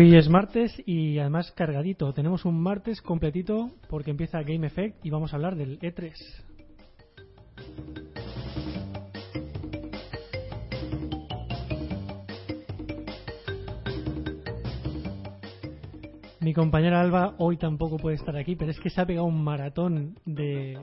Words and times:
Hoy 0.00 0.16
es 0.16 0.30
martes 0.30 0.82
y 0.86 1.18
además 1.18 1.52
cargadito. 1.52 2.14
Tenemos 2.14 2.46
un 2.46 2.58
martes 2.58 3.02
completito 3.02 3.68
porque 3.90 4.10
empieza 4.10 4.42
Game 4.42 4.66
Effect 4.66 5.04
y 5.04 5.10
vamos 5.10 5.30
a 5.30 5.36
hablar 5.36 5.56
del 5.56 5.78
E3. 5.78 6.14
Mi 16.40 16.54
compañera 16.54 17.02
Alba 17.02 17.34
hoy 17.36 17.58
tampoco 17.58 17.98
puede 17.98 18.16
estar 18.16 18.34
aquí, 18.38 18.56
pero 18.56 18.70
es 18.70 18.80
que 18.80 18.88
se 18.88 19.02
ha 19.02 19.06
pegado 19.06 19.26
un 19.26 19.44
maratón 19.44 20.14
de, 20.24 20.78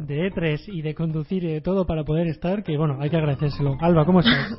de 0.00 0.32
E3 0.32 0.64
y 0.66 0.82
de 0.82 0.96
conducir 0.96 1.44
y 1.44 1.52
de 1.52 1.60
todo 1.60 1.86
para 1.86 2.02
poder 2.02 2.26
estar, 2.26 2.64
que 2.64 2.76
bueno, 2.76 2.96
hay 2.98 3.08
que 3.08 3.18
agradecérselo. 3.18 3.76
Alba, 3.80 4.04
¿cómo 4.04 4.18
estás? 4.18 4.58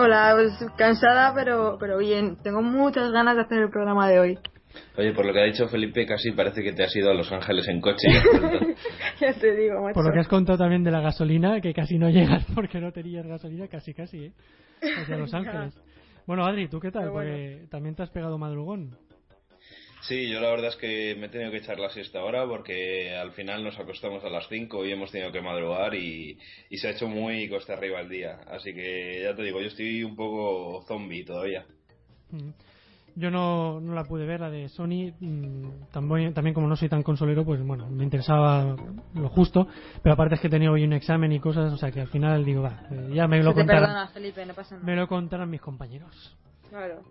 Hola, 0.00 0.32
pues 0.36 0.52
cansada, 0.76 1.34
pero, 1.34 1.76
pero 1.80 1.98
bien. 1.98 2.36
Tengo 2.44 2.62
muchas 2.62 3.10
ganas 3.10 3.34
de 3.34 3.42
hacer 3.42 3.58
el 3.58 3.68
programa 3.68 4.08
de 4.08 4.20
hoy. 4.20 4.38
Oye, 4.96 5.12
por 5.12 5.26
lo 5.26 5.32
que 5.32 5.40
ha 5.40 5.44
dicho 5.44 5.66
Felipe, 5.66 6.06
casi 6.06 6.30
parece 6.30 6.62
que 6.62 6.72
te 6.72 6.84
has 6.84 6.94
ido 6.94 7.10
a 7.10 7.14
Los 7.14 7.32
Ángeles 7.32 7.66
en 7.66 7.80
coche. 7.80 8.06
ya 9.20 9.32
te 9.32 9.56
digo, 9.56 9.82
macho. 9.82 9.94
Por 9.94 10.06
lo 10.06 10.12
que 10.12 10.20
has 10.20 10.28
contado 10.28 10.56
también 10.56 10.84
de 10.84 10.92
la 10.92 11.00
gasolina, 11.00 11.60
que 11.60 11.74
casi 11.74 11.98
no 11.98 12.10
llegas 12.10 12.46
porque 12.54 12.80
no 12.80 12.92
tenías 12.92 13.26
gasolina, 13.26 13.66
casi 13.66 13.92
casi, 13.92 14.26
¿eh? 14.26 14.32
Hacia 15.00 15.16
Los 15.16 15.34
Ángeles. 15.34 15.76
Bueno, 16.28 16.44
Adri, 16.44 16.68
¿tú 16.68 16.78
qué 16.78 16.92
tal? 16.92 17.10
Bueno. 17.10 17.32
Porque 17.32 17.66
también 17.68 17.96
te 17.96 18.04
has 18.04 18.10
pegado 18.10 18.38
madrugón. 18.38 18.96
Sí, 20.00 20.30
yo 20.30 20.40
la 20.40 20.50
verdad 20.50 20.68
es 20.68 20.76
que 20.76 21.16
me 21.18 21.26
he 21.26 21.28
tenido 21.28 21.50
que 21.50 21.58
echar 21.58 21.78
la 21.78 21.90
siesta 21.90 22.20
ahora 22.20 22.46
porque 22.46 23.14
al 23.16 23.32
final 23.32 23.64
nos 23.64 23.78
acostamos 23.78 24.24
a 24.24 24.30
las 24.30 24.46
5 24.48 24.86
y 24.86 24.92
hemos 24.92 25.10
tenido 25.10 25.32
que 25.32 25.40
madrugar 25.42 25.94
y, 25.94 26.38
y 26.70 26.78
se 26.78 26.88
ha 26.88 26.90
hecho 26.92 27.08
muy 27.08 27.48
costa 27.48 27.74
arriba 27.74 28.00
el 28.00 28.08
día. 28.08 28.38
Así 28.48 28.72
que 28.72 29.22
ya 29.22 29.34
te 29.34 29.42
digo, 29.42 29.60
yo 29.60 29.66
estoy 29.66 30.04
un 30.04 30.14
poco 30.16 30.82
zombie 30.86 31.24
todavía. 31.24 31.66
Mm. 32.30 32.50
Yo 33.16 33.32
no, 33.32 33.80
no 33.80 33.94
la 33.94 34.04
pude 34.04 34.24
ver, 34.24 34.38
la 34.38 34.48
de 34.48 34.68
Sony. 34.68 35.12
mm, 35.18 35.90
También, 35.90 36.32
también 36.32 36.54
como 36.54 36.68
no 36.68 36.76
soy 36.76 36.88
tan 36.88 37.02
consolero, 37.02 37.44
pues 37.44 37.60
bueno, 37.66 37.88
me 37.90 38.04
interesaba 38.04 38.76
lo 39.14 39.28
justo. 39.30 39.66
Pero 40.02 40.12
aparte 40.14 40.36
es 40.36 40.40
que 40.40 40.46
he 40.46 40.50
tenido 40.50 40.72
hoy 40.74 40.84
un 40.84 40.92
examen 40.92 41.32
y 41.32 41.40
cosas, 41.40 41.72
o 41.72 41.76
sea 41.76 41.90
que 41.90 42.00
al 42.02 42.08
final 42.08 42.44
digo, 42.44 42.62
va, 42.62 42.84
eh, 42.92 43.10
ya 43.12 43.26
me 43.26 43.42
lo 43.42 43.52
contarán, 43.52 43.82
perdona, 43.82 44.08
Felipe, 44.08 44.46
no 44.46 44.54
pasa 44.54 44.76
nada. 44.76 44.86
me 44.86 44.94
lo 44.94 45.08
contarán 45.08 45.50
mis 45.50 45.60
compañeros. 45.60 46.36
Claro. 46.68 47.02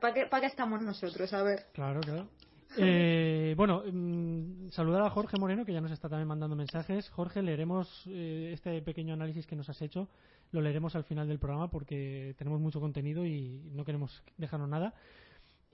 ¿Para 0.00 0.14
qué, 0.14 0.26
pa' 0.26 0.40
qué 0.40 0.46
estamos 0.46 0.82
nosotros? 0.82 1.32
A 1.32 1.42
ver. 1.42 1.60
Claro, 1.72 2.00
claro. 2.00 2.28
Eh, 2.78 3.52
bueno, 3.54 3.82
mm, 3.84 4.70
saludar 4.70 5.02
a 5.02 5.10
Jorge 5.10 5.38
Moreno, 5.38 5.66
que 5.66 5.74
ya 5.74 5.82
nos 5.82 5.90
está 5.92 6.08
también 6.08 6.26
mandando 6.26 6.56
mensajes. 6.56 7.06
Jorge, 7.10 7.42
leeremos 7.42 7.86
eh, 8.06 8.52
este 8.54 8.80
pequeño 8.80 9.12
análisis 9.12 9.46
que 9.46 9.54
nos 9.54 9.68
has 9.68 9.82
hecho, 9.82 10.08
lo 10.52 10.62
leeremos 10.62 10.96
al 10.96 11.04
final 11.04 11.28
del 11.28 11.38
programa 11.38 11.68
porque 11.68 12.34
tenemos 12.38 12.62
mucho 12.62 12.80
contenido 12.80 13.26
y 13.26 13.60
no 13.74 13.84
queremos 13.84 14.22
dejarnos 14.38 14.70
nada. 14.70 14.94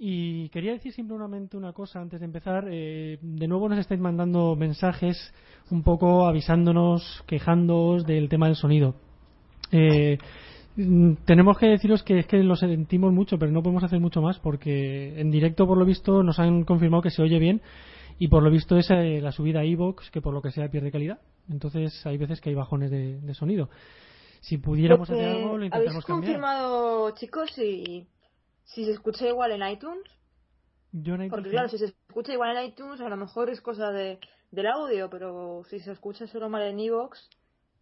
Y 0.00 0.48
quería 0.50 0.72
decir 0.72 0.92
simplemente 0.92 1.56
una 1.56 1.72
cosa 1.72 2.00
antes 2.00 2.20
de 2.20 2.26
empezar. 2.26 2.68
Eh, 2.70 3.18
de 3.20 3.48
nuevo 3.48 3.68
nos 3.68 3.80
estáis 3.80 4.00
mandando 4.00 4.54
mensajes 4.54 5.16
un 5.70 5.82
poco 5.82 6.26
avisándonos, 6.26 7.24
quejándoos 7.26 8.06
del 8.06 8.28
tema 8.28 8.46
del 8.46 8.54
sonido. 8.54 8.94
Eh, 9.72 10.18
Tenemos 11.24 11.58
que 11.58 11.66
deciros 11.66 12.04
que 12.04 12.20
es 12.20 12.26
que 12.26 12.36
lo 12.42 12.54
sentimos 12.54 13.12
mucho, 13.12 13.36
pero 13.38 13.50
no 13.50 13.62
podemos 13.62 13.82
hacer 13.82 13.98
mucho 13.98 14.22
más 14.22 14.38
porque 14.38 15.18
en 15.20 15.30
directo, 15.30 15.66
por 15.66 15.76
lo 15.76 15.84
visto, 15.84 16.22
nos 16.22 16.38
han 16.38 16.62
confirmado 16.64 17.02
que 17.02 17.10
se 17.10 17.20
oye 17.20 17.40
bien 17.40 17.60
y 18.20 18.28
por 18.28 18.44
lo 18.44 18.50
visto 18.50 18.76
es 18.76 18.88
eh, 18.90 19.20
la 19.20 19.32
subida 19.32 19.60
a 19.60 19.64
iVoox 19.64 20.10
que 20.12 20.20
por 20.20 20.32
lo 20.32 20.40
que 20.40 20.52
sea 20.52 20.70
pierde 20.70 20.92
calidad. 20.92 21.18
Entonces 21.50 22.04
hay 22.06 22.16
veces 22.16 22.40
que 22.40 22.50
hay 22.50 22.54
bajones 22.54 22.90
de, 22.92 23.18
de 23.20 23.34
sonido. 23.34 23.70
Si 24.40 24.58
pudiéramos 24.58 25.10
hacer 25.10 25.28
algo, 25.28 25.48
lo 25.48 25.54
¿Habéis 25.56 25.64
intentamos 25.74 26.04
cambiar. 26.04 26.32
confirmado, 26.32 27.10
chicos, 27.16 27.50
si, 27.54 28.06
si 28.64 28.84
se 28.84 28.92
escucha 28.92 29.26
igual 29.26 29.50
en 29.50 29.68
iTunes? 29.68 30.04
Yo 30.92 31.16
en 31.16 31.28
Porque 31.28 31.48
iTunes- 31.48 31.50
claro, 31.50 31.68
si 31.70 31.78
se 31.78 31.86
escucha 31.86 32.32
igual 32.32 32.56
en 32.56 32.66
iTunes, 32.68 33.00
a 33.00 33.08
lo 33.08 33.16
mejor 33.16 33.50
es 33.50 33.60
cosa 33.60 33.90
de, 33.90 34.20
del 34.52 34.66
audio, 34.68 35.10
pero 35.10 35.62
si 35.68 35.80
se 35.80 35.90
escucha 35.90 36.28
solo 36.28 36.48
mal 36.48 36.62
en 36.62 36.78
iVoox, 36.78 37.18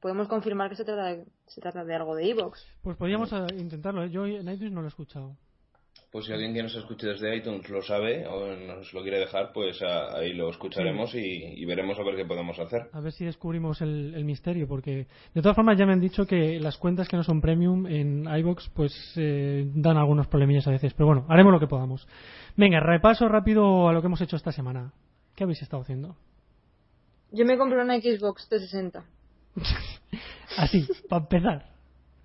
podemos 0.01 0.29
confirmar 0.29 0.71
que 0.71 0.77
se 0.77 0.84
trata 0.84 1.05
de, 1.07 1.25
se 1.47 1.61
trata 1.61 1.84
de 1.84 1.95
algo 1.95 2.15
de 2.15 2.27
iVoox. 2.29 2.59
Pues 2.83 2.97
podríamos 2.97 3.33
eh, 3.33 3.47
intentarlo. 3.59 4.05
¿eh? 4.05 4.11
Yo 4.11 4.27
en 4.27 4.49
iTunes 4.49 4.73
no 4.73 4.81
lo 4.81 4.87
he 4.87 4.89
escuchado. 4.89 5.37
Pues 6.12 6.27
si 6.27 6.33
alguien 6.33 6.55
que 6.55 6.62
nos 6.62 6.75
escuche 6.75 7.09
desde 7.09 7.37
iTunes 7.37 7.69
lo 7.69 7.83
sabe 7.83 8.27
o 8.27 8.55
nos 8.56 8.93
lo 8.95 9.03
quiere 9.03 9.19
dejar, 9.19 9.53
pues 9.53 9.83
a- 9.83 10.17
ahí 10.17 10.33
lo 10.35 10.49
escucharemos 10.51 11.15
y, 11.15 11.19
y 11.19 11.65
veremos 11.65 11.99
a 11.99 12.03
ver 12.05 12.17
qué 12.17 12.25
podemos 12.25 12.59
hacer. 12.59 12.89
A 12.93 13.01
ver 13.01 13.12
si 13.12 13.25
descubrimos 13.25 13.81
el, 13.83 14.15
el 14.15 14.25
misterio, 14.25 14.69
porque 14.69 15.09
de 15.35 15.43
todas 15.43 15.56
formas 15.56 15.77
ya 15.77 15.85
me 15.85 15.93
han 15.93 16.01
dicho 16.01 16.25
que 16.27 16.61
las 16.61 16.79
cuentas 16.79 17.09
que 17.09 17.17
no 17.17 17.25
son 17.25 17.41
premium 17.41 17.87
en 17.87 18.25
iBox 18.39 18.71
pues 18.75 18.95
eh, 19.17 19.69
dan 19.75 19.97
algunos 19.99 20.27
problemillas 20.29 20.67
a 20.69 20.71
veces, 20.71 20.95
pero 20.95 21.06
bueno, 21.06 21.27
haremos 21.29 21.53
lo 21.53 21.61
que 21.61 21.67
podamos. 21.67 22.06
Venga, 22.56 22.81
repaso 22.81 23.29
rápido 23.29 23.89
a 23.89 23.93
lo 23.93 24.01
que 24.01 24.06
hemos 24.06 24.21
hecho 24.21 24.37
esta 24.37 24.53
semana. 24.53 24.93
¿Qué 25.35 25.45
habéis 25.45 25.61
estado 25.61 25.83
haciendo? 25.83 26.17
Yo 27.33 27.45
me 27.45 27.59
compré 27.59 27.83
una 27.83 27.99
Xbox 28.01 28.49
360. 28.49 29.05
Así, 30.56 30.87
para 31.09 31.22
empezar. 31.22 31.67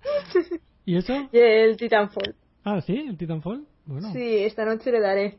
¿Y 0.84 0.96
eso? 0.96 1.28
Y 1.32 1.38
el 1.38 1.76
Titanfall. 1.76 2.34
Ah, 2.64 2.80
sí, 2.80 2.96
el 3.08 3.16
Titanfall. 3.16 3.66
Bueno, 3.86 4.12
Sí, 4.12 4.38
esta 4.44 4.64
noche 4.64 4.90
le 4.92 5.00
daré. 5.00 5.38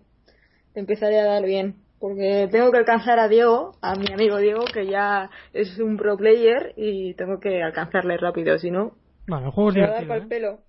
Empezaré 0.75 1.19
a 1.19 1.25
dar 1.25 1.45
bien. 1.45 1.75
Porque 1.99 2.49
tengo 2.51 2.69
que 2.71 2.79
alcanzar 2.79 3.17
a 3.19 3.29
Diego, 3.29 3.77
a 3.81 3.95
mi 3.95 4.11
amigo 4.11 4.37
Diego, 4.37 4.65
que 4.65 4.85
ya 4.87 5.29
es 5.53 5.79
un 5.79 5.95
pro 5.95 6.17
player, 6.17 6.73
y 6.75 7.13
tengo 7.13 7.39
que 7.39 7.63
alcanzarle 7.63 8.17
rápido, 8.17 8.57
si 8.59 8.71
no, 8.71 8.97
bueno, 9.27 9.45
el 9.45 9.51
juego 9.51 9.69
es 9.71 9.77
a 9.77 9.79
dar 9.79 9.89
divertido. 10.01 10.07
para 10.09 10.19
el 10.19 10.25
¿eh? 10.25 10.29
pelo. 10.29 10.59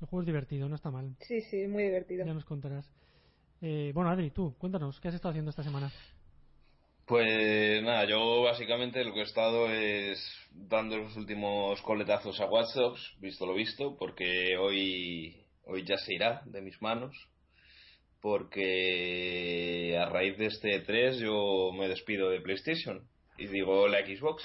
El 0.00 0.06
juego 0.08 0.20
es 0.20 0.26
divertido, 0.26 0.68
no 0.68 0.74
está 0.74 0.90
mal. 0.90 1.16
Sí, 1.20 1.40
sí, 1.40 1.66
muy 1.66 1.84
divertido. 1.84 2.26
Ya 2.26 2.34
nos 2.34 2.44
contarás. 2.44 2.86
Eh, 3.62 3.92
bueno, 3.94 4.10
Adri, 4.10 4.30
tú, 4.30 4.54
cuéntanos, 4.58 5.00
¿qué 5.00 5.08
has 5.08 5.14
estado 5.14 5.30
haciendo 5.30 5.50
esta 5.50 5.62
semana? 5.62 5.90
Pues 7.06 7.82
nada, 7.84 8.04
yo 8.04 8.42
básicamente 8.42 9.04
lo 9.04 9.14
que 9.14 9.20
he 9.20 9.24
estado 9.24 9.70
es 9.70 10.18
dando 10.50 10.98
los 10.98 11.16
últimos 11.16 11.80
coletazos 11.82 12.40
a 12.40 12.46
Watch 12.46 12.74
Dogs, 12.74 13.14
visto 13.20 13.46
lo 13.46 13.54
visto, 13.54 13.96
porque 13.96 14.56
hoy, 14.56 15.36
hoy 15.66 15.84
ya 15.84 15.98
se 15.98 16.14
irá 16.14 16.42
de 16.46 16.62
mis 16.62 16.82
manos, 16.82 17.14
porque 18.20 19.96
a 19.96 20.06
raíz 20.06 20.36
de 20.36 20.46
este 20.46 20.80
3 20.80 21.18
yo 21.20 21.70
me 21.78 21.86
despido 21.86 22.28
de 22.28 22.40
PlayStation 22.40 23.02
y 23.38 23.46
digo 23.46 23.86
la 23.86 24.04
Xbox. 24.04 24.42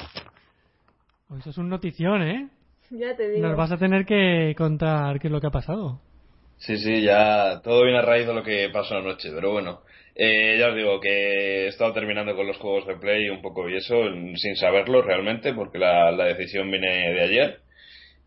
Oh, 1.30 1.38
eso 1.38 1.50
es 1.50 1.58
un 1.58 1.68
notición, 1.68 2.22
¿eh? 2.22 2.50
Ya 2.92 3.16
te 3.16 3.28
digo. 3.28 3.48
Nos 3.48 3.58
vas 3.58 3.72
a 3.72 3.78
tener 3.78 4.06
que 4.06 4.54
contar 4.56 5.20
qué 5.20 5.30
es 5.30 5.32
lo 5.32 5.42
que 5.42 5.48
ha 5.48 5.52
pasado. 5.52 6.00
Sí, 6.58 6.78
sí, 6.78 7.02
ya 7.02 7.60
todo 7.64 7.84
viene 7.84 7.98
a 7.98 8.04
raíz 8.04 8.28
de 8.28 8.36
lo 8.36 8.44
que 8.44 8.70
pasó 8.72 8.98
anoche, 8.98 9.32
pero 9.34 9.52
bueno, 9.52 9.82
eh, 10.16 10.58
ya 10.60 10.70
os 10.70 10.76
digo 10.76 11.00
que 11.00 11.66
he 11.66 11.68
estado 11.68 11.94
terminando 11.94 12.36
con 12.36 12.48
los 12.48 12.58
juegos 12.58 12.86
de 12.88 12.98
Play 12.98 13.30
un 13.30 13.42
poco 13.42 13.70
y 13.70 13.78
eso, 13.78 13.96
sin 14.36 14.56
saberlo 14.56 15.02
realmente, 15.02 15.54
porque 15.54 15.80
la, 15.80 16.12
la 16.12 16.26
decisión 16.26 16.70
viene 16.70 17.14
de 17.14 17.22
ayer. 17.22 17.60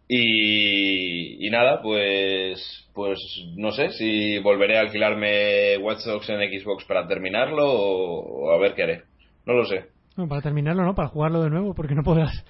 Y, 0.07 1.47
y 1.47 1.51
nada, 1.51 1.81
pues, 1.83 2.89
pues 2.95 3.19
no 3.57 3.71
sé 3.73 3.91
si 3.91 4.39
volveré 4.39 4.77
a 4.77 4.83
alquilarme 4.83 5.79
Watch 5.79 6.05
Dogs 6.05 6.29
en 6.29 6.61
Xbox 6.61 6.85
para 6.85 7.07
terminarlo 7.07 7.65
o, 7.67 8.53
a 8.53 8.59
ver 8.59 8.75
qué 8.75 8.83
haré. 8.83 9.03
No 9.47 9.55
lo 9.55 9.65
sé. 9.65 9.87
Bueno, 10.17 10.29
para 10.29 10.43
terminarlo, 10.43 10.85
¿no? 10.85 10.95
Para 10.95 11.09
jugarlo 11.09 11.43
de 11.43 11.51
nuevo, 11.51 11.75
porque 11.75 11.95
no 11.95 12.03
podrás 12.03 12.45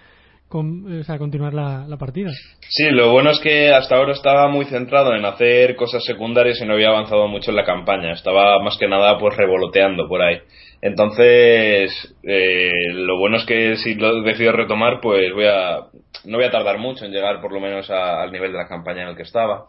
con- 0.49 1.01
o 1.01 1.05
sea, 1.05 1.19
continuar 1.19 1.55
la, 1.55 1.87
la 1.87 1.97
partida. 1.97 2.31
Sí, 2.69 2.85
lo 2.91 3.13
bueno 3.13 3.31
es 3.31 3.41
que 3.41 3.71
hasta 3.73 3.97
ahora 3.97 4.13
estaba 4.13 4.49
muy 4.49 4.65
centrado 4.67 5.15
en 5.15 5.25
hacer 5.25 5.77
cosas 5.77 6.03
secundarias 6.05 6.61
y 6.61 6.67
no 6.67 6.75
había 6.75 6.89
avanzado 6.89 7.29
mucho 7.29 7.51
en 7.51 7.57
la 7.57 7.65
campaña. 7.65 8.13
Estaba 8.13 8.63
más 8.63 8.77
que 8.79 8.89
nada 8.89 9.19
pues 9.19 9.37
revoloteando 9.37 10.09
por 10.09 10.23
ahí. 10.23 10.39
Entonces, 10.81 12.15
eh, 12.23 12.71
lo 12.93 13.19
bueno 13.19 13.37
es 13.39 13.45
que 13.45 13.77
si 13.77 13.95
lo 13.95 14.23
decido 14.23 14.53
retomar, 14.53 15.01
pues 15.01 15.33
voy 15.35 15.47
a 15.47 15.79
no 16.25 16.37
voy 16.39 16.47
a 16.47 16.51
tardar 16.51 16.79
mucho 16.79 17.05
en 17.05 17.13
llegar 17.13 17.41
por 17.41 17.53
lo 17.53 17.61
menos 17.61 17.91
a- 17.91 18.23
al 18.23 18.33
nivel 18.33 18.53
de 18.53 18.59
la 18.59 18.69
campaña 18.69 19.03
en 19.03 19.09
el 19.09 19.17
que 19.17 19.23
estaba. 19.23 19.67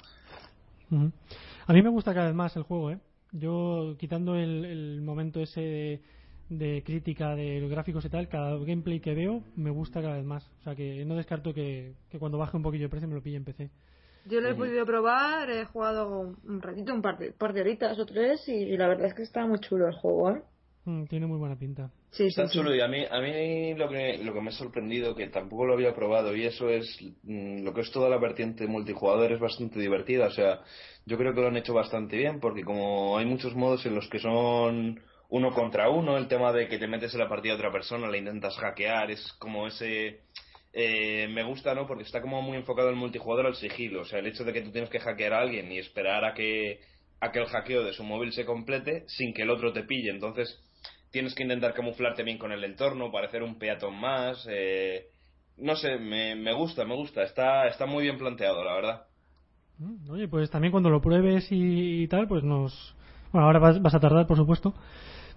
A 1.68 1.74
mí 1.74 1.82
me 1.82 1.90
gusta 1.90 2.14
cada 2.14 2.28
vez 2.28 2.36
más 2.36 2.56
el 2.56 2.64
juego, 2.64 2.92
¿eh? 2.92 2.98
Yo, 3.32 3.96
quitando 4.00 4.36
el, 4.36 4.64
el 4.66 5.02
momento 5.02 5.42
ese 5.42 5.62
de, 5.62 6.00
de 6.50 6.84
crítica 6.86 7.36
de 7.36 7.60
los 7.60 7.70
gráficos 7.70 8.06
y 8.06 8.10
tal, 8.10 8.28
cada 8.28 8.58
gameplay 8.58 9.00
que 9.00 9.14
veo 9.14 9.44
me 9.56 9.72
gusta 9.72 10.02
cada 10.02 10.18
vez 10.18 10.26
más. 10.26 10.46
O 10.60 10.64
sea 10.64 10.76
que 10.76 11.04
no 11.06 11.16
descarto 11.16 11.54
que, 11.54 11.94
que 12.10 12.20
cuando 12.20 12.38
baje 12.38 12.58
un 12.58 12.64
poquillo 12.64 12.86
el 12.86 12.90
precio 12.90 13.08
me 13.08 13.16
lo 13.16 13.22
pille 13.22 13.38
en 13.38 13.46
PC. 13.46 13.70
Yo 14.28 14.42
lo 14.42 14.50
he 14.50 14.56
podido 14.56 14.86
probar, 14.86 15.50
he 15.52 15.66
jugado 15.66 16.36
un 16.44 16.62
ratito, 16.62 16.94
un 16.94 17.02
par 17.04 17.20
de, 17.20 17.32
par 17.32 17.54
de 17.54 17.62
horitas 17.62 17.98
o 18.00 18.06
tres, 18.08 18.48
y 18.50 18.76
la 18.76 18.88
verdad 18.88 19.06
es 19.08 19.14
que 19.14 19.22
está 19.22 19.46
muy 19.46 19.60
chulo 19.60 19.88
el 19.88 19.94
juego, 19.94 20.32
¿eh? 20.32 20.42
Mm, 20.86 21.06
tiene 21.06 21.28
muy 21.28 21.38
buena 21.38 21.58
pinta. 21.58 21.92
Sí, 22.12 22.24
sí, 22.24 22.28
Está 22.28 22.48
sí. 22.48 22.58
chulo 22.58 22.74
y 22.74 22.82
a 22.82 22.88
mí, 22.88 23.04
a 23.10 23.20
mí 23.20 23.76
lo, 23.76 23.88
que, 23.90 24.18
lo 24.24 24.34
que 24.34 24.42
me 24.42 24.50
ha 24.50 24.54
sorprendido, 24.54 25.14
que 25.16 25.28
tampoco 25.28 25.66
lo 25.66 25.74
había 25.74 25.94
probado, 25.94 26.36
y 26.36 26.44
eso 26.46 26.70
es 26.70 26.98
mm, 27.24 27.64
lo 27.64 27.74
que 27.74 27.82
es 27.82 27.92
toda 27.92 28.10
la 28.10 28.18
vertiente 28.18 28.66
multijugador, 28.68 29.32
es 29.32 29.40
bastante 29.40 29.80
divertida. 29.80 30.28
O 30.28 30.32
sea, 30.32 30.62
yo 31.06 31.18
creo 31.18 31.34
que 31.34 31.42
lo 31.42 31.48
han 31.48 31.58
hecho 31.58 31.74
bastante 31.74 32.18
bien, 32.18 32.40
porque 32.40 32.64
como 32.64 33.18
hay 33.18 33.26
muchos 33.26 33.56
modos 33.56 33.86
en 33.86 33.94
los 33.94 34.08
que 34.10 34.20
son 34.20 35.00
uno 35.30 35.52
contra 35.52 35.90
uno, 35.90 36.18
el 36.18 36.28
tema 36.28 36.52
de 36.52 36.68
que 36.68 36.78
te 36.78 36.88
metes 36.88 37.14
en 37.14 37.20
la 37.20 37.30
partida 37.30 37.54
de 37.54 37.60
otra 37.60 37.72
persona, 37.72 38.08
la 38.08 38.18
intentas 38.18 38.58
hackear, 38.58 39.12
es 39.12 39.34
como 39.40 39.68
ese... 39.68 40.22
eh, 40.74 41.28
me 41.30 41.44
gusta, 41.44 41.74
¿no? 41.74 41.88
Porque 41.88 42.04
está 42.04 42.22
como 42.22 42.42
muy 42.42 42.58
enfocado 42.58 42.90
el 42.90 42.96
multijugador 42.96 43.48
al 43.48 43.56
sigilo. 43.56 44.02
O 44.02 44.06
sea, 44.06 44.20
el 44.20 44.28
hecho 44.28 44.44
de 44.44 44.54
que 44.54 44.62
tú 44.62 44.72
tienes 44.72 44.90
que 44.90 45.00
hackear 45.00 45.34
a 45.34 45.42
alguien 45.42 45.72
y 45.72 45.80
esperar 45.80 46.26
a 46.26 46.34
que 46.34 46.80
a 47.22 47.32
que 47.32 47.40
el 47.40 47.48
hackeo 47.48 47.84
de 47.84 47.94
su 47.94 48.04
móvil 48.04 48.34
se 48.34 48.46
complete 48.46 49.06
sin 49.08 49.34
que 49.34 49.44
el 49.44 49.50
otro 49.50 49.74
te 49.74 49.84
pille. 49.84 50.12
Entonces 50.12 50.62
tienes 51.12 51.34
que 51.34 51.44
intentar 51.44 51.74
camuflarte 51.74 52.24
bien 52.24 52.38
con 52.38 52.52
el 52.52 52.64
entorno, 52.64 53.12
parecer 53.12 53.44
un 53.44 53.58
peatón 53.58 54.00
más. 54.00 54.46
Eh, 54.50 55.08
no 55.58 55.76
sé, 55.76 55.98
me, 55.98 56.36
me 56.36 56.54
gusta, 56.54 56.86
me 56.86 56.96
gusta. 56.96 57.24
Está, 57.24 57.68
está 57.68 57.86
muy 57.86 58.04
bien 58.04 58.18
planteado, 58.18 58.64
la 58.64 58.74
verdad. 58.76 59.08
Mm, 59.78 60.10
oye, 60.10 60.28
pues 60.28 60.50
también 60.50 60.72
cuando 60.72 60.90
lo 60.90 61.02
pruebes 61.02 61.48
y, 61.52 62.08
tal, 62.08 62.28
pues 62.28 62.44
nos... 62.44 62.96
Bueno, 63.32 63.48
ahora 63.48 63.60
vas, 63.60 63.94
a 63.94 64.00
tardar, 64.00 64.28
por 64.28 64.38
supuesto. 64.38 64.74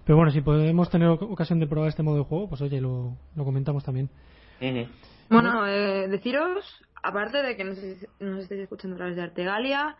Pero 0.05 0.17
bueno, 0.17 0.31
si 0.31 0.41
podemos 0.41 0.89
tener 0.89 1.07
ocasión 1.09 1.59
de 1.59 1.67
probar 1.67 1.89
este 1.89 2.03
modo 2.03 2.17
de 2.17 2.23
juego, 2.23 2.49
pues 2.49 2.61
oye, 2.61 2.81
lo, 2.81 3.15
lo 3.35 3.45
comentamos 3.45 3.83
también. 3.83 4.09
Bueno, 5.29 5.67
eh, 5.67 6.07
deciros, 6.07 6.65
aparte 7.03 7.43
de 7.43 7.55
que 7.55 7.63
nos, 7.63 7.77
nos 8.19 8.43
estéis 8.43 8.61
escuchando 8.61 8.95
a 8.95 8.97
través 8.97 9.15
de 9.15 9.21
Artegalia, 9.21 9.95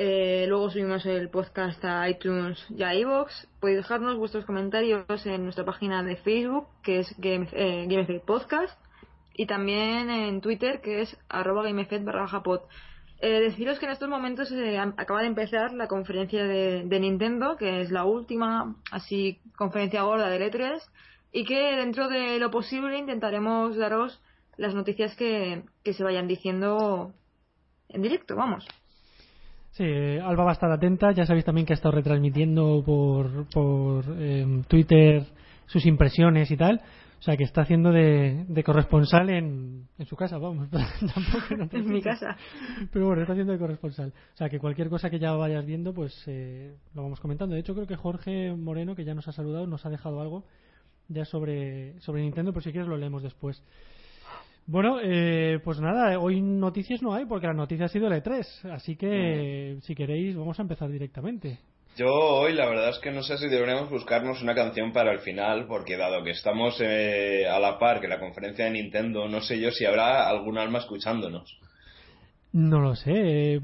eh, 0.00 0.46
luego 0.48 0.70
subimos 0.70 1.04
el 1.06 1.28
podcast 1.28 1.84
a 1.84 2.08
iTunes 2.08 2.64
y 2.70 2.84
a 2.84 2.94
iVoox. 2.94 3.32
Podéis 3.58 3.78
dejarnos 3.78 4.16
vuestros 4.16 4.44
comentarios 4.44 5.26
en 5.26 5.42
nuestra 5.42 5.64
página 5.64 6.04
de 6.04 6.14
Facebook, 6.16 6.68
que 6.84 7.00
es 7.00 7.12
Game, 7.18 7.48
eh, 7.50 8.22
Podcast, 8.24 8.78
y 9.34 9.46
también 9.46 10.08
en 10.08 10.40
Twitter, 10.40 10.80
que 10.80 11.02
es 11.02 11.18
arroba 11.28 11.64
GameFed 11.64 12.04
barra 12.04 12.42
pod. 12.44 12.60
Eh, 13.20 13.40
deciros 13.40 13.78
que 13.78 13.86
en 13.86 13.92
estos 13.92 14.08
momentos 14.08 14.50
eh, 14.52 14.78
acaba 14.78 15.22
de 15.22 15.26
empezar 15.26 15.72
la 15.72 15.88
conferencia 15.88 16.44
de, 16.44 17.00
Nintendo, 17.00 17.56
que 17.56 17.80
es 17.80 17.90
la 17.90 18.04
última 18.04 18.76
así 18.92 19.40
conferencia 19.56 20.02
gorda 20.02 20.28
de 20.28 20.50
E3, 20.50 20.80
y 21.32 21.44
que 21.44 21.76
dentro 21.76 22.08
de 22.08 22.38
lo 22.38 22.50
posible 22.50 22.96
intentaremos 22.96 23.76
daros 23.76 24.20
las 24.56 24.74
noticias 24.74 25.16
que, 25.16 25.62
que 25.82 25.92
se 25.92 26.04
vayan 26.04 26.28
diciendo 26.28 27.12
en 27.88 28.02
directo, 28.02 28.36
vamos. 28.36 28.66
Sí, 29.72 29.84
Alba 29.84 30.44
va 30.44 30.50
a 30.50 30.54
estar 30.54 30.70
atenta. 30.70 31.12
Ya 31.12 31.24
sabéis 31.24 31.44
también 31.44 31.66
que 31.66 31.72
ha 31.72 31.76
estado 31.76 31.94
retransmitiendo 31.94 32.82
por, 32.84 33.48
por 33.48 34.04
em, 34.20 34.64
Twitter 34.64 35.24
sus 35.66 35.86
impresiones 35.86 36.50
y 36.50 36.56
tal. 36.56 36.80
O 37.18 37.22
sea, 37.22 37.36
que 37.36 37.42
está 37.44 37.62
haciendo 37.62 37.90
de, 37.90 38.62
corresponsal 38.64 39.28
en, 39.30 39.88
en, 39.98 40.06
su 40.06 40.14
casa, 40.14 40.38
vamos. 40.38 40.68
Tampoco 40.70 41.76
en 41.76 41.90
mi 41.90 42.00
casa. 42.00 42.36
Pero 42.92 43.06
bueno, 43.06 43.22
está 43.22 43.32
haciendo 43.32 43.52
de 43.52 43.58
corresponsal. 43.58 44.12
O 44.34 44.36
sea, 44.36 44.48
que 44.48 44.60
cualquier 44.60 44.88
cosa 44.88 45.10
que 45.10 45.18
ya 45.18 45.32
vayas 45.32 45.66
viendo, 45.66 45.92
pues 45.92 46.14
eh, 46.26 46.76
lo 46.94 47.02
vamos 47.02 47.18
comentando. 47.18 47.54
De 47.54 47.60
hecho, 47.60 47.74
creo 47.74 47.88
que 47.88 47.96
Jorge 47.96 48.54
Moreno, 48.54 48.94
que 48.94 49.04
ya 49.04 49.14
nos 49.14 49.26
ha 49.26 49.32
saludado, 49.32 49.66
nos 49.66 49.84
ha 49.84 49.90
dejado 49.90 50.20
algo 50.20 50.44
ya 51.08 51.24
sobre, 51.24 51.98
sobre 52.00 52.22
Nintendo, 52.22 52.52
pero 52.52 52.62
si 52.62 52.70
quieres 52.70 52.88
lo 52.88 52.96
leemos 52.96 53.22
después. 53.22 53.62
Bueno, 54.66 54.98
eh, 55.02 55.60
pues 55.64 55.80
nada, 55.80 56.18
hoy 56.20 56.42
noticias 56.42 57.02
no 57.02 57.14
hay 57.14 57.24
porque 57.24 57.46
la 57.46 57.54
noticia 57.54 57.86
ha 57.86 57.88
sido 57.88 58.06
el 58.06 58.22
E3, 58.22 58.70
así 58.70 58.96
que 58.96 59.78
si 59.80 59.94
queréis 59.94 60.36
vamos 60.36 60.58
a 60.58 60.62
empezar 60.62 60.90
directamente. 60.90 61.58
Yo 61.98 62.14
hoy 62.14 62.54
la 62.54 62.66
verdad 62.66 62.90
es 62.90 63.00
que 63.00 63.10
no 63.10 63.24
sé 63.24 63.38
si 63.38 63.48
deberíamos 63.48 63.90
buscarnos 63.90 64.40
una 64.40 64.54
canción 64.54 64.92
para 64.92 65.10
el 65.10 65.18
final, 65.18 65.66
porque 65.66 65.96
dado 65.96 66.22
que 66.22 66.30
estamos 66.30 66.80
eh, 66.80 67.48
a 67.48 67.58
la 67.58 67.76
par 67.76 68.00
que 68.00 68.06
la 68.06 68.20
conferencia 68.20 68.66
de 68.66 68.70
Nintendo, 68.70 69.26
no 69.26 69.40
sé 69.40 69.58
yo 69.58 69.72
si 69.72 69.84
habrá 69.84 70.28
algún 70.28 70.58
alma 70.58 70.78
escuchándonos. 70.78 71.58
No 72.52 72.78
lo 72.78 72.94
sé. 72.94 73.60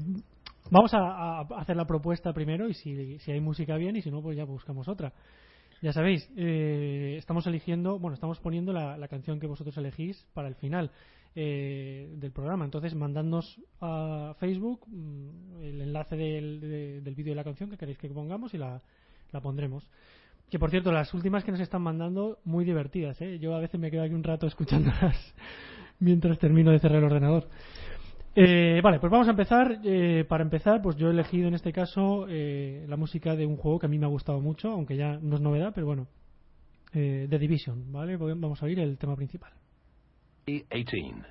Vamos 0.69 0.93
a, 0.93 1.41
hacer 1.57 1.77
la 1.77 1.87
propuesta 1.87 2.33
primero 2.33 2.67
y 2.67 2.73
si, 2.73 3.19
si 3.19 3.31
hay 3.31 3.39
música 3.39 3.77
bien 3.77 3.95
y 3.95 4.01
si 4.01 4.11
no, 4.11 4.21
pues 4.21 4.35
ya 4.35 4.43
buscamos 4.43 4.89
otra. 4.89 5.13
Ya 5.81 5.93
sabéis, 5.93 6.29
eh, 6.35 7.15
estamos 7.17 7.47
eligiendo, 7.47 7.99
bueno, 7.99 8.15
estamos 8.15 8.39
poniendo 8.39 8.73
la, 8.73 9.07
canción 9.07 9.39
que 9.39 9.47
vosotros 9.47 9.77
elegís 9.77 10.25
para 10.33 10.49
el 10.49 10.55
final 10.55 10.91
eh, 11.35 12.13
del 12.17 12.31
programa. 12.31 12.65
Entonces, 12.65 12.95
mandadnos 12.95 13.59
a 13.81 14.35
Facebook 14.39 14.81
mm, 14.87 15.61
el 15.61 15.81
enlace 15.81 16.15
del, 16.15 17.03
del 17.03 17.15
vídeo 17.15 17.31
de 17.31 17.35
la 17.35 17.43
canción 17.43 17.69
que 17.69 17.77
queréis 17.77 17.97
que 17.97 18.09
pongamos 18.09 18.53
y 18.53 18.57
la, 18.57 18.81
la 19.31 19.41
pondremos. 19.41 19.89
Que 20.49 20.59
por 20.59 20.69
cierto, 20.69 20.91
las 20.91 21.13
últimas 21.13 21.43
que 21.43 21.51
nos 21.51 21.59
están 21.59 21.81
mandando, 21.81 22.39
muy 22.45 22.65
divertidas. 22.65 23.19
¿eh? 23.21 23.39
Yo 23.39 23.55
a 23.55 23.59
veces 23.59 23.79
me 23.79 23.89
quedo 23.89 24.03
aquí 24.03 24.13
un 24.13 24.23
rato 24.23 24.47
escuchándolas 24.47 25.35
mientras 25.99 26.37
termino 26.39 26.71
de 26.71 26.79
cerrar 26.79 26.99
el 26.99 27.05
ordenador. 27.05 27.47
Eh, 28.35 28.81
vale, 28.83 28.99
pues 28.99 29.09
vamos 29.11 29.27
a 29.27 29.31
empezar. 29.31 29.79
Eh, 29.83 30.25
para 30.27 30.43
empezar, 30.43 30.81
pues 30.81 30.97
yo 30.97 31.07
he 31.07 31.11
elegido 31.11 31.47
en 31.47 31.53
este 31.53 31.71
caso 31.71 32.27
eh, 32.29 32.85
la 32.87 32.97
música 32.97 33.35
de 33.35 33.45
un 33.45 33.55
juego 33.55 33.79
que 33.79 33.85
a 33.85 33.89
mí 33.89 33.97
me 33.97 34.05
ha 34.05 34.09
gustado 34.09 34.41
mucho, 34.41 34.69
aunque 34.69 34.97
ya 34.97 35.17
no 35.21 35.35
es 35.35 35.41
novedad, 35.41 35.71
pero 35.73 35.87
bueno, 35.87 36.07
The 36.91 37.39
Division, 37.39 37.91
¿vale? 37.91 38.15
Vamos 38.15 38.61
a 38.61 38.65
oír 38.65 38.79
el 38.79 38.97
tema 38.97 39.17
principal. 39.17 39.51
2018. 40.47 41.25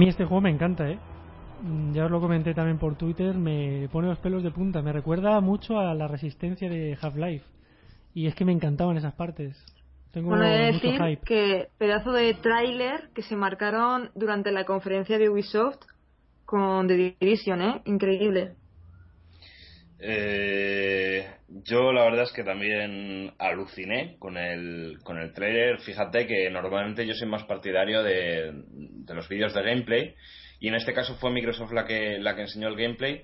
Mí 0.00 0.08
este 0.08 0.24
juego 0.24 0.40
me 0.40 0.50
encanta, 0.50 0.88
¿eh? 0.88 0.98
Mm, 1.62 1.92
ya 1.92 2.06
os 2.06 2.10
lo 2.10 2.20
comenté 2.20 2.54
también 2.54 2.78
por 2.78 2.96
Twitter, 2.96 3.36
me 3.36 3.86
pone 3.92 4.08
los 4.08 4.18
pelos 4.18 4.42
de 4.42 4.50
punta. 4.50 4.80
Me 4.80 4.92
recuerda 4.92 5.38
mucho 5.40 5.78
a 5.78 5.94
la 5.94 6.08
resistencia 6.08 6.70
de 6.70 6.96
Half-Life. 7.00 7.44
Y 8.14 8.26
es 8.26 8.34
que 8.34 8.46
me 8.46 8.52
encantaban 8.52 8.96
esas 8.96 9.14
partes. 9.14 9.62
Tengo 10.10 10.30
bueno, 10.30 10.44
he 10.44 10.72
decir 10.72 10.98
que 11.24 11.68
pedazo 11.78 12.12
de 12.12 12.34
tráiler 12.34 13.10
que 13.14 13.22
se 13.22 13.36
marcaron 13.36 14.10
durante 14.14 14.50
la 14.50 14.64
conferencia 14.64 15.18
de 15.18 15.28
Ubisoft 15.28 15.84
con 16.46 16.88
The 16.88 17.16
Division, 17.20 17.62
¿eh? 17.62 17.82
Increíble. 17.84 18.56
Eh, 20.02 21.28
yo 21.48 21.92
la 21.92 22.04
verdad 22.04 22.24
es 22.24 22.32
que 22.32 22.42
también 22.42 23.32
aluciné 23.38 24.16
con 24.18 24.36
el, 24.36 24.98
con 25.02 25.18
el 25.18 25.32
trailer. 25.32 25.78
Fíjate 25.80 26.26
que 26.26 26.48
normalmente 26.50 27.06
yo 27.06 27.14
soy 27.14 27.28
más 27.28 27.44
partidario 27.44 28.02
de, 28.02 28.52
los 29.08 29.28
vídeos 29.28 29.52
de 29.52 29.62
gameplay 29.62 30.14
y 30.58 30.68
en 30.68 30.74
este 30.74 30.94
caso 30.94 31.16
fue 31.16 31.30
Microsoft 31.30 31.72
la 31.72 31.84
que, 31.84 32.18
la 32.18 32.34
que 32.34 32.42
enseñó 32.42 32.68
el 32.68 32.76
gameplay. 32.76 33.22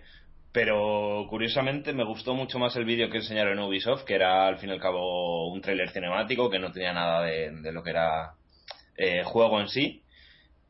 Pero 0.53 1.27
curiosamente 1.29 1.93
me 1.93 2.05
gustó 2.05 2.35
mucho 2.35 2.59
más 2.59 2.75
el 2.77 2.87
vídeo 2.87 3.11
que 3.11 3.19
enseñaron 3.19 3.59
en 3.59 3.65
Ubisoft, 3.65 4.05
que 4.05 4.15
era 4.15 4.47
al 4.47 4.59
fin 4.59 4.71
y 4.71 4.73
al 4.73 4.81
cabo 4.81 5.53
un 5.53 5.61
trailer 5.61 5.91
cinemático 5.91 6.49
que 6.49 6.59
no 6.59 6.73
tenía 6.73 6.95
nada 6.95 7.23
de, 7.25 7.51
de 7.51 7.73
lo 7.73 7.83
que 7.83 7.91
era 7.91 8.33
eh, 8.97 9.23
juego 9.25 9.61
en 9.61 9.69
sí 9.69 10.03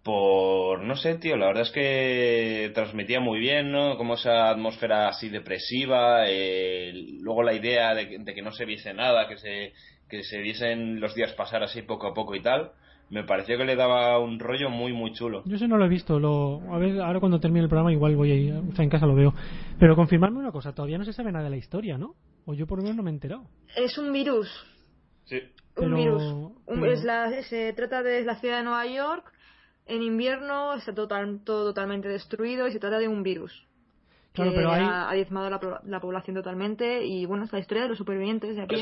por, 0.07 0.85
no 0.85 0.95
sé, 0.95 1.17
tío, 1.17 1.37
la 1.37 1.49
verdad 1.49 1.65
es 1.65 1.73
que 1.73 2.71
transmitía 2.73 3.19
muy 3.19 3.41
bien, 3.41 3.73
¿no? 3.73 3.97
Como 3.97 4.15
esa 4.15 4.49
atmósfera 4.51 5.09
así 5.09 5.29
depresiva, 5.29 6.27
eh, 6.29 6.93
luego 7.21 7.43
la 7.43 7.55
idea 7.55 7.93
de 7.93 8.25
que, 8.25 8.41
no 8.41 8.53
se 8.53 8.67
viese 8.67 8.95
nada, 8.95 9.27
que 9.27 9.37
se, 9.37 9.73
que 10.09 10.23
se 10.23 10.39
viesen 10.39 11.01
los 11.01 11.17
días 11.17 11.33
pasar 11.33 11.65
así 11.65 11.83
poco 11.83 12.07
a 12.07 12.15
poco 12.15 12.37
y 12.37 12.41
tal, 12.41 12.71
me 13.11 13.25
pareció 13.25 13.59
que 13.59 13.65
le 13.65 13.75
daba 13.75 14.21
un 14.21 14.39
rollo 14.39 14.71
muy, 14.71 14.93
muy 14.93 15.13
chulo. 15.13 15.43
Yo 15.45 15.57
eso 15.57 15.67
no 15.67 15.77
lo 15.77 15.87
he 15.87 15.89
visto, 15.89 16.21
lo, 16.21 16.63
a 16.73 16.79
ver, 16.79 17.01
ahora 17.01 17.19
cuando 17.19 17.41
termine 17.41 17.65
el 17.65 17.69
programa 17.69 17.93
igual 17.93 18.15
voy 18.15 18.31
a 18.31 18.37
ir, 18.37 18.55
o 18.55 18.77
sea, 18.77 18.85
en 18.85 18.91
casa 18.91 19.07
lo 19.07 19.17
veo. 19.17 19.35
Pero 19.81 19.97
confirmarme 19.97 20.39
una 20.39 20.53
cosa, 20.53 20.73
todavía 20.73 20.99
no 20.99 21.05
se 21.05 21.13
sabe 21.13 21.33
nada 21.33 21.47
de 21.47 21.51
la 21.51 21.57
historia, 21.57 21.99
¿no? 21.99 22.15
O 22.45 22.55
yo 22.55 22.69
por 22.69 22.79
lo 22.79 22.85
menos 22.85 22.97
no 22.97 23.03
me 23.03 23.11
he 23.11 23.15
enterado. 23.15 23.43
Es 23.75 23.99
un 23.99 24.13
virus. 24.13 24.49
Sí. 25.25 25.41
Un 25.79 25.97
virus. 25.97 26.23
Es 26.93 27.03
la, 27.03 27.43
se 27.43 27.73
trata 27.73 28.05
de 28.05 28.25
la 28.25 28.37
ciudad 28.37 28.59
de 28.59 28.63
Nueva 28.63 28.87
York 28.87 29.33
en 29.87 30.03
invierno 30.03 30.75
está 30.75 30.95
total, 30.95 31.41
todo 31.45 31.67
totalmente 31.67 32.09
destruido 32.09 32.67
y 32.67 32.73
se 32.73 32.81
trata 32.81 32.99
de 32.99 33.09
un 33.09 33.23
virus. 33.23 33.67
Claro, 34.33 34.51
que 34.51 34.57
pero 34.59 34.71
ha, 34.71 35.15
diezmado 35.15 35.49
la, 35.49 36.01
población 36.01 36.37
totalmente 36.37 37.07
y 37.07 37.25
bueno, 37.25 37.45
es 37.45 37.53
la 37.53 37.59
historia 37.59 37.85
de 37.85 37.89
los 37.89 37.99
supervivientes 37.99 38.55
de 38.55 38.63
aquí. 38.63 38.77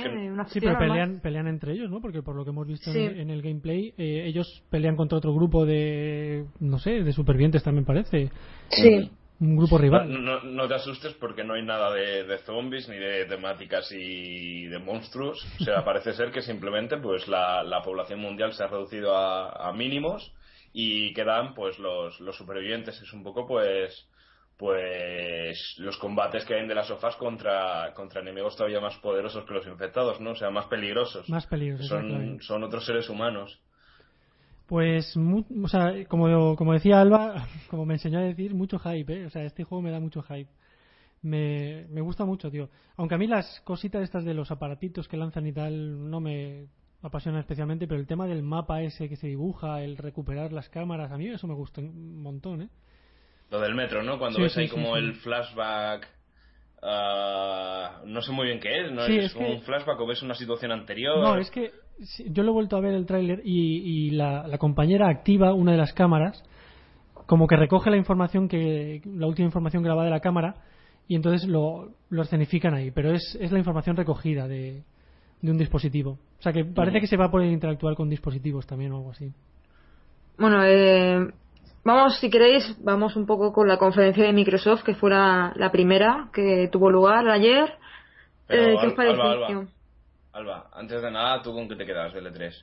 sí, 0.48 0.58
pero 0.60 0.76
pelean, 0.76 1.20
pelean 1.20 1.46
entre 1.46 1.72
ellos, 1.72 1.88
¿no? 1.88 2.00
Porque 2.00 2.22
por 2.22 2.34
lo 2.34 2.42
que 2.42 2.50
hemos 2.50 2.66
visto 2.66 2.90
en, 2.92 3.30
el 3.30 3.40
gameplay, 3.40 3.94
eh, 3.96 4.24
ellos 4.26 4.64
pelean 4.68 4.96
contra 4.96 5.18
otro 5.18 5.32
grupo 5.32 5.64
de, 5.64 6.46
no 6.58 6.80
sé, 6.80 7.04
de 7.04 7.12
supervivientes 7.12 7.62
también 7.62 7.84
parece. 7.84 8.30
Sí. 8.70 9.10
Un 9.40 9.56
grupo 9.56 9.78
rival. 9.78 10.08
No, 10.24 10.68
te 10.68 10.74
asustes 10.74 11.12
porque 11.14 11.44
no 11.44 11.54
hay 11.54 11.64
nada 11.64 11.92
de, 11.92 12.38
zombies 12.38 12.88
ni 12.88 12.96
de 12.96 13.24
temáticas 13.26 13.92
y 13.92 14.66
de 14.66 14.78
monstruos. 14.80 15.46
O 15.60 15.64
sea, 15.64 15.84
parece 15.84 16.14
ser 16.14 16.32
que 16.32 16.42
simplemente 16.42 16.96
pues 16.96 17.28
la, 17.28 17.80
población 17.84 18.18
mundial 18.18 18.52
se 18.54 18.64
ha 18.64 18.66
reducido 18.66 19.16
a, 19.16 19.68
a 19.68 19.72
mínimos 19.72 20.32
y 20.76 21.14
quedan 21.14 21.54
pues 21.54 21.78
los, 21.78 22.20
los 22.20 22.36
supervivientes 22.36 23.00
es 23.00 23.12
un 23.12 23.22
poco 23.22 23.46
pues 23.46 24.08
pues 24.56 25.74
los 25.78 25.96
combates 25.98 26.44
que 26.44 26.54
hay 26.54 26.66
de 26.66 26.74
las 26.74 26.88
sofás 26.88 27.16
contra, 27.16 27.92
contra 27.94 28.20
enemigos 28.20 28.56
todavía 28.56 28.80
más 28.80 28.96
poderosos 28.98 29.44
que 29.44 29.54
los 29.54 29.66
infectados, 29.66 30.20
¿no? 30.20 30.30
O 30.30 30.36
sea, 30.36 30.50
más 30.50 30.66
peligrosos. 30.66 31.28
Más 31.28 31.46
peligrosos. 31.46 31.88
Son, 31.88 32.40
son 32.40 32.62
otros 32.62 32.86
seres 32.86 33.08
humanos. 33.08 33.60
Pues, 34.66 35.16
o 35.16 35.68
sea, 35.68 36.06
como, 36.06 36.54
como 36.54 36.72
decía 36.72 37.00
Alba, 37.00 37.48
como 37.68 37.84
me 37.84 37.94
enseñó 37.94 38.20
a 38.20 38.22
decir, 38.22 38.54
mucho 38.54 38.78
hype, 38.78 39.12
¿eh? 39.22 39.26
O 39.26 39.30
sea, 39.30 39.42
este 39.42 39.64
juego 39.64 39.82
me 39.82 39.90
da 39.90 39.98
mucho 39.98 40.22
hype. 40.22 40.50
Me, 41.22 41.86
me 41.88 42.00
gusta 42.00 42.24
mucho, 42.24 42.50
tío. 42.50 42.68
Aunque 42.96 43.16
a 43.16 43.18
mí 43.18 43.26
las 43.26 43.60
cositas 43.62 44.02
estas 44.02 44.24
de 44.24 44.34
los 44.34 44.50
aparatitos 44.50 45.08
que 45.08 45.16
lanzan 45.16 45.46
y 45.46 45.52
tal 45.52 46.10
no 46.10 46.20
me 46.20 46.68
apasionan 47.04 47.40
especialmente, 47.40 47.86
pero 47.86 48.00
el 48.00 48.06
tema 48.06 48.26
del 48.26 48.42
mapa 48.42 48.82
ese 48.82 49.08
que 49.08 49.16
se 49.16 49.26
dibuja, 49.26 49.82
el 49.82 49.96
recuperar 49.96 50.52
las 50.52 50.68
cámaras, 50.68 51.12
a 51.12 51.18
mí 51.18 51.28
eso 51.28 51.46
me 51.46 51.54
gusta 51.54 51.80
un 51.80 52.22
montón, 52.22 52.62
¿eh? 52.62 52.68
Lo 53.50 53.60
del 53.60 53.74
metro, 53.74 54.02
¿no? 54.02 54.18
Cuando 54.18 54.40
ves 54.40 54.56
ahí 54.56 54.68
como 54.68 54.96
el 54.96 55.14
flashback. 55.14 56.08
Ah, 56.82 58.02
no 58.04 58.20
sé 58.20 58.32
muy 58.32 58.46
bien 58.46 58.60
qué 58.60 58.84
es, 58.84 58.92
¿no? 58.92 59.04
es, 59.04 59.32
como 59.32 59.48
un 59.48 59.62
flashback 59.62 60.00
o 60.00 60.06
ves 60.06 60.22
una 60.22 60.34
situación 60.34 60.72
anterior. 60.72 61.18
No, 61.18 61.36
es 61.36 61.50
que 61.50 61.70
yo 62.26 62.42
lo 62.42 62.50
he 62.50 62.54
vuelto 62.54 62.76
a 62.76 62.80
ver 62.80 62.94
el 62.94 63.06
tráiler 63.06 63.40
y, 63.44 64.10
la, 64.10 64.56
compañera 64.58 65.08
activa 65.08 65.54
una 65.54 65.72
de 65.72 65.78
las 65.78 65.92
cámaras, 65.92 66.42
como 67.26 67.46
que 67.46 67.56
recoge 67.56 67.90
la 67.90 67.96
información 67.96 68.48
que 68.48 69.00
la 69.04 69.26
última 69.26 69.46
información 69.46 69.82
grabada 69.82 70.06
de 70.06 70.10
la 70.10 70.20
cámara 70.20 70.56
y 71.06 71.16
entonces 71.16 71.48
lo, 71.48 71.94
lo 72.10 72.22
escenifican 72.22 72.74
ahí, 72.74 72.90
pero 72.90 73.12
es, 73.12 73.38
es 73.40 73.52
la 73.52 73.58
información 73.58 73.96
recogida 73.96 74.48
de, 74.48 74.84
de 75.44 75.50
un 75.50 75.58
dispositivo. 75.58 76.18
O 76.38 76.42
sea 76.42 76.52
que 76.52 76.64
parece 76.64 77.00
que 77.00 77.06
se 77.06 77.16
va 77.16 77.26
a 77.26 77.30
poder 77.30 77.50
interactuar 77.50 77.94
con 77.94 78.08
dispositivos 78.08 78.66
también 78.66 78.92
o 78.92 78.96
algo 78.96 79.10
así. 79.10 79.32
Bueno, 80.38 80.64
eh, 80.64 81.28
Vamos, 81.84 82.18
si 82.18 82.30
queréis, 82.30 82.64
vamos 82.82 83.14
un 83.14 83.26
poco 83.26 83.52
con 83.52 83.68
la 83.68 83.76
conferencia 83.76 84.24
de 84.24 84.32
Microsoft, 84.32 84.84
que 84.84 84.94
fue 84.94 85.10
la, 85.10 85.68
primera 85.70 86.30
que 86.32 86.70
tuvo 86.72 86.90
lugar 86.90 87.28
ayer. 87.28 87.74
eh, 88.48 88.74
¿Qué 88.80 88.86
os 88.86 88.94
pareció? 88.94 89.68
Alba, 90.32 90.70
antes 90.72 91.02
de 91.02 91.10
nada, 91.10 91.42
¿tú 91.42 91.52
con 91.52 91.68
qué 91.68 91.76
te 91.76 91.84
quedas 91.84 92.14
del 92.14 92.26
E3? 92.26 92.54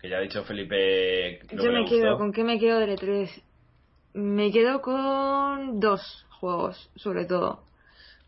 Que 0.00 0.08
ya 0.08 0.18
ha 0.18 0.20
dicho 0.20 0.44
Felipe. 0.44 1.40
Yo 1.50 1.72
me 1.72 1.84
quedo, 1.84 2.16
¿con 2.16 2.32
qué 2.32 2.44
me 2.44 2.60
quedo 2.60 2.78
del 2.78 2.96
E3? 2.96 3.42
Me 4.14 4.52
quedo 4.52 4.80
con 4.80 5.80
dos 5.80 6.24
juegos, 6.38 6.90
sobre 6.94 7.24
todo. 7.26 7.64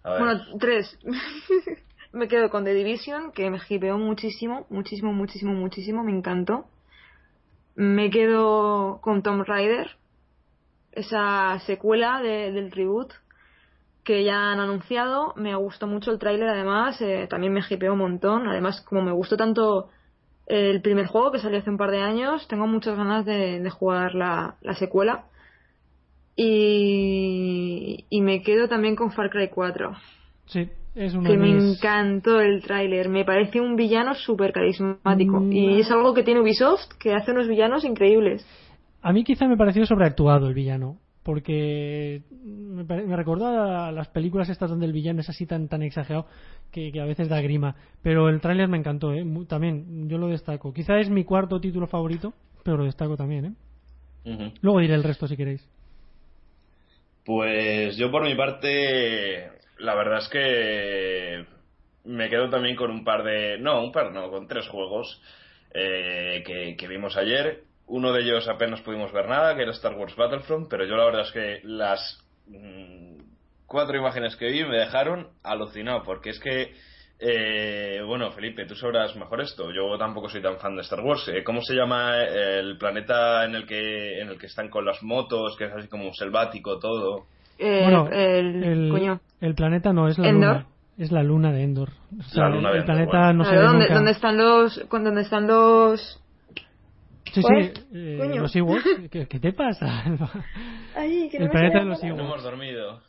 Bueno, 0.02 0.40
tres. 0.58 0.98
me 2.12 2.28
quedo 2.28 2.50
con 2.50 2.64
The 2.64 2.74
Division, 2.74 3.32
que 3.32 3.50
me 3.50 3.58
hipeó 3.68 3.98
muchísimo, 3.98 4.66
muchísimo, 4.68 5.12
muchísimo, 5.12 5.54
muchísimo, 5.54 6.04
me 6.04 6.12
encantó. 6.12 6.66
Me 7.74 8.10
quedo 8.10 9.00
con 9.00 9.22
Tomb 9.22 9.44
Raider, 9.46 9.96
esa 10.92 11.58
secuela 11.60 12.20
del 12.20 12.70
reboot 12.70 13.12
que 14.04 14.24
ya 14.24 14.52
han 14.52 14.60
anunciado. 14.60 15.32
Me 15.36 15.54
gustó 15.54 15.86
mucho 15.86 16.10
el 16.10 16.18
tráiler, 16.18 16.48
además, 16.48 17.00
eh, 17.00 17.26
también 17.30 17.54
me 17.54 17.62
hipeó 17.68 17.94
un 17.94 18.00
montón. 18.00 18.46
Además, 18.46 18.82
como 18.82 19.02
me 19.02 19.12
gustó 19.12 19.36
tanto 19.36 19.88
el 20.46 20.82
primer 20.82 21.06
juego 21.06 21.32
que 21.32 21.38
salió 21.38 21.60
hace 21.60 21.70
un 21.70 21.78
par 21.78 21.90
de 21.90 22.02
años, 22.02 22.46
tengo 22.46 22.66
muchas 22.66 22.96
ganas 22.96 23.24
de, 23.24 23.68
jugar 23.70 24.14
la, 24.14 24.56
secuela. 24.78 25.26
Y, 26.36 28.06
y 28.10 28.20
me 28.20 28.42
quedo 28.42 28.68
también 28.68 28.96
con 28.96 29.12
Far 29.12 29.30
Cry 29.30 29.48
4. 29.48 29.96
Sí, 30.46 30.68
es 30.94 31.12
que 31.12 31.36
me 31.38 31.50
encantó 31.50 32.40
el 32.40 32.62
tráiler. 32.62 33.08
Me 33.08 33.24
parece 33.24 33.60
un 33.60 33.76
villano 33.76 34.14
súper 34.14 34.52
carismático. 34.52 35.40
Mm. 35.40 35.52
Y 35.52 35.80
es 35.80 35.90
algo 35.90 36.12
que 36.14 36.22
tiene 36.22 36.40
Ubisoft, 36.40 36.92
que 36.98 37.14
hace 37.14 37.32
unos 37.32 37.48
villanos 37.48 37.84
increíbles. 37.84 38.46
A 39.00 39.12
mí 39.12 39.24
quizá 39.24 39.48
me 39.48 39.56
pareció 39.56 39.84
sobreactuado 39.86 40.46
el 40.46 40.54
villano, 40.54 40.98
porque 41.22 42.22
me, 42.44 43.16
recordó 43.16 43.46
a 43.46 43.90
las 43.90 44.08
películas 44.08 44.48
estas 44.48 44.70
donde 44.70 44.86
el 44.86 44.92
villano 44.92 45.20
es 45.20 45.28
así 45.28 45.46
tan 45.46 45.68
tan 45.68 45.82
exagerado 45.82 46.26
que, 46.70 46.92
a 47.00 47.04
veces 47.04 47.28
da 47.28 47.40
grima. 47.40 47.74
Pero 48.02 48.28
el 48.28 48.40
tráiler 48.40 48.68
me 48.68 48.78
encantó, 48.78 49.12
¿eh? 49.12 49.24
también 49.48 50.08
yo 50.08 50.18
lo 50.18 50.28
destaco. 50.28 50.72
Quizá 50.72 50.98
es 50.98 51.10
mi 51.10 51.24
cuarto 51.24 51.60
título 51.60 51.86
favorito, 51.86 52.32
pero 52.62 52.76
lo 52.76 52.84
destaco 52.84 53.16
también. 53.16 53.56
¿eh? 54.24 54.52
Luego 54.60 54.80
diré 54.80 54.94
el 54.94 55.02
resto 55.02 55.26
si 55.26 55.36
queréis. 55.36 55.66
Pues 57.24 57.96
yo 57.96 58.10
por 58.10 58.24
mi 58.24 58.34
parte, 58.34 59.48
la 59.82 59.94
verdad 59.94 60.18
es 60.18 60.28
que 60.28 61.44
me 62.04 62.28
quedo 62.28 62.50
también 62.50 62.76
con 62.76 62.90
un 62.90 63.04
par 63.04 63.22
de... 63.22 63.58
No, 63.58 63.82
un 63.82 63.92
par 63.92 64.12
no, 64.12 64.30
con 64.30 64.46
tres 64.46 64.66
juegos 64.68 65.20
eh, 65.74 66.42
que, 66.46 66.76
que 66.76 66.88
vimos 66.88 67.16
ayer 67.16 67.64
uno 67.92 68.12
de 68.12 68.22
ellos 68.22 68.48
apenas 68.48 68.80
pudimos 68.80 69.12
ver 69.12 69.28
nada, 69.28 69.54
que 69.54 69.62
era 69.62 69.72
Star 69.72 69.94
Wars 69.94 70.16
Battlefront, 70.16 70.68
pero 70.68 70.86
yo 70.86 70.96
la 70.96 71.04
verdad 71.04 71.22
es 71.22 71.32
que 71.32 71.60
las 71.64 72.24
mm, 72.46 73.20
cuatro 73.66 73.96
imágenes 73.96 74.34
que 74.36 74.46
vi 74.46 74.64
me 74.64 74.78
dejaron 74.78 75.28
alucinado, 75.42 76.02
porque 76.02 76.30
es 76.30 76.40
que, 76.40 76.72
eh, 77.18 78.00
bueno, 78.06 78.30
Felipe, 78.32 78.64
tú 78.64 78.74
sabrás 78.74 79.14
mejor 79.16 79.42
esto. 79.42 79.70
Yo 79.72 79.98
tampoco 79.98 80.30
soy 80.30 80.40
tan 80.40 80.58
fan 80.58 80.74
de 80.74 80.82
Star 80.82 81.00
Wars. 81.00 81.28
Eh, 81.28 81.44
¿Cómo 81.44 81.60
se 81.60 81.74
llama 81.74 82.16
el 82.24 82.78
planeta 82.78 83.44
en 83.44 83.56
el 83.56 83.66
que 83.66 84.20
en 84.20 84.28
el 84.28 84.38
que 84.38 84.46
están 84.46 84.70
con 84.70 84.84
las 84.86 85.02
motos, 85.02 85.56
que 85.58 85.64
es 85.64 85.72
así 85.72 85.88
como 85.88 86.14
selvático 86.14 86.78
todo? 86.78 87.26
Eh, 87.58 87.82
bueno, 87.82 88.08
el, 88.10 88.64
el, 88.64 89.18
planeta 89.54 89.92
no 89.92 90.08
es 90.08 90.18
la 90.18 90.32
luna. 90.32 90.66
Es 90.98 91.10
la 91.10 91.22
luna 91.22 91.52
de 91.52 91.62
Endor. 91.62 91.90
la 92.34 92.48
luna 92.48 92.70
el 92.70 92.80
de 92.80 92.82
planeta 92.84 93.32
no 93.32 93.44
sé 93.44 93.56
¿dónde, 93.56 93.88
¿dónde, 93.88 94.10
están 94.10 94.36
los 94.36 94.88
dónde 94.88 95.22
están 95.22 95.46
los 95.46 96.22
Sí, 97.32 97.40
sí, 97.40 97.72
eh, 97.94 98.36
los 98.38 98.54
Ewoks. 98.54 98.84
¿Qué, 99.10 99.26
te 99.26 99.52
pasa? 99.52 100.04
Ay, 100.94 101.30
el 101.32 101.48
planeta 101.48 101.78
de 101.78 101.84
los 101.86 102.02
Ewoks. 102.02 102.18
No 102.18 102.26
hemos 102.26 102.42
dormido. 102.42 103.00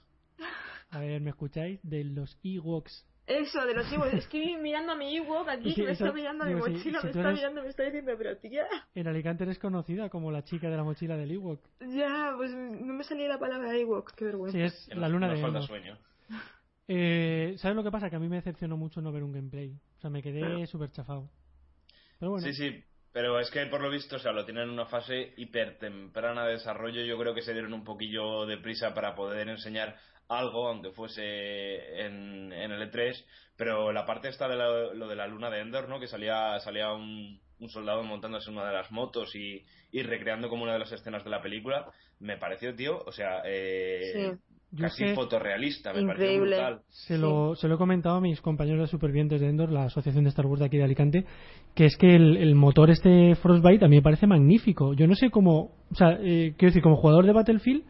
A 0.91 0.99
ver, 0.99 1.19
¿me 1.21 1.31
escucháis? 1.31 1.79
De 1.83 2.05
los 2.05 2.39
Ewoks. 2.41 3.05
Eso, 3.27 3.65
de 3.65 3.73
los 3.73 3.91
Ewoks. 3.91 4.13
Estoy 4.13 4.57
mirando 4.57 4.93
a 4.93 4.95
mi 4.95 5.17
Ewok 5.17 5.47
aquí, 5.49 5.81
me 5.81 5.91
está 5.91 6.11
mirando 6.11 6.43
a 6.43 6.47
mi 6.47 6.55
mochila, 6.55 7.01
me 7.01 7.09
está 7.09 7.31
mirando, 7.31 7.63
me 7.63 7.69
está 7.69 7.83
diciendo, 7.83 8.13
pero 8.17 8.37
tía. 8.37 8.65
En 8.95 9.07
Alicante 9.07 9.43
eres 9.43 9.59
conocida 9.59 10.09
como 10.09 10.31
la 10.31 10.43
chica 10.43 10.69
de 10.69 10.77
la 10.77 10.83
mochila 10.83 11.17
del 11.17 11.31
Ewok. 11.31 11.59
Ya, 11.81 12.33
pues 12.37 12.53
no 12.53 12.93
me 12.93 13.03
salía 13.03 13.27
la 13.27 13.39
palabra 13.39 13.75
Ewok, 13.75 14.13
qué 14.13 14.25
vergüenza. 14.25 14.57
Sí, 14.57 14.63
es 14.63 14.89
la 14.95 15.09
luna 15.09 15.29
de 15.29 15.41
falta 15.41 15.61
sueño. 15.61 15.97
Eh, 16.87 17.55
¿Sabes 17.57 17.75
lo 17.75 17.83
que 17.83 17.91
pasa? 17.91 18.09
Que 18.09 18.17
a 18.17 18.19
mí 18.19 18.27
me 18.27 18.37
decepcionó 18.37 18.77
mucho 18.77 19.01
no 19.01 19.11
ver 19.11 19.23
un 19.23 19.31
gameplay. 19.31 19.71
O 19.97 20.01
sea, 20.01 20.09
me 20.09 20.21
quedé 20.21 20.65
súper 20.67 20.91
chafado. 20.91 21.29
Pero 22.19 22.31
bueno. 22.31 22.45
Sí, 22.45 22.53
sí, 22.53 22.83
pero 23.11 23.39
es 23.39 23.49
que 23.51 23.65
por 23.67 23.81
lo 23.81 23.89
visto, 23.89 24.17
o 24.17 24.19
sea, 24.19 24.31
lo 24.31 24.45
tienen 24.45 24.63
en 24.63 24.69
una 24.71 24.85
fase 24.85 25.33
hiper 25.37 25.77
temprana 25.77 26.45
de 26.45 26.53
desarrollo. 26.53 27.01
Yo 27.03 27.17
creo 27.17 27.33
que 27.33 27.41
se 27.41 27.53
dieron 27.53 27.73
un 27.73 27.83
poquillo 27.83 28.45
de 28.45 28.57
prisa 28.57 28.93
para 28.93 29.15
poder 29.15 29.47
enseñar 29.49 29.95
algo, 30.27 30.67
aunque 30.67 30.91
fuese 30.91 32.05
en, 32.05 32.51
en 32.51 32.71
el 32.71 32.91
E3. 32.91 33.23
Pero 33.55 33.91
la 33.91 34.05
parte 34.05 34.29
esta 34.29 34.47
de 34.47 34.55
lo 34.55 35.07
de 35.07 35.15
la 35.15 35.27
luna 35.27 35.49
de 35.49 35.59
Endor, 35.59 35.87
¿no? 35.87 35.99
Que 35.99 36.07
salía, 36.07 36.59
salía 36.59 36.91
un, 36.91 37.39
un 37.59 37.69
soldado 37.69 38.03
montándose 38.03 38.49
en 38.49 38.57
una 38.57 38.67
de 38.67 38.73
las 38.73 38.91
motos 38.91 39.35
y, 39.35 39.63
y, 39.91 40.03
recreando 40.03 40.49
como 40.49 40.63
una 40.63 40.73
de 40.73 40.79
las 40.79 40.91
escenas 40.91 41.23
de 41.23 41.29
la 41.29 41.41
película, 41.41 41.91
me 42.19 42.37
pareció, 42.37 42.75
tío, 42.75 43.01
o 43.05 43.11
sea, 43.11 43.41
eh, 43.45 44.37
casi 44.77 45.13
fotorrealista, 45.13 45.93
me 45.93 46.01
Increíble. 46.01 46.57
brutal. 46.57 46.81
Se, 46.89 47.17
lo, 47.17 47.55
se 47.55 47.67
lo 47.67 47.75
he 47.75 47.77
comentado 47.77 48.17
a 48.17 48.21
mis 48.21 48.41
compañeros 48.41 48.81
de 48.81 48.87
Supervivientes 48.87 49.41
de 49.41 49.49
Endor, 49.49 49.71
la 49.71 49.85
asociación 49.85 50.23
de 50.23 50.29
Star 50.29 50.45
Wars 50.45 50.59
de 50.59 50.65
aquí 50.65 50.77
de 50.77 50.83
Alicante, 50.83 51.25
que 51.75 51.85
es 51.85 51.97
que 51.97 52.15
el, 52.15 52.55
motor 52.55 52.89
este 52.89 53.35
Frostbite 53.35 53.85
a 53.85 53.87
mí 53.87 53.97
me 53.97 54.01
parece 54.01 54.27
magnífico. 54.27 54.93
Yo 54.93 55.07
no 55.07 55.15
sé 55.15 55.29
cómo, 55.29 55.71
o 55.91 55.95
sea, 55.95 56.17
eh, 56.19 56.53
quiero 56.57 56.69
decir, 56.69 56.81
como 56.81 56.97
jugador 56.97 57.25
de 57.25 57.33
Battlefield, 57.33 57.83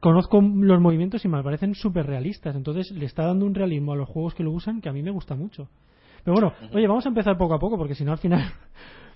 conozco 0.00 0.40
los 0.40 0.80
movimientos 0.80 1.24
y 1.24 1.28
me 1.28 1.42
parecen 1.42 1.74
súper 1.74 2.06
realistas. 2.06 2.54
Entonces 2.56 2.90
le 2.92 3.06
está 3.06 3.26
dando 3.26 3.46
un 3.46 3.54
realismo 3.54 3.92
a 3.92 3.96
los 3.96 4.08
juegos 4.08 4.34
que 4.34 4.44
lo 4.44 4.52
usan 4.52 4.80
que 4.80 4.88
a 4.88 4.92
mí 4.92 5.02
me 5.02 5.10
gusta 5.10 5.34
mucho. 5.34 5.68
Pero 6.24 6.34
bueno, 6.34 6.52
oye, 6.74 6.86
vamos 6.88 7.06
a 7.06 7.08
empezar 7.08 7.38
poco 7.38 7.54
a 7.54 7.58
poco 7.58 7.78
porque 7.78 7.94
si 7.94 8.04
no 8.04 8.12
al 8.12 8.18
final 8.18 8.52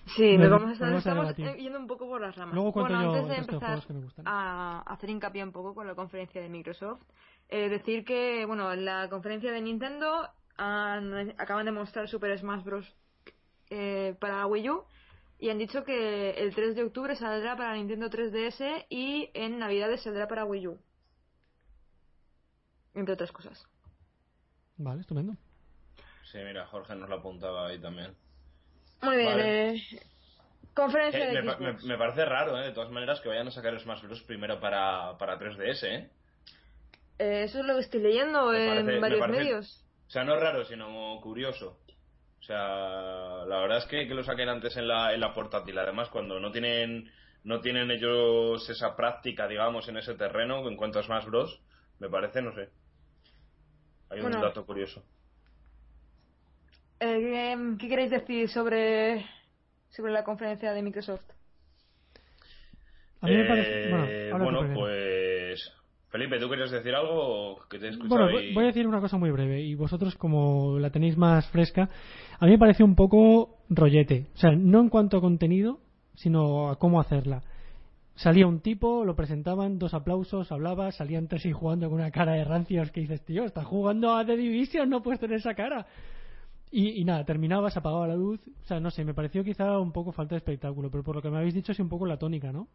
Sí, 0.06 0.36
nos 0.36 0.50
vamos 0.50 0.80
a, 0.80 0.96
estamos 0.96 1.36
yendo 1.36 1.78
un 1.78 1.86
poco 1.86 2.08
por 2.08 2.20
las 2.20 2.34
ramas. 2.34 2.54
Luego 2.54 2.72
bueno, 2.72 2.98
antes 2.98 3.28
de 3.28 3.36
empezar 3.36 3.80
a 4.24 4.82
hacer 4.86 5.10
hincapié 5.10 5.44
un 5.44 5.52
poco 5.52 5.74
con 5.74 5.86
la 5.86 5.94
conferencia 5.94 6.40
de 6.40 6.48
Microsoft, 6.48 7.02
eh, 7.48 7.68
decir 7.68 8.04
que, 8.04 8.44
bueno, 8.46 8.72
en 8.72 8.84
la 8.84 9.08
conferencia 9.08 9.52
de 9.52 9.60
Nintendo 9.60 10.28
acaban 10.56 11.64
de 11.64 11.72
mostrar 11.72 12.08
Super 12.08 12.36
Smash 12.38 12.64
Bros. 12.64 12.96
Eh, 13.70 14.16
para 14.18 14.46
Wii 14.46 14.68
U 14.68 14.84
y 15.38 15.48
han 15.48 15.58
dicho 15.58 15.84
que 15.84 16.30
el 16.32 16.54
3 16.54 16.74
de 16.74 16.82
octubre 16.84 17.14
saldrá 17.14 17.56
para 17.56 17.74
Nintendo 17.74 18.10
3DS 18.10 18.86
y 18.90 19.30
en 19.32 19.58
Navidades 19.58 20.02
saldrá 20.02 20.28
para 20.28 20.44
Wii 20.44 20.68
U. 20.68 20.78
Entre 22.94 23.14
otras 23.14 23.32
cosas. 23.32 23.64
Vale, 24.76 25.00
estupendo. 25.00 25.34
Sí, 26.30 26.38
mira, 26.44 26.66
Jorge 26.66 26.94
nos 26.94 27.08
lo 27.08 27.16
apuntaba 27.16 27.68
ahí 27.68 27.78
también. 27.78 28.14
Muy 29.02 29.16
bien. 29.16 29.40
Eh, 29.40 29.82
conferencia 30.74 31.30
eh, 31.30 31.42
de 31.42 31.42
me, 31.42 31.98
parece 31.98 32.24
raro, 32.24 32.58
eh, 32.58 32.66
de 32.66 32.72
todas 32.72 32.90
maneras, 32.90 33.20
que 33.20 33.28
vayan 33.28 33.48
a 33.48 33.50
sacar 33.50 33.78
Smash 33.80 34.02
Bros. 34.02 34.22
primero 34.22 34.60
para, 34.60 35.16
para 35.18 35.38
3DS, 35.38 35.84
¿eh? 35.84 36.10
Eso 37.18 37.60
es 37.60 37.66
lo 37.66 37.74
que 37.74 37.80
estoy 37.80 38.00
leyendo 38.00 38.54
en 38.54 39.00
varios 39.00 39.28
medios. 39.28 39.84
O 40.08 40.10
sea, 40.10 40.24
no 40.24 40.36
raro, 40.36 40.64
sino 40.64 41.20
curioso. 41.20 41.78
O 42.40 42.42
sea, 42.42 43.44
la 43.46 43.60
verdad 43.60 43.78
es 43.78 43.84
que, 43.84 44.08
que 44.08 44.14
lo 44.14 44.24
saquen 44.24 44.48
antes 44.48 44.76
en 44.76 44.88
la, 44.88 45.12
en 45.12 45.20
la 45.20 45.34
portátil. 45.34 45.78
Además, 45.78 46.08
cuando 46.08 46.40
no 46.40 46.50
tienen 46.50 47.10
no 47.44 47.60
tienen 47.60 47.90
ellos 47.90 48.68
esa 48.68 48.96
práctica, 48.96 49.48
digamos, 49.48 49.88
en 49.88 49.96
ese 49.96 50.14
terreno 50.14 50.66
en 50.68 50.76
cuanto 50.76 50.98
a 50.98 51.02
Smash 51.02 51.26
Bros., 51.26 51.60
Me 51.98 52.08
parece, 52.08 52.40
no 52.40 52.54
sé. 52.54 52.70
Hay 54.08 54.20
un 54.20 54.32
dato 54.32 54.64
curioso. 54.64 55.04
Eh, 57.00 57.56
¿qué, 57.78 57.88
queréis 57.88 58.10
decir 58.10 58.48
sobre, 58.50 59.24
sobre 59.88 60.12
la 60.12 60.22
conferencia 60.22 60.72
de 60.72 60.82
Microsoft? 60.82 61.22
A 63.22 63.26
mí 63.26 63.36
me 63.36 63.44
parece. 63.44 63.70
Eh, 63.84 64.30
Bueno, 64.30 64.44
bueno, 64.44 64.74
pues. 64.74 65.72
Felipe, 66.10 66.38
¿tú 66.40 66.50
querías 66.50 66.70
decir 66.70 66.92
algo 66.94 67.52
o 67.52 67.68
que 67.68 67.78
te 67.78 67.86
he 67.86 67.90
escuchado 67.90 68.30
Bueno, 68.30 68.40
y- 68.40 68.52
voy 68.52 68.64
a 68.64 68.66
decir 68.68 68.86
una 68.86 69.00
cosa 69.00 69.16
muy 69.16 69.30
breve 69.30 69.60
y 69.62 69.76
vosotros 69.76 70.16
como 70.16 70.78
la 70.78 70.90
tenéis 70.90 71.16
más 71.16 71.48
fresca, 71.50 71.88
a 72.38 72.44
mí 72.46 72.52
me 72.52 72.58
parece 72.58 72.82
un 72.82 72.96
poco 72.96 73.58
rollete, 73.68 74.26
o 74.34 74.38
sea, 74.38 74.50
no 74.50 74.80
en 74.80 74.88
cuanto 74.88 75.18
a 75.18 75.20
contenido, 75.20 75.78
sino 76.16 76.68
a 76.68 76.78
cómo 76.78 77.00
hacerla. 77.00 77.42
Salía 78.16 78.46
un 78.48 78.60
tipo, 78.60 79.04
lo 79.04 79.14
presentaban, 79.14 79.78
dos 79.78 79.94
aplausos, 79.94 80.50
hablaba, 80.50 80.90
salían 80.90 81.28
tres 81.28 81.46
y 81.46 81.52
jugando 81.52 81.88
con 81.88 82.00
una 82.00 82.10
cara 82.10 82.32
de 82.32 82.44
rancios 82.44 82.90
que 82.90 83.02
dices, 83.02 83.24
tío, 83.24 83.44
estás 83.44 83.64
jugando 83.64 84.12
a 84.14 84.26
The 84.26 84.36
Division, 84.36 84.90
no 84.90 85.02
puedes 85.02 85.20
tener 85.20 85.38
esa 85.38 85.54
cara. 85.54 85.86
Y, 86.70 87.00
y 87.00 87.04
nada, 87.04 87.24
terminaba, 87.24 87.70
se 87.70 87.78
apagaba 87.80 88.06
la 88.08 88.16
luz, 88.16 88.40
o 88.62 88.64
sea, 88.64 88.80
no 88.80 88.90
sé, 88.90 89.04
me 89.04 89.14
pareció 89.14 89.42
quizá 89.44 89.78
un 89.78 89.92
poco 89.92 90.12
falta 90.12 90.34
de 90.34 90.38
espectáculo, 90.38 90.90
pero 90.90 91.02
por 91.04 91.16
lo 91.16 91.22
que 91.22 91.30
me 91.30 91.38
habéis 91.38 91.54
dicho 91.54 91.72
es 91.72 91.80
un 91.80 91.88
poco 91.88 92.06
la 92.06 92.18
tónica, 92.18 92.52
¿no? 92.52 92.68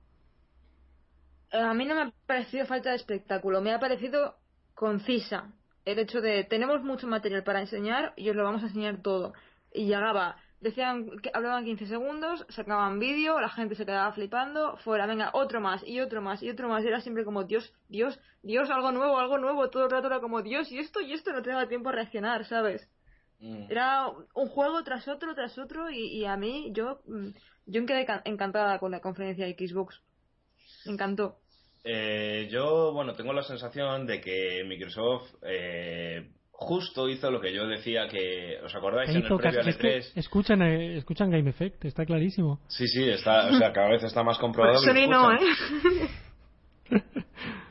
Eh, 1.51 1.57
A 1.59 1.73
mí 1.73 1.85
no 1.85 1.95
me 1.95 2.01
ha 2.01 2.13
parecido 2.27 2.65
falta 2.65 2.89
de 2.91 2.95
espectáculo, 2.97 3.61
me 3.61 3.73
ha 3.73 3.79
parecido 3.79 4.35
concisa. 4.73 5.53
El 5.85 5.99
hecho 5.99 6.21
de 6.21 6.43
tenemos 6.43 6.83
mucho 6.83 7.07
material 7.07 7.43
para 7.43 7.61
enseñar 7.61 8.13
y 8.15 8.29
os 8.29 8.35
lo 8.35 8.43
vamos 8.43 8.63
a 8.63 8.67
enseñar 8.67 9.01
todo. 9.01 9.33
Y 9.71 9.85
llegaba, 9.85 10.37
decían 10.59 11.19
que 11.21 11.31
hablaban 11.33 11.65
15 11.65 11.85
segundos, 11.87 12.45
sacaban 12.49 12.99
vídeo, 12.99 13.39
la 13.39 13.49
gente 13.49 13.75
se 13.75 13.85
quedaba 13.85 14.11
flipando, 14.13 14.77
fuera, 14.77 15.05
venga, 15.05 15.29
otro 15.33 15.61
más 15.61 15.83
y 15.87 15.99
otro 15.99 16.21
más 16.21 16.41
y 16.43 16.49
otro 16.49 16.69
más. 16.69 16.83
Y 16.83 16.87
era 16.87 17.01
siempre 17.01 17.25
como 17.25 17.43
Dios, 17.43 17.73
Dios, 17.89 18.19
Dios, 18.41 18.69
algo 18.69 18.91
nuevo, 18.91 19.19
algo 19.19 19.37
nuevo. 19.37 19.69
Todo 19.69 19.85
el 19.85 19.91
rato 19.91 20.07
era 20.07 20.19
como 20.21 20.41
Dios 20.41 20.71
y 20.71 20.79
esto 20.79 21.01
y 21.01 21.13
esto 21.13 21.31
no 21.33 21.41
te 21.41 21.51
daba 21.51 21.67
tiempo 21.67 21.89
a 21.89 21.93
reaccionar, 21.93 22.45
¿sabes? 22.45 22.89
Mm. 23.39 23.65
Era 23.69 24.07
un 24.33 24.47
juego 24.47 24.83
tras 24.83 25.07
otro, 25.07 25.35
tras 25.35 25.57
otro 25.57 25.89
y, 25.89 26.07
y 26.19 26.25
a 26.25 26.37
mí 26.37 26.69
yo, 26.73 27.01
mm, 27.07 27.29
yo 27.67 27.85
quedé 27.85 28.05
ca- 28.05 28.21
encantada 28.25 28.79
con 28.79 28.91
la 28.91 29.01
conferencia 29.01 29.45
de 29.45 29.53
Xbox. 29.55 30.01
Me 30.85 30.93
encantó. 30.93 31.37
Eh, 31.83 32.47
yo, 32.51 32.91
bueno, 32.93 33.13
tengo 33.13 33.33
la 33.33 33.43
sensación 33.43 34.05
de 34.07 34.19
que 34.21 34.63
Microsoft 34.67 35.35
eh, 35.43 36.31
justo 36.49 37.07
hizo 37.09 37.29
lo 37.29 37.39
que 37.39 37.53
yo 37.53 37.67
decía 37.67 38.07
que. 38.07 38.57
¿Os 38.63 38.73
acordáis? 38.73 39.07
Que 39.09 39.11
En 39.11 39.17
el 39.21 39.25
hizo 39.25 39.37
previo 39.37 39.59
caso- 39.59 39.69
al 39.69 39.75
es 39.75 39.77
que 39.77 39.99
E3. 39.99 40.11
escuchan, 40.19 40.61
eh, 40.63 40.97
escuchan 40.97 41.29
Game 41.29 41.49
Effect, 41.49 41.85
está 41.85 42.05
clarísimo. 42.05 42.59
Sí, 42.69 42.87
sí, 42.87 43.07
está, 43.09 43.47
o 43.49 43.57
sea, 43.57 43.71
cada 43.73 43.89
vez 43.89 44.03
está 44.03 44.23
más 44.23 44.39
comprobado. 44.39 44.79
Sony 44.79 45.07
no. 45.07 45.31
¿eh? 45.33 45.37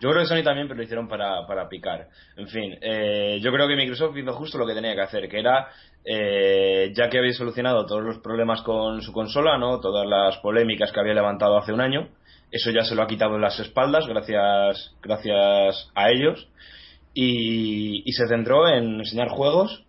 Yo 0.01 0.11
creo 0.11 0.23
que 0.23 0.29
Sony 0.29 0.43
también, 0.43 0.67
pero 0.67 0.79
lo 0.79 0.83
hicieron 0.83 1.09
para, 1.09 1.47
para 1.47 1.69
picar. 1.69 2.09
En 2.37 2.49
fin, 2.49 2.77
eh, 2.81 3.39
yo 3.41 3.51
creo 3.53 3.67
que 3.67 3.77
Microsoft 3.77 4.17
hizo 4.17 4.33
justo 4.35 4.59
lo 4.59 4.67
que 4.67 4.75
tenía 4.75 4.95
que 4.95 5.01
hacer, 5.01 5.29
que 5.29 5.39
era, 5.39 5.69
eh, 6.05 6.93
ya 6.95 7.09
que 7.09 7.19
había 7.19 7.33
solucionado 7.33 7.87
todos 7.87 8.03
los 8.03 8.19
problemas 8.19 8.61
con 8.63 9.01
su 9.03 9.13
consola, 9.13 9.57
¿no? 9.57 9.81
Todas 9.81 10.07
las 10.07 10.37
polémicas 10.39 10.93
que 10.93 11.01
había 11.01 11.15
levantado 11.15 11.57
hace 11.57 11.73
un 11.73 11.81
año, 11.81 12.09
eso 12.51 12.71
ya 12.71 12.85
se 12.85 12.95
lo 12.95 13.03
ha 13.03 13.07
quitado 13.07 13.35
de 13.35 13.41
las 13.41 13.59
espaldas, 13.59 14.07
gracias, 14.07 14.95
gracias 15.03 15.91
a 15.95 16.11
ellos, 16.11 16.49
y, 17.15 18.03
y 18.05 18.13
se 18.13 18.29
centró 18.29 18.69
en 18.69 19.01
enseñar 19.01 19.29
juegos, 19.29 19.85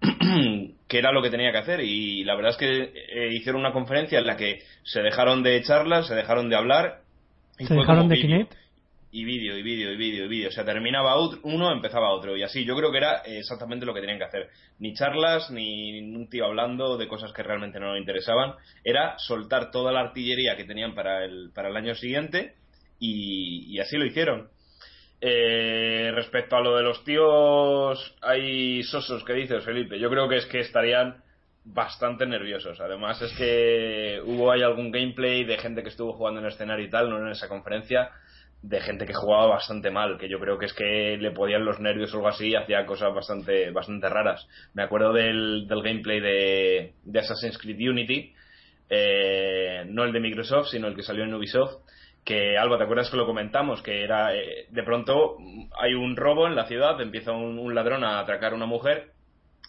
que 0.88 0.98
era 0.98 1.12
lo 1.12 1.22
que 1.22 1.30
tenía 1.30 1.52
que 1.52 1.58
hacer, 1.58 1.80
y 1.80 2.24
la 2.24 2.34
verdad 2.34 2.52
es 2.52 2.56
que 2.56 2.82
eh, 2.84 3.34
hicieron 3.34 3.60
una 3.60 3.72
conferencia 3.72 4.18
en 4.18 4.26
la 4.26 4.36
que 4.36 4.60
se 4.82 5.02
dejaron 5.02 5.42
de 5.42 5.62
charlas, 5.62 6.06
se 6.06 6.14
dejaron 6.14 6.48
de 6.48 6.56
hablar, 6.56 7.01
Se 7.66 7.74
dejaron 7.74 8.08
de 8.08 8.16
Kinect. 8.16 8.54
y 9.14 9.24
vídeo, 9.24 9.58
y 9.58 9.62
vídeo, 9.62 9.92
y 9.92 9.96
vídeo, 9.96 10.24
y 10.24 10.28
vídeo. 10.28 10.48
O 10.48 10.52
sea, 10.52 10.64
terminaba 10.64 11.16
uno, 11.42 11.70
empezaba 11.70 12.12
otro. 12.12 12.36
Y 12.36 12.42
así, 12.42 12.64
yo 12.64 12.74
creo 12.76 12.90
que 12.90 12.98
era 12.98 13.18
eh, 13.26 13.38
exactamente 13.38 13.84
lo 13.84 13.92
que 13.92 14.00
tenían 14.00 14.18
que 14.18 14.24
hacer. 14.24 14.48
Ni 14.78 14.94
charlas, 14.94 15.50
ni 15.50 16.00
un 16.14 16.28
tío 16.30 16.46
hablando 16.46 16.96
de 16.96 17.08
cosas 17.08 17.32
que 17.32 17.42
realmente 17.42 17.78
no 17.78 17.92
le 17.92 18.00
interesaban. 18.00 18.54
Era 18.82 19.18
soltar 19.18 19.70
toda 19.70 19.92
la 19.92 20.00
artillería 20.00 20.56
que 20.56 20.64
tenían 20.64 20.94
para 20.94 21.24
el, 21.24 21.50
para 21.54 21.68
el 21.68 21.76
año 21.76 21.94
siguiente, 21.94 22.54
y, 22.98 23.66
y 23.74 23.80
así 23.80 23.98
lo 23.98 24.06
hicieron. 24.06 24.48
Eh, 25.20 26.10
respecto 26.14 26.56
a 26.56 26.60
lo 26.60 26.76
de 26.76 26.82
los 26.82 27.04
tíos, 27.04 28.16
hay 28.22 28.82
sosos 28.82 29.22
que 29.24 29.34
dices, 29.34 29.64
Felipe. 29.64 30.00
Yo 30.00 30.08
creo 30.10 30.28
que 30.28 30.38
es 30.38 30.46
que 30.46 30.60
estarían 30.60 31.22
bastante 31.64 32.26
nerviosos. 32.26 32.80
Además, 32.80 33.20
es 33.22 33.32
que 33.36 34.20
hubo 34.24 34.50
ahí 34.50 34.62
algún 34.62 34.90
gameplay 34.90 35.44
de 35.44 35.58
gente 35.58 35.82
que 35.82 35.88
estuvo 35.88 36.12
jugando 36.12 36.40
en 36.40 36.46
el 36.46 36.52
escenario 36.52 36.84
y 36.84 36.90
tal, 36.90 37.08
no 37.10 37.18
en 37.18 37.28
esa 37.28 37.48
conferencia, 37.48 38.10
de 38.62 38.80
gente 38.80 39.06
que 39.06 39.14
jugaba 39.14 39.46
bastante 39.46 39.90
mal, 39.90 40.18
que 40.18 40.28
yo 40.28 40.38
creo 40.38 40.56
que 40.56 40.66
es 40.66 40.72
que 40.72 41.16
le 41.18 41.32
podían 41.32 41.64
los 41.64 41.80
nervios 41.80 42.12
o 42.12 42.16
algo 42.18 42.28
así 42.28 42.54
hacía 42.54 42.86
cosas 42.86 43.12
bastante, 43.12 43.70
bastante 43.72 44.08
raras. 44.08 44.46
Me 44.74 44.84
acuerdo 44.84 45.12
del, 45.12 45.66
del 45.66 45.82
gameplay 45.82 46.20
de, 46.20 46.92
de 47.02 47.18
Assassin's 47.18 47.58
Creed 47.58 47.90
Unity, 47.90 48.32
eh, 48.88 49.84
no 49.88 50.04
el 50.04 50.12
de 50.12 50.20
Microsoft, 50.20 50.68
sino 50.68 50.86
el 50.86 50.94
que 50.94 51.02
salió 51.02 51.24
en 51.24 51.34
Ubisoft, 51.34 51.82
que 52.24 52.56
Alba, 52.56 52.78
¿te 52.78 52.84
acuerdas 52.84 53.10
que 53.10 53.16
lo 53.16 53.26
comentamos? 53.26 53.82
Que 53.82 54.04
era, 54.04 54.32
eh, 54.34 54.66
de 54.68 54.82
pronto 54.84 55.38
hay 55.80 55.94
un 55.94 56.14
robo 56.14 56.46
en 56.46 56.54
la 56.54 56.66
ciudad, 56.66 57.00
empieza 57.00 57.32
un, 57.32 57.74
ladrón 57.74 58.04
a 58.04 58.20
atracar 58.20 58.52
a 58.52 58.56
una 58.56 58.66
mujer 58.66 59.10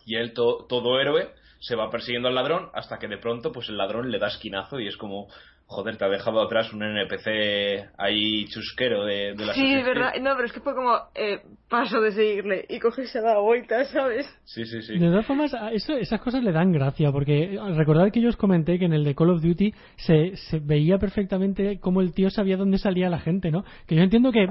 y 0.06 0.18
él, 0.18 0.34
to- 0.34 0.68
todo 0.70 1.00
héroe, 1.00 1.30
se 1.64 1.76
va 1.78 1.90
persiguiendo 1.90 2.28
al 2.28 2.36
ladrón 2.36 2.70
hasta 2.74 3.00
que 3.00 3.08
de 3.08 3.18
pronto 3.18 3.52
pues 3.54 3.70
el 3.70 3.78
ladrón 3.78 4.12
le 4.12 4.20
da 4.20 4.28
esquinazo 4.28 4.82
y 4.82 4.88
es 4.88 4.98
como, 4.98 5.28
joder, 5.66 5.96
te 5.96 6.04
ha 6.04 6.10
dejado 6.10 6.42
atrás 6.42 6.74
un 6.74 6.84
NPC 6.84 7.90
ahí 7.98 8.46
chusquero 8.50 9.06
de, 9.06 9.34
de 9.34 9.46
la 9.46 9.54
Sí, 9.54 9.82
verdad. 9.82 10.12
No, 10.22 10.32
pero 10.36 10.46
es 10.46 10.52
que 10.52 10.60
fue 10.60 10.76
como 10.76 10.94
eh, 11.16 11.42
paso 11.70 12.02
de 12.02 12.12
seguirle 12.12 12.66
y 12.70 12.80
coge 12.80 13.08
se 13.08 13.22
da 13.22 13.40
vuelta, 13.40 13.86
¿sabes? 13.86 14.26
Sí, 14.44 14.66
sí, 14.66 14.82
sí. 14.82 15.00
De 15.00 15.08
todas 15.08 15.26
formas, 15.26 15.54
a 15.54 15.72
eso- 15.72 15.96
esas 15.96 16.20
cosas 16.20 16.44
le 16.44 16.52
dan 16.52 16.74
gracia, 16.74 17.12
porque 17.14 17.58
al 17.60 17.78
recordar 17.78 18.12
que 18.12 18.22
yo 18.22 18.28
os 18.30 18.36
comenté 18.38 18.78
que 18.78 18.86
en 18.86 18.94
el 18.94 19.06
de 19.06 19.16
Call 19.16 19.30
of 19.30 19.42
Duty 19.42 19.74
se, 19.96 20.36
se 20.36 20.60
veía 20.60 20.98
perfectamente 20.98 21.80
cómo 21.80 22.02
el 22.02 22.14
tío 22.14 22.30
sabía 22.30 22.58
dónde 22.58 22.78
salía 22.78 23.10
la 23.10 23.20
gente, 23.20 23.52
¿no? 23.52 23.64
Que 23.88 23.96
yo 23.96 24.02
entiendo 24.02 24.32
que 24.34 24.48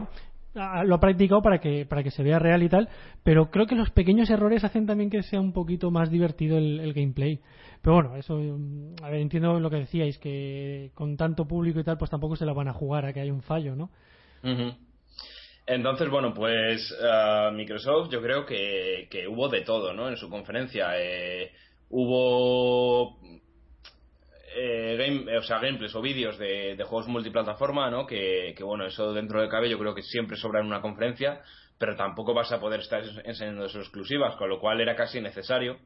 lo 0.55 0.95
ha 0.95 1.01
practicado 1.01 1.43
para 1.43 1.59
que, 1.59 1.87
para 1.87 2.03
que 2.03 2.11
se 2.11 2.23
vea 2.23 2.39
real 2.39 2.63
y 2.63 2.69
tal, 2.69 2.89
pero 3.23 3.51
creo 3.51 3.67
que 3.67 3.75
los 3.75 3.91
pequeños 3.91 4.29
errores 4.31 4.65
hacen 4.65 4.87
también 4.87 5.11
que 5.11 5.23
sea 5.23 5.41
un 5.41 5.53
poquito 5.53 5.91
más 5.91 6.11
divertido 6.11 6.59
el, 6.59 6.93
gameplay. 6.93 7.41
Pero 7.81 7.95
bueno, 7.95 8.17
eso, 8.17 8.37
mm, 8.37 8.97
a 9.03 9.11
ver, 9.11 9.21
entiendo 9.21 9.59
lo 9.59 9.71
que 9.71 9.77
decíais, 9.77 10.19
que 10.19 10.91
con 10.95 11.17
tanto 11.17 11.47
público 11.47 11.81
y 11.81 11.85
tal, 11.85 11.99
pues 11.99 12.11
tampoco 12.11 12.37
se 12.37 12.47
la 12.47 12.53
van 12.53 12.69
a 12.69 12.73
jugar 12.73 13.07
a 13.07 13.13
que 13.13 13.21
hay 13.21 13.31
un 13.31 13.43
fallo, 13.43 13.75
¿no? 13.75 13.91
Entonces, 15.67 16.11
bueno, 16.11 16.35
pues 16.35 16.95
ah, 17.03 17.51
Microsoft 17.55 18.11
yo 18.11 18.21
creo 18.21 18.45
que, 18.45 19.09
que 19.11 19.29
hubo 19.29 19.49
de 19.49 19.63
todo, 19.63 19.93
¿no? 19.93 20.09
En 20.09 20.17
su 20.17 20.29
conferencia 20.29 20.93
Eh, 20.99 21.53
hubo 21.93 23.19
eh, 24.55 24.97
game, 24.99 25.37
o 25.37 25.43
sea, 25.43 25.59
gameplays 25.59 25.95
o 25.95 26.03
vídeos 26.03 26.39
de, 26.39 26.77
juegos 26.85 27.09
multiplataforma, 27.09 27.91
¿no? 27.91 28.07
Que, 28.07 28.55
bueno, 28.61 28.87
eso 28.87 29.13
dentro 29.13 29.41
de 29.41 29.49
cabe 29.49 29.69
yo 29.69 29.79
creo 29.79 29.95
que 29.95 30.03
siempre 30.03 30.37
sobra 30.37 30.61
en 30.61 30.67
una 30.67 30.81
conferencia, 30.81 31.41
pero 31.79 31.97
tampoco 31.97 32.35
vas 32.35 32.53
a 32.53 32.61
poder 32.61 32.81
estar 32.81 33.03
enseñando 33.25 33.65
eso 33.65 33.81
exclusivas, 33.81 34.37
con 34.37 34.49
lo 34.49 34.61
cual 34.61 34.81
era 34.81 34.97
casi 34.97 35.21
necesario. 35.21 35.79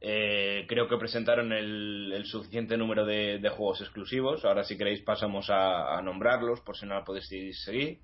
Eh, 0.00 0.64
creo 0.68 0.88
que 0.88 0.96
presentaron 0.96 1.52
el, 1.52 2.22
suficiente 2.26 2.76
número 2.76 3.04
de, 3.04 3.40
juegos 3.56 3.80
exclusivos. 3.80 4.44
Ahora, 4.44 4.64
si 4.64 4.76
queréis, 4.76 5.02
pasamos 5.02 5.50
a, 5.50 5.96
a 5.96 6.02
nombrarlos, 6.02 6.60
por 6.60 6.76
si 6.76 6.86
no 6.86 6.94
la 6.94 7.04
podéis 7.04 7.28
seguir. 7.64 8.00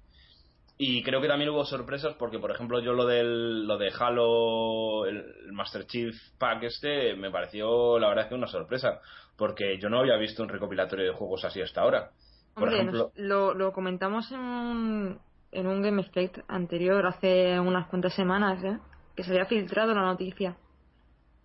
Y 0.81 1.03
creo 1.03 1.21
que 1.21 1.27
también 1.27 1.51
hubo 1.51 1.65
sorpresas 1.65 2.15
porque, 2.15 2.39
por 2.39 2.53
ejemplo, 2.53 2.81
yo 2.81 2.93
lo 2.93 3.05
del 3.05 3.67
lo 3.67 3.79
de 3.79 3.93
Halo, 3.99 5.07
el 5.07 5.53
Master 5.53 5.85
Chief 5.87 6.15
Pack 6.39 6.63
este, 6.63 7.17
me 7.17 7.33
pareció 7.33 7.99
la 7.99 8.09
verdad 8.09 8.29
que 8.29 8.37
una 8.37 8.47
sorpresa. 8.47 9.01
Porque 9.38 9.79
yo 9.81 9.88
no 9.88 10.01
había 10.01 10.16
visto 10.18 10.42
un 10.42 10.51
recopilatorio 10.51 11.07
de 11.07 11.16
juegos 11.16 11.44
así 11.46 11.62
hasta 11.62 11.81
ahora. 11.83 12.11
Por 12.59 12.68
Hombre, 12.68 12.79
ejemplo, 12.83 13.12
nos- 13.14 13.16
lo, 13.16 13.55
lo 13.55 13.72
comentamos 13.72 14.31
en 14.33 14.40
un, 14.40 15.20
en 15.53 15.66
un 15.66 15.83
Game 15.83 16.03
Effect 16.03 16.40
anterior, 16.48 17.07
hace 17.07 17.59
unas 17.61 17.88
cuantas 17.88 18.14
semanas, 18.14 18.62
¿eh? 18.64 18.79
Que 19.16 19.22
se 19.24 19.31
había 19.31 19.46
filtrado 19.46 19.94
la 19.94 20.03
noticia. 20.03 20.59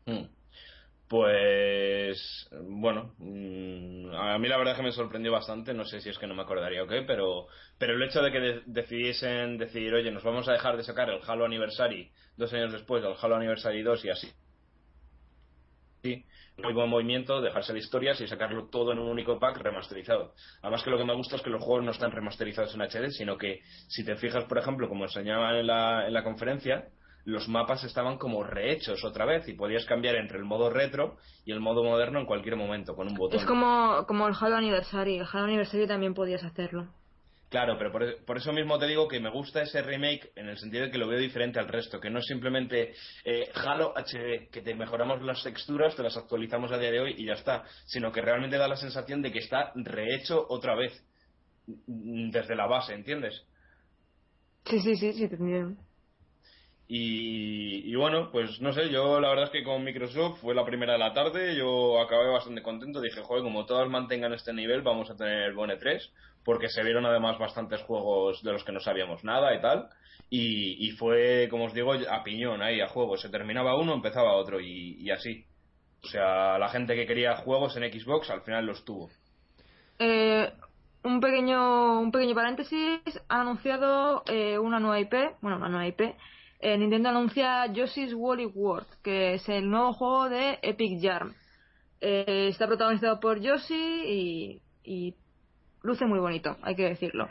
Mm. 0.05 0.25
Pues 1.07 2.49
bueno, 2.63 3.15
mm, 3.19 4.11
a 4.15 4.39
mí 4.39 4.47
la 4.49 4.57
verdad 4.57 4.73
es 4.73 4.77
que 4.79 4.83
me 4.85 4.91
sorprendió 4.93 5.31
bastante, 5.31 5.73
no 5.73 5.85
sé 5.85 6.01
si 6.01 6.09
es 6.09 6.17
que 6.19 6.27
no 6.27 6.35
me 6.35 6.43
acordaría 6.43 6.83
o 6.83 6.87
qué, 6.87 7.03
pero, 7.03 7.47
pero 7.77 7.93
el 7.95 8.03
hecho 8.03 8.21
de 8.23 8.31
que 8.31 8.39
de- 8.41 8.63
decidiesen 8.67 9.57
decir, 9.57 9.93
oye, 9.93 10.11
nos 10.11 10.23
vamos 10.23 10.47
a 10.49 10.53
dejar 10.53 10.77
de 10.77 10.83
sacar 10.83 11.09
el 11.11 11.21
Halo 11.27 11.45
Anniversary 11.45 12.11
dos 12.37 12.53
años 12.53 12.73
después 12.73 13.03
del 13.03 13.15
Halo 13.21 13.35
Anniversary 13.37 13.83
2 13.83 14.03
y 14.05 14.09
así. 14.11 14.33
Sí, 16.03 16.25
muy 16.57 16.73
buen 16.73 16.89
movimiento, 16.89 17.41
dejarse 17.41 17.73
de 17.73 17.79
historias 17.79 18.19
y 18.21 18.27
sacarlo 18.27 18.67
todo 18.69 18.91
en 18.91 18.99
un 18.99 19.09
único 19.09 19.39
pack 19.39 19.57
remasterizado. 19.57 20.33
Además 20.61 20.83
que 20.83 20.91
lo 20.91 20.97
que 20.97 21.05
me 21.05 21.15
gusta 21.15 21.35
es 21.35 21.41
que 21.41 21.49
los 21.49 21.63
juegos 21.63 21.83
no 21.83 21.91
están 21.91 22.11
remasterizados 22.11 22.75
en 22.75 22.81
HD, 22.81 23.11
sino 23.11 23.37
que 23.37 23.61
si 23.87 24.05
te 24.05 24.15
fijas, 24.15 24.45
por 24.45 24.57
ejemplo, 24.57 24.87
como 24.87 25.05
enseñaban 25.05 25.55
en 25.55 25.67
la, 25.67 26.07
en 26.07 26.13
la 26.13 26.23
conferencia, 26.23 26.89
los 27.25 27.47
mapas 27.47 27.83
estaban 27.83 28.17
como 28.17 28.43
rehechos 28.43 29.03
otra 29.03 29.25
vez 29.25 29.47
y 29.47 29.53
podías 29.53 29.85
cambiar 29.85 30.15
entre 30.15 30.37
el 30.37 30.43
modo 30.43 30.69
retro 30.69 31.17
y 31.45 31.51
el 31.51 31.59
modo 31.59 31.83
moderno 31.83 32.19
en 32.19 32.25
cualquier 32.25 32.55
momento 32.55 32.95
con 32.95 33.07
un 33.07 33.15
botón. 33.15 33.39
Es 33.39 33.45
como, 33.45 34.05
como 34.07 34.27
el 34.27 34.35
Halo 34.39 34.57
Anniversary. 34.57 35.17
El 35.17 35.27
Halo 35.31 35.45
Anniversary 35.45 35.87
también 35.87 36.13
podías 36.13 36.43
hacerlo. 36.43 36.87
Claro, 37.53 37.77
pero 37.77 37.91
por, 38.25 38.37
eso 38.37 38.51
mismo 38.51 38.79
te 38.79 38.87
digo 38.87 39.07
que 39.07 39.19
me 39.19 39.29
gusta 39.29 39.61
ese 39.61 39.83
remake 39.83 40.31
en 40.35 40.49
el 40.49 40.57
sentido 40.57 40.85
de 40.85 40.89
que 40.89 40.97
lo 40.97 41.07
veo 41.07 41.19
diferente 41.19 41.59
al 41.59 41.67
resto, 41.67 41.99
que 41.99 42.09
no 42.09 42.17
es 42.17 42.25
simplemente 42.25 42.95
eh, 43.23 43.51
Halo 43.53 43.93
HD, 43.95 44.49
que 44.49 44.63
te 44.63 44.73
mejoramos 44.73 45.21
las 45.21 45.43
texturas, 45.43 45.95
te 45.95 46.01
las 46.01 46.17
actualizamos 46.17 46.71
a 46.71 46.79
día 46.79 46.89
de 46.89 46.99
hoy 46.99 47.13
y 47.15 47.27
ya 47.27 47.33
está, 47.33 47.63
sino 47.85 48.11
que 48.11 48.21
realmente 48.21 48.57
da 48.57 48.67
la 48.67 48.75
sensación 48.75 49.21
de 49.21 49.31
que 49.31 49.37
está 49.37 49.71
rehecho 49.75 50.43
otra 50.49 50.73
vez 50.73 50.99
mm, 51.67 52.31
desde 52.31 52.55
la 52.55 52.65
base, 52.65 52.95
¿entiendes? 52.95 53.45
Sí, 54.65 54.79
sí, 54.79 54.95
sí, 54.95 55.13
sí, 55.13 55.27
te 55.27 55.37
y, 56.87 57.89
y, 57.91 57.95
bueno, 57.95 58.29
pues 58.31 58.59
no 58.61 58.73
sé, 58.73 58.89
yo 58.89 59.19
la 59.19 59.29
verdad 59.29 59.45
es 59.45 59.51
que 59.51 59.63
con 59.63 59.83
Microsoft 59.83 60.41
fue 60.41 60.53
la 60.53 60.65
primera 60.65 60.93
de 60.93 60.99
la 60.99 61.13
tarde, 61.13 61.55
yo 61.55 61.99
acabé 62.01 62.29
bastante 62.29 62.61
contento, 62.61 63.01
dije, 63.01 63.21
joder, 63.21 63.43
como 63.43 63.65
todas 63.65 63.89
mantengan 63.89 64.33
este 64.33 64.53
nivel, 64.53 64.81
vamos 64.81 65.09
a 65.09 65.15
tener 65.15 65.43
el 65.43 65.53
Bone 65.53 65.77
3, 65.77 66.11
porque 66.43 66.69
se 66.69 66.83
vieron 66.83 67.05
además 67.05 67.39
bastantes 67.39 67.81
juegos 67.81 68.43
de 68.43 68.51
los 68.51 68.63
que 68.63 68.73
no 68.73 68.79
sabíamos 68.79 69.23
nada 69.23 69.55
y 69.55 69.61
tal, 69.61 69.89
y, 70.29 70.89
fue, 70.91 71.47
como 71.49 71.65
os 71.65 71.73
digo, 71.73 71.93
a 71.93 72.23
piñón 72.23 72.63
ahí, 72.63 72.81
a 72.81 72.87
juego, 72.87 73.17
se 73.17 73.29
terminaba 73.29 73.77
uno, 73.77 73.93
empezaba 73.93 74.35
otro, 74.35 74.59
y, 74.59 74.97
y 74.99 75.11
así. 75.11 75.45
O 76.03 76.07
sea, 76.07 76.57
la 76.57 76.69
gente 76.69 76.95
que 76.95 77.05
quería 77.05 77.35
juegos 77.35 77.77
en 77.77 77.83
Xbox 77.83 78.29
al 78.31 78.41
final 78.41 78.65
los 78.65 78.83
tuvo. 78.83 79.09
Eh, 79.99 80.51
un 81.03 81.19
pequeño 81.19 81.99
un 81.99 82.11
pequeño 82.11 82.33
paréntesis, 82.35 82.99
ha 83.29 83.41
anunciado 83.41 84.23
eh, 84.25 84.57
una 84.57 84.79
nueva 84.79 84.99
IP, 84.99 85.13
bueno, 85.41 85.57
una 85.57 85.69
nueva 85.69 85.87
IP, 85.87 86.01
eh, 86.63 86.77
Nintendo 86.77 87.09
anuncia 87.09 87.65
Yoshi's 87.65 88.13
Woolly 88.13 88.45
World, 88.45 88.87
que 89.03 89.33
es 89.33 89.49
el 89.49 89.69
nuevo 89.69 89.91
juego 89.91 90.29
de 90.29 90.59
Epic 90.61 90.97
Yarn. 90.97 91.35
Eh, 91.99 92.47
está 92.47 92.67
protagonizado 92.67 93.19
por 93.19 93.41
Yoshi 93.41 94.61
y, 94.85 95.13
luce 95.81 96.05
muy 96.05 96.19
bonito, 96.19 96.55
hay 96.61 96.73
que 96.75 96.83
decirlo. 96.83 97.27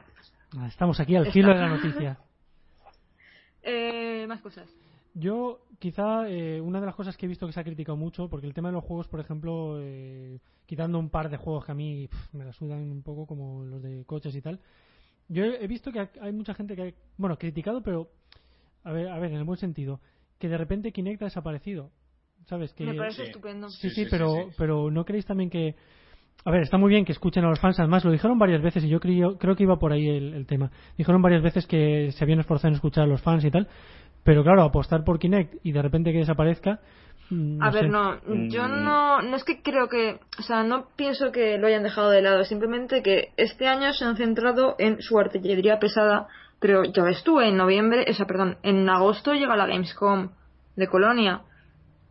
Ah, 0.59 0.67
estamos 0.67 1.01
aquí 1.01 1.17
al 1.17 1.33
filo 1.33 1.49
de 1.49 1.61
la 1.61 1.69
noticia. 1.69 2.19
Eh, 3.65 4.27
más 4.27 4.41
cosas. 4.41 4.69
Yo, 5.15 5.61
quizá, 5.79 6.23
una 6.63 6.81
de 6.81 6.87
las 6.87 6.97
cosas 6.97 7.17
que 7.17 7.27
he 7.27 7.29
visto 7.29 7.47
que 7.47 7.53
se 7.53 7.61
ha 7.61 7.63
criticado 7.63 7.97
mucho, 7.97 8.29
porque 8.29 8.49
el 8.49 8.55
tema 8.55 8.71
de 8.71 8.73
los 8.73 8.83
juegos, 8.83 9.07
por 9.07 9.21
ejemplo, 9.21 9.81
quitando 10.67 10.99
un 10.99 11.11
par 11.11 11.31
de 11.31 11.37
juegos 11.37 11.65
que 11.65 11.71
a 11.71 11.75
mí 11.77 12.09
me 12.33 12.45
la 12.45 12.53
sudan 12.53 12.91
un 12.91 13.05
poco, 13.05 13.25
como 13.25 13.63
los 13.65 13.81
de 13.81 14.05
coches 14.05 14.35
y 14.35 14.43
tal, 14.43 14.59
yo 15.29 15.45
he 15.45 15.69
visto 15.69 15.93
que 15.93 16.09
hay 16.21 16.33
mucha 16.33 16.55
gente 16.55 16.75
que 16.75 16.83
ha, 16.83 16.93
bueno, 17.17 17.39
criticado, 17.39 17.85
pero 17.85 18.11
a 18.85 18.93
ver, 18.93 19.09
a 19.09 19.19
ver, 19.19 19.33
en 19.33 19.39
el 19.39 19.45
buen 19.45 19.59
sentido, 19.59 20.01
que 20.39 20.49
de 20.49 20.59
repente 20.59 20.93
Kinect 20.93 21.23
ha 21.23 21.27
desaparecido. 21.27 21.91
¿Sabes? 22.47 22.73
Que, 22.75 22.85
Me 22.85 22.95
parece 22.95 23.25
estupendo. 23.25 23.69
Sí, 23.69 23.91
sí, 23.91 24.07
pero, 24.11 24.51
pero 24.57 24.91
¿no 24.91 25.05
creéis 25.05 25.27
también 25.27 25.51
que... 25.51 25.77
A 26.45 26.51
ver, 26.51 26.63
está 26.63 26.77
muy 26.77 26.91
bien 26.91 27.05
que 27.05 27.13
escuchen 27.13 27.45
a 27.45 27.49
los 27.49 27.61
fans, 27.61 27.79
además 27.79 28.05
lo 28.05 28.11
dijeron 28.11 28.37
varias 28.39 28.61
veces 28.63 28.83
y 28.83 28.89
yo 28.89 28.99
creo, 28.99 29.39
creo 29.39 29.55
que 29.55 29.63
iba 29.63 29.79
por 29.79 29.93
ahí 29.93 30.09
el, 30.09 30.45
tema. 30.47 30.73
Dijeron 30.99 31.23
varias 31.23 31.43
veces 31.43 31.67
que 31.69 32.11
se 32.11 32.25
habían 32.25 32.41
esforzado 32.41 32.71
en 32.71 32.75
escuchar 32.75 33.05
a 33.05 33.07
los 33.07 33.23
fans 33.23 33.45
y 33.45 33.51
tal, 33.51 33.69
pero 34.25 34.43
claro, 34.43 34.63
apostar 34.63 35.05
por 35.05 35.21
Kinect 35.21 35.55
y 35.63 35.71
de 35.71 35.83
repente 35.83 36.11
que 36.11 36.19
desaparezca... 36.19 36.81
Mm, 37.31 37.63
a 37.63 37.71
ver, 37.71 37.89
no, 37.89 38.17
yo 38.49 38.67
mm. 38.67 38.85
no, 38.85 39.23
no 39.23 39.37
es 39.37 39.45
que 39.45 39.63
creo 39.63 39.89
que, 39.89 40.19
o 40.37 40.43
sea, 40.43 40.65
no 40.65 40.89
pienso 40.97 41.31
que 41.31 41.59
lo 41.59 41.69
hayan 41.69 41.85
dejado 41.85 42.11
de 42.11 42.23
lado, 42.23 42.43
simplemente 42.43 43.03
que 43.05 43.29
este 43.37 43.69
año 43.69 43.93
se 43.93 44.05
han 44.05 44.17
centrado 44.17 44.75
en 44.81 45.01
su 45.01 45.21
artillería 45.21 45.79
pesada 45.79 46.27
pero 46.63 46.85
ya 46.85 47.03
ves 47.03 47.25
tú, 47.25 47.41
en 47.41 47.57
noviembre, 47.57 48.07
o 48.09 48.15
sea, 48.15 48.25
perdón, 48.25 48.57
en 48.63 48.89
agosto 48.89 49.35
llega 49.35 49.57
la 49.57 49.67
Gamescom 49.67 50.31
de 50.77 50.87
Colonia. 50.87 51.43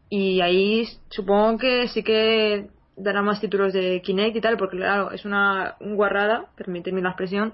Y 0.09 0.41
ahí 0.41 0.85
supongo 1.09 1.57
que 1.57 1.87
sí 1.87 2.03
que 2.03 2.67
dará 2.97 3.21
más 3.21 3.39
títulos 3.39 3.71
de 3.71 4.01
Kinect 4.01 4.35
y 4.35 4.41
tal, 4.41 4.57
porque 4.57 4.75
claro, 4.75 5.11
es 5.11 5.23
una 5.23 5.75
guarrada, 5.79 6.47
permíteme 6.57 7.01
la 7.01 7.11
expresión, 7.11 7.53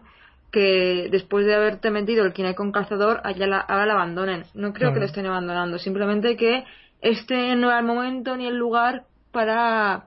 que 0.51 1.07
después 1.11 1.45
de 1.45 1.53
haberte 1.53 1.91
metido 1.91 2.25
el 2.25 2.33
Kinect 2.33 2.57
con 2.57 2.71
cazador, 2.71 3.21
allá 3.23 3.45
la, 3.45 3.59
ahora 3.59 3.85
la 3.85 3.93
abandonen. 3.93 4.45
No 4.55 4.73
creo 4.73 4.91
que 4.91 4.99
lo 4.99 5.05
estén 5.05 5.27
abandonando, 5.27 5.77
simplemente 5.77 6.35
que 6.35 6.63
este 7.01 7.55
no 7.55 7.69
era 7.69 7.77
el 7.77 7.85
momento 7.85 8.35
ni 8.35 8.47
el 8.47 8.57
lugar 8.57 9.03
para 9.31 10.05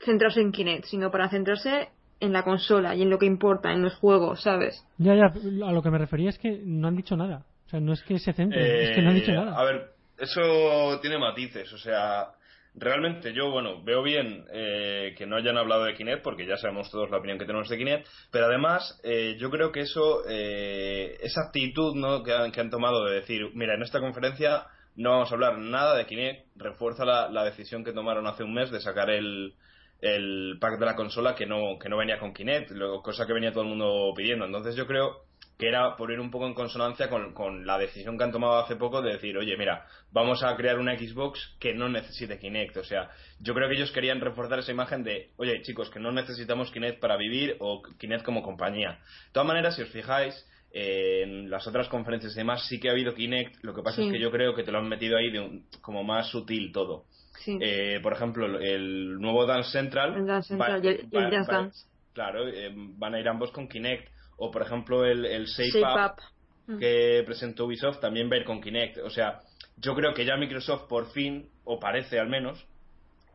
centrarse 0.00 0.40
en 0.40 0.52
Kinect, 0.52 0.86
sino 0.86 1.10
para 1.10 1.28
centrarse 1.28 1.90
en 2.20 2.32
la 2.32 2.42
consola 2.42 2.94
y 2.94 3.02
en 3.02 3.10
lo 3.10 3.18
que 3.18 3.26
importa, 3.26 3.72
en 3.72 3.82
los 3.82 3.94
juegos, 3.96 4.42
¿sabes? 4.42 4.84
Ya, 4.98 5.14
ya, 5.14 5.26
a 5.26 5.72
lo 5.72 5.82
que 5.82 5.90
me 5.90 5.98
refería 5.98 6.30
es 6.30 6.38
que 6.38 6.60
no 6.64 6.88
han 6.88 6.96
dicho 6.96 7.16
nada. 7.16 7.44
O 7.66 7.70
sea, 7.70 7.80
no 7.80 7.92
es 7.92 8.02
que 8.02 8.18
se 8.18 8.32
centren, 8.32 8.64
es 8.64 8.96
que 8.96 9.02
no 9.02 9.10
han 9.10 9.16
dicho 9.16 9.30
eh, 9.30 9.34
nada. 9.34 9.58
A 9.58 9.64
ver, 9.64 9.90
eso 10.18 10.98
tiene 11.00 11.18
matices, 11.18 11.72
o 11.72 11.78
sea, 11.78 12.28
realmente 12.74 13.32
yo, 13.32 13.50
bueno, 13.50 13.82
veo 13.84 14.02
bien 14.02 14.44
eh, 14.52 15.14
que 15.16 15.26
no 15.26 15.36
hayan 15.36 15.58
hablado 15.58 15.84
de 15.84 15.94
Kinect, 15.94 16.22
porque 16.22 16.46
ya 16.46 16.56
sabemos 16.56 16.90
todos 16.90 17.10
la 17.10 17.18
opinión 17.18 17.38
que 17.38 17.44
tenemos 17.44 17.68
de 17.68 17.76
Kinect, 17.76 18.06
pero 18.32 18.46
además 18.46 19.00
eh, 19.04 19.36
yo 19.38 19.50
creo 19.50 19.70
que 19.70 19.80
eso, 19.80 20.24
esa 20.26 21.42
actitud 21.46 21.94
¿no? 21.94 22.22
que, 22.22 22.32
han, 22.32 22.50
que 22.50 22.60
han 22.60 22.70
tomado 22.70 23.04
de 23.04 23.16
decir, 23.16 23.50
mira, 23.54 23.74
en 23.74 23.82
esta 23.82 24.00
conferencia 24.00 24.66
no 24.96 25.10
vamos 25.10 25.30
a 25.30 25.34
hablar 25.34 25.58
nada 25.58 25.94
de 25.94 26.06
Kinect, 26.06 26.46
refuerza 26.56 27.04
la, 27.04 27.28
la 27.28 27.44
decisión 27.44 27.84
que 27.84 27.92
tomaron 27.92 28.26
hace 28.26 28.42
un 28.42 28.54
mes 28.54 28.70
de 28.70 28.80
sacar 28.80 29.10
el, 29.10 29.54
el 30.00 30.58
pack 30.60 30.78
de 30.78 30.86
la 30.86 30.96
consola 30.96 31.34
que 31.34 31.46
no, 31.46 31.78
que 31.78 31.88
no 31.88 31.96
venía 31.96 32.18
con 32.18 32.32
Kinect, 32.32 32.72
cosa 33.02 33.26
que 33.26 33.32
venía 33.32 33.52
todo 33.52 33.62
el 33.62 33.70
mundo 33.70 34.12
pidiendo. 34.16 34.44
Entonces 34.44 34.76
yo 34.76 34.86
creo 34.86 35.24
que 35.58 35.66
era 35.66 35.96
por 35.96 36.12
ir 36.12 36.20
un 36.20 36.30
poco 36.30 36.46
en 36.46 36.54
consonancia 36.54 37.10
con, 37.10 37.34
con, 37.34 37.66
la 37.66 37.78
decisión 37.78 38.16
que 38.16 38.22
han 38.22 38.30
tomado 38.30 38.58
hace 38.58 38.76
poco 38.76 39.02
de 39.02 39.14
decir, 39.14 39.36
oye, 39.36 39.56
mira, 39.56 39.84
vamos 40.12 40.44
a 40.44 40.54
crear 40.54 40.78
una 40.78 40.96
Xbox 40.96 41.56
que 41.58 41.74
no 41.74 41.88
necesite 41.88 42.38
Kinect. 42.38 42.76
O 42.76 42.84
sea, 42.84 43.10
yo 43.40 43.54
creo 43.54 43.68
que 43.68 43.74
ellos 43.74 43.90
querían 43.90 44.20
reforzar 44.20 44.60
esa 44.60 44.70
imagen 44.70 45.02
de, 45.02 45.32
oye, 45.36 45.60
chicos, 45.62 45.90
que 45.90 45.98
no 45.98 46.12
necesitamos 46.12 46.70
Kinect 46.70 47.00
para 47.00 47.16
vivir 47.16 47.56
o 47.58 47.82
Kinect 47.98 48.24
como 48.24 48.42
compañía. 48.42 49.00
De 49.00 49.32
todas 49.32 49.48
maneras, 49.48 49.74
si 49.74 49.82
os 49.82 49.88
fijáis, 49.88 50.46
en 50.70 51.50
las 51.50 51.66
otras 51.66 51.88
conferencias 51.88 52.34
y 52.34 52.38
demás 52.38 52.66
sí 52.68 52.78
que 52.78 52.88
ha 52.88 52.92
habido 52.92 53.14
Kinect, 53.14 53.64
lo 53.64 53.74
que 53.74 53.82
pasa 53.82 54.02
es 54.02 54.12
que 54.12 54.20
yo 54.20 54.30
creo 54.30 54.54
que 54.54 54.62
te 54.62 54.70
lo 54.70 54.78
han 54.78 54.88
metido 54.88 55.16
ahí 55.16 55.30
de 55.30 55.40
un, 55.40 55.66
como 55.80 56.04
más 56.04 56.28
sutil 56.28 56.70
todo. 56.72 57.06
Eh, 57.46 58.00
por 58.02 58.12
ejemplo, 58.12 58.58
el 58.58 59.18
nuevo 59.20 59.46
Dance 59.46 59.70
Central. 59.70 60.16
El 60.16 60.26
Dance 60.26 60.48
Central 60.48 60.84
y 60.84 60.88
el, 60.88 61.10
Dance. 61.46 61.86
Claro, 62.12 62.48
eh, 62.48 62.72
van 62.74 63.14
a 63.14 63.20
ir 63.20 63.28
ambos 63.28 63.50
con 63.52 63.68
Kinect. 63.68 64.08
O, 64.36 64.50
por 64.50 64.62
ejemplo, 64.62 65.04
el, 65.04 65.24
el 65.24 65.46
Shape, 65.46 65.82
Up, 65.82 66.78
que 66.78 67.22
presentó 67.26 67.66
Ubisoft 67.66 68.00
también 68.00 68.30
va 68.30 68.36
a 68.36 68.38
ir 68.38 68.44
con 68.44 68.60
Kinect. 68.60 68.98
O 68.98 69.10
sea, 69.10 69.40
yo 69.76 69.94
creo 69.94 70.14
que 70.14 70.24
ya 70.24 70.36
Microsoft 70.36 70.88
por 70.88 71.10
fin, 71.12 71.48
o 71.64 71.78
parece 71.78 72.18
al 72.18 72.28
menos, 72.28 72.64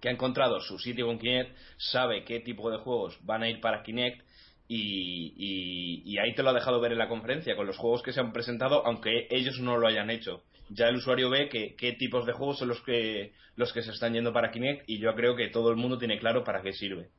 que 0.02 0.10
ha 0.10 0.12
encontrado 0.12 0.60
su 0.60 0.78
sitio 0.80 1.08
con 1.08 1.20
Kinect, 1.20 1.56
sabe 1.78 2.24
qué 2.24 2.40
tipo 2.40 2.70
de 2.70 2.78
juegos 2.78 3.18
van 3.24 3.44
a 3.44 3.50
ir 3.50 3.62
para 3.62 3.84
Kinect 3.84 4.22
y, 4.68 5.34
y, 5.38 6.04
y, 6.06 6.18
ahí 6.20 6.34
te 6.36 6.42
lo 6.42 6.50
ha 6.50 6.54
dejado 6.54 6.80
ver 6.80 6.94
en 6.94 6.98
la 6.98 7.10
conferencia 7.10 7.56
con 7.56 7.68
los 7.68 7.78
juegos 7.78 8.02
que 8.02 8.14
se 8.14 8.22
han 8.22 8.32
presentado, 8.32 8.86
aunque 8.86 9.28
ellos 9.30 9.60
no 9.60 9.78
lo 9.78 9.88
hayan 9.88 10.10
hecho 10.10 10.42
ya 10.74 10.88
el 10.88 10.98
usuario 10.98 11.30
ve 11.30 11.50
que, 11.50 11.76
qué 11.76 11.94
tipos 11.94 12.26
de 12.26 12.34
juegos 12.34 12.60
son 12.60 12.70
los 12.70 12.82
que, 12.82 13.34
los 13.56 13.72
que 13.74 13.82
se 13.82 13.92
están 13.92 14.14
yendo 14.14 14.34
para 14.34 14.52
Kinect 14.52 14.84
y 14.88 15.00
yo 15.00 15.14
creo 15.16 15.36
que 15.36 15.50
todo 15.50 15.70
el 15.70 15.78
mundo 15.78 15.98
tiene 15.98 16.20
claro 16.20 16.44
para 16.44 16.62
qué 16.62 16.74
sirve. 16.74 17.10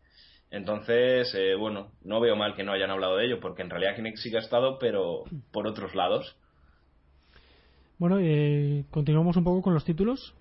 Entonces, 0.50 1.34
eh, 1.34 1.54
bueno, 1.54 1.92
no 2.02 2.20
veo 2.20 2.36
mal 2.36 2.54
que 2.54 2.62
no 2.62 2.72
hayan 2.72 2.90
hablado 2.90 3.16
de 3.16 3.26
ello, 3.26 3.40
porque 3.40 3.62
en 3.62 3.70
realidad 3.70 3.96
Kinect 3.96 4.18
sí 4.18 4.30
que 4.30 4.36
ha 4.36 4.40
estado, 4.40 4.78
pero 4.78 5.24
por 5.50 5.66
otros 5.66 5.94
lados. 5.94 6.36
Bueno, 7.98 8.18
eh, 8.20 8.84
continuamos 8.90 9.36
un 9.36 9.44
poco 9.44 9.62
con 9.62 9.74
los 9.74 9.84
títulos. 9.84 10.34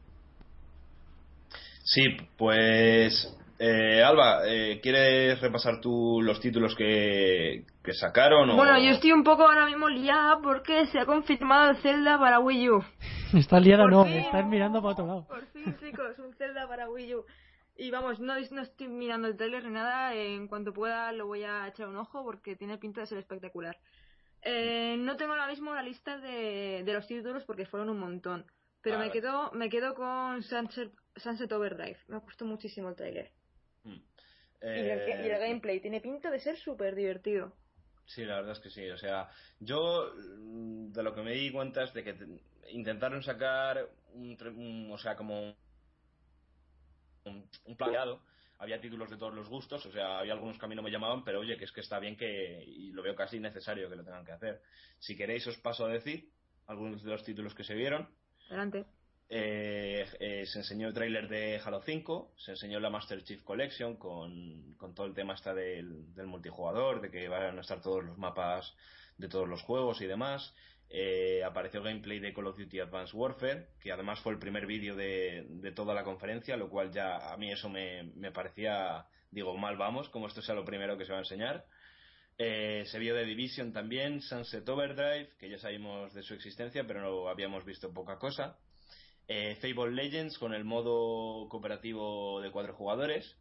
Sí, 1.84 2.04
pues 2.38 3.36
eh, 3.60 4.04
Alba, 4.04 4.42
eh, 4.48 4.80
¿quieres 4.82 5.40
repasar 5.40 5.80
tú 5.80 6.22
los 6.22 6.40
títulos 6.40 6.76
que, 6.76 7.66
sacaron? 7.92 8.50
O... 8.50 8.56
Bueno, 8.56 8.78
yo 8.80 8.92
estoy 8.92 9.12
un 9.12 9.24
poco 9.24 9.44
ahora 9.44 9.66
mismo 9.66 9.88
liada 9.90 10.40
porque 10.42 10.88
se 10.88 11.00
ha 11.00 11.06
confirmado 11.06 11.72
el 11.72 11.78
Zelda 11.78 12.18
para 12.18 12.40
Wii 12.40 12.70
U. 12.70 12.84
Está 13.34 13.60
liada, 13.60 13.86
no, 13.88 14.06
estás 14.06 14.46
mirando 14.46 14.82
para 14.82 14.94
otro 14.94 15.08
lado. 15.08 15.28
Por 15.28 15.46
fin, 15.48 15.76
chicos, 15.80 16.18
un 16.20 16.34
Zelda 16.36 16.68
para 16.68 16.90
Wii 16.90 17.16
U. 17.16 17.26
Y 17.76 17.90
vamos, 17.90 18.20
no, 18.20 18.36
no 18.52 18.62
estoy 18.62 18.88
mirando 18.88 19.28
el 19.28 19.36
trailer 19.36 19.64
ni 19.66 19.72
nada. 19.72 20.14
En 20.14 20.48
cuanto 20.48 20.74
pueda 20.74 21.12
lo 21.12 21.26
voy 21.26 21.44
a 21.44 21.68
echar 21.68 21.88
un 21.88 21.98
ojo 21.98 22.24
porque 22.24 22.56
tiene 22.56 22.78
pinta 22.78 23.02
de 23.02 23.08
ser 23.08 23.18
espectacular. 23.18 23.78
Eh, 24.42 24.98
no 25.00 25.16
tengo 25.16 25.32
ahora 25.32 25.48
mismo 25.48 25.74
la 25.74 25.82
lista 25.82 26.18
de, 26.18 26.84
los 26.86 27.08
títulos 27.08 27.44
porque 27.46 27.66
fueron 27.66 27.90
un 27.90 28.00
montón. 28.00 28.46
Pero 28.82 29.00
me 29.00 29.12
quedo, 29.12 29.50
me 29.54 29.70
quedo 29.70 29.96
con 29.96 30.44
Sunset, 30.44 30.92
Sunset 31.16 31.52
Overdrive. 31.54 31.98
Me 32.08 32.18
ha 32.18 32.20
gustado 32.20 32.52
muchísimo 32.52 32.90
el 32.90 32.96
trailer. 32.96 33.32
Mm. 34.64 34.68
y, 34.68 34.90
el, 34.90 35.00
eh, 35.00 35.38
gameplay 35.40 35.80
tiene 35.82 36.00
pinta 36.00 36.32
de 36.32 36.40
ser 36.40 36.58
súper 36.58 36.96
divertido. 36.96 37.54
Sí, 38.06 38.24
la 38.24 38.38
verdad 38.38 38.54
es 38.54 38.60
que 38.60 38.70
sí. 38.70 38.90
O 38.90 38.98
sea, 38.98 39.30
yo 39.60 40.14
mm, 40.16 40.92
de 40.94 41.04
lo 41.04 41.14
que 41.14 41.22
me 41.22 41.34
di 41.34 41.52
cuenta 41.52 41.84
es 41.84 41.94
de 41.94 42.04
que 42.04 42.16
intentaron 42.70 43.22
sacar 43.22 43.90
un, 44.14 44.90
o 44.92 44.98
sea, 44.98 45.16
como 45.16 45.54
un, 47.26 47.50
un 47.66 47.78
planeado. 47.78 48.22
Había 48.60 48.80
títulos 48.80 49.10
de 49.10 49.18
todos 49.18 49.34
los 49.34 49.50
gustos, 49.50 49.86
o 49.86 49.92
sea, 49.92 50.20
había 50.20 50.34
algunos 50.34 50.58
que 50.58 50.66
a 50.66 50.70
mí 50.70 50.76
no 50.76 50.82
me 50.84 50.92
llamaban, 50.92 51.26
pero 51.26 51.42
oye, 51.42 51.58
que 51.58 51.66
es 51.66 51.72
que 51.74 51.82
está 51.82 52.00
bien 52.00 52.16
que, 52.16 52.64
y 52.66 52.92
lo 52.92 53.04
veo 53.04 53.16
casi 53.16 53.38
necesario 53.40 53.90
que 53.90 53.98
lo 53.98 54.06
tengan 54.06 54.24
que 54.24 54.32
hacer. 54.32 54.62
Si 55.00 55.18
queréis, 55.18 55.46
os 55.48 55.58
paso 55.58 55.86
a 55.86 55.90
decir 55.90 56.30
algunos 56.68 57.04
de 57.04 57.12
los 57.12 57.24
títulos 57.26 57.54
que 57.54 57.66
se 57.66 57.74
vieron. 57.74 58.08
Adelante. 58.48 58.86
Eh, 59.30 60.06
eh, 60.20 60.46
se 60.46 60.60
enseñó 60.60 60.88
el 60.88 60.94
tráiler 60.94 61.28
de 61.28 61.60
Halo 61.64 61.82
5, 61.82 62.34
se 62.38 62.52
enseñó 62.52 62.80
la 62.80 62.90
Master 62.90 63.24
Chief 63.24 63.42
Collection 63.44 63.96
con, 63.98 64.76
todo 64.96 65.06
el 65.06 65.14
tema 65.14 65.34
hasta 65.34 65.54
del, 65.54 66.06
multijugador, 66.26 67.02
de 67.02 67.10
que 67.10 67.28
van 67.28 67.58
a 67.58 67.62
estar 67.62 67.82
todos 67.82 68.04
los 68.04 68.18
mapas 68.18 68.76
de 69.18 69.28
todos 69.28 69.48
los 69.48 69.62
juegos 69.62 70.02
y 70.02 70.06
demás. 70.06 70.54
Eh, 70.90 71.44
apareció 71.44 71.82
gameplay 71.82 72.20
de 72.20 72.34
Call 72.34 72.48
of 72.48 72.58
Duty 72.58 72.80
Advanced 72.82 73.16
Warfare, 73.16 73.70
que 73.80 73.92
además 73.92 74.20
fue 74.20 74.34
el 74.34 74.40
primer 74.40 74.68
vídeo 74.68 74.96
de, 74.96 75.72
toda 75.76 75.96
la 75.96 76.04
conferencia, 76.04 76.56
lo 76.56 76.70
cual 76.70 76.92
ya 76.92 77.34
a 77.34 77.38
mí 77.38 77.52
eso 77.52 77.70
me, 77.70 78.04
me 78.16 78.32
parecía, 78.32 79.08
digo, 79.32 79.58
mal 79.58 79.78
vamos, 79.78 80.10
como 80.10 80.28
esto 80.28 80.42
sea 80.42 80.54
lo 80.54 80.66
primero 80.66 80.98
que 80.98 81.06
se 81.06 81.12
va 81.12 81.18
a 81.18 81.22
enseñar. 81.22 81.66
Eh, 82.38 82.84
se 82.88 83.00
vio 83.00 83.16
de 83.16 83.26
Division 83.26 83.74
también, 83.74 84.22
Sunset 84.22 84.68
Overdrive, 84.68 85.30
que 85.38 85.50
ya 85.50 85.60
sabíamos 85.60 86.14
de 86.14 86.24
su 86.24 86.34
existencia, 86.34 86.86
pero 86.86 87.02
no 87.02 87.30
habíamos 87.30 87.64
visto 87.66 87.94
poca 87.94 88.18
cosa. 88.18 88.58
Eh, 89.28 89.56
Fable 89.62 89.92
Legends 89.92 90.38
con 90.38 90.54
el 90.54 90.64
modo 90.64 91.48
cooperativo 91.50 92.42
de 92.42 92.52
cuatro 92.52 92.74
jugadores. 92.74 93.38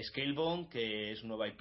Scalebone, 0.00 0.68
que 0.68 1.12
es 1.12 1.22
un 1.22 1.28
nueva 1.28 1.48
IP 1.48 1.60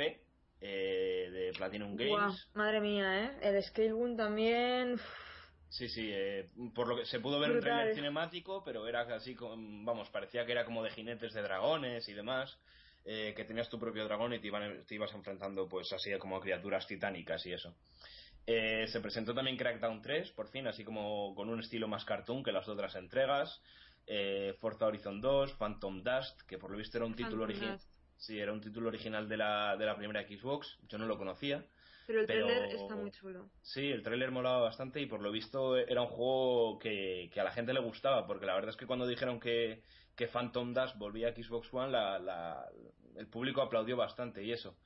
eh, 0.62 1.30
de 1.32 1.51
Platinum 1.58 1.95
Games. 1.95 2.49
madre 2.54 2.82
mía, 2.82 3.23
¿eh? 3.23 3.32
El 3.41 3.63
Scalebone 3.63 4.15
también. 4.15 4.97
Sí, 5.69 5.89
sí, 5.89 6.13
por 6.73 6.88
lo 6.88 6.97
que 6.97 7.06
se 7.06 7.19
pudo 7.19 7.39
ver 7.39 7.51
en 7.51 7.60
trailer 7.60 7.95
cinemático, 7.95 8.63
pero 8.63 8.88
era 8.88 9.01
así, 9.01 9.36
vamos, 9.39 10.10
parecía 10.10 10.45
que 10.45 10.54
era 10.54 10.63
como 10.63 10.84
de 10.84 10.91
jinetes 10.91 11.34
de 11.34 11.41
dragones 11.41 12.08
y 12.08 12.13
demás. 12.13 12.58
Eh, 13.08 13.36
que 13.38 13.45
tenías 13.45 13.69
tu 13.69 13.80
propio 13.80 14.04
dragón 14.06 14.34
y 14.34 14.39
te, 14.39 14.47
ibas 14.95 15.13
enfrentando 15.13 15.69
pues 15.69 15.93
así 15.93 16.12
como 16.17 16.38
a 16.38 16.41
criaturas 16.41 16.88
titánicas 16.88 17.45
y 17.45 17.54
eso. 17.54 17.75
Eh, 18.47 18.86
se 18.88 18.99
presentó 18.99 19.34
también 19.34 19.58
Crackdown 19.58 20.01
3, 20.01 20.31
por 20.31 20.47
fin, 20.47 20.67
así 20.67 20.84
como 20.84 21.34
con 21.36 21.49
un 21.49 21.60
estilo 21.60 21.88
más 21.88 22.05
cartoon 22.05 22.43
que 22.43 22.51
las 22.51 22.67
otras 22.67 22.95
entregas. 22.95 23.62
Eh, 24.08 24.55
Forza 24.60 24.86
Horizon 24.86 25.19
2, 25.19 25.53
Phantom 25.53 26.03
Dust, 26.03 26.41
que 26.47 26.58
por 26.58 26.69
lo 26.69 26.77
visto 26.77 26.97
era 26.97 27.05
un 27.05 27.15
título 27.15 27.43
original. 27.43 27.79
Sí, 28.17 28.39
era 28.39 28.53
un 28.53 28.62
título 28.62 28.88
original 28.89 29.27
de 29.27 29.38
la, 29.38 29.75
de 29.77 29.86
la 29.86 29.97
primera 29.97 30.27
Xbox. 30.27 30.77
Yo 30.88 30.97
no 30.97 31.05
lo 31.05 31.17
conocía. 31.17 31.65
Pero 32.08 32.21
el 32.21 32.27
trailer 32.27 32.65
está 32.65 32.95
muy 32.95 33.12
chulo. 33.12 33.49
Sí, 33.63 33.91
el 33.91 34.03
trailer 34.03 34.29
molaba 34.29 34.60
bastante 34.60 35.01
y 35.01 35.08
por 35.08 35.21
lo 35.21 35.31
visto 35.31 35.75
era 35.75 36.01
un 36.01 36.08
juego 36.08 36.77
que, 36.77 37.29
que, 37.34 37.39
a 37.39 37.43
la 37.43 37.51
gente 37.51 37.73
le 37.73 37.79
gustaba, 37.79 38.27
porque 38.27 38.45
la 38.45 38.53
verdad 38.53 38.69
es 38.69 38.77
que 38.77 38.86
cuando 38.86 39.08
dijeron 39.08 39.39
que, 39.39 39.81
que 40.15 40.27
Phantom 40.27 40.73
Dash 40.73 40.95
volvía 40.97 41.29
a 41.29 41.34
Xbox 41.34 41.73
One, 41.73 41.91
la, 41.91 42.69
el 43.15 43.27
público 43.27 43.62
aplaudió 43.62 43.97
bastante 43.97 44.43
y 44.43 44.51
eso. 44.51 44.77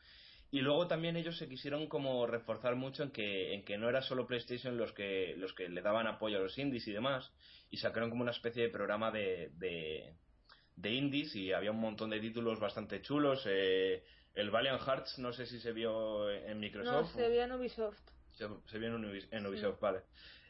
Y 0.51 0.61
luego 0.61 0.87
también 0.87 1.15
ellos 1.15 1.37
se 1.37 1.47
quisieron 1.47 1.87
como 1.87 2.25
reforzar 2.25 2.75
mucho 2.75 3.03
en 3.03 3.11
que, 3.11 3.53
en 3.53 3.63
que 3.63 3.77
no 3.77 3.87
era 3.87 4.01
solo 4.01 4.25
PlayStation 4.25 4.77
los 4.77 4.93
que, 4.93 5.35
los 5.37 5.53
que 5.53 5.69
le 5.69 5.81
daban 5.81 6.07
apoyo 6.07 6.37
a 6.37 6.41
los 6.41 6.57
indies 6.57 6.87
y 6.87 6.91
demás, 6.91 7.31
y 7.69 7.77
sacaron 7.77 8.09
como 8.09 8.23
una 8.23 8.31
especie 8.31 8.63
de 8.63 8.69
programa 8.69 9.11
de, 9.11 9.51
de, 9.57 10.91
indies 10.91 11.35
y 11.35 11.53
había 11.53 11.71
un 11.71 11.79
montón 11.79 12.09
de 12.09 12.19
títulos 12.19 12.59
bastante 12.59 13.01
chulos. 13.01 13.43
Eh, 13.45 14.03
el 14.33 14.49
Valiant 14.49 14.81
Hearts, 14.81 15.19
no 15.19 15.33
sé 15.33 15.45
si 15.45 15.59
se 15.59 15.71
vio 15.71 16.31
en 16.31 16.59
Microsoft. 16.59 17.15
No, 17.15 17.21
se 17.21 17.29
vio 17.29 17.43
en 17.43 17.51
Ubisoft. 17.51 17.99
Se, 18.31 18.79
vio 18.79 18.95
en 19.31 19.45
Ubisoft, 19.45 19.79
vale. 19.79 20.01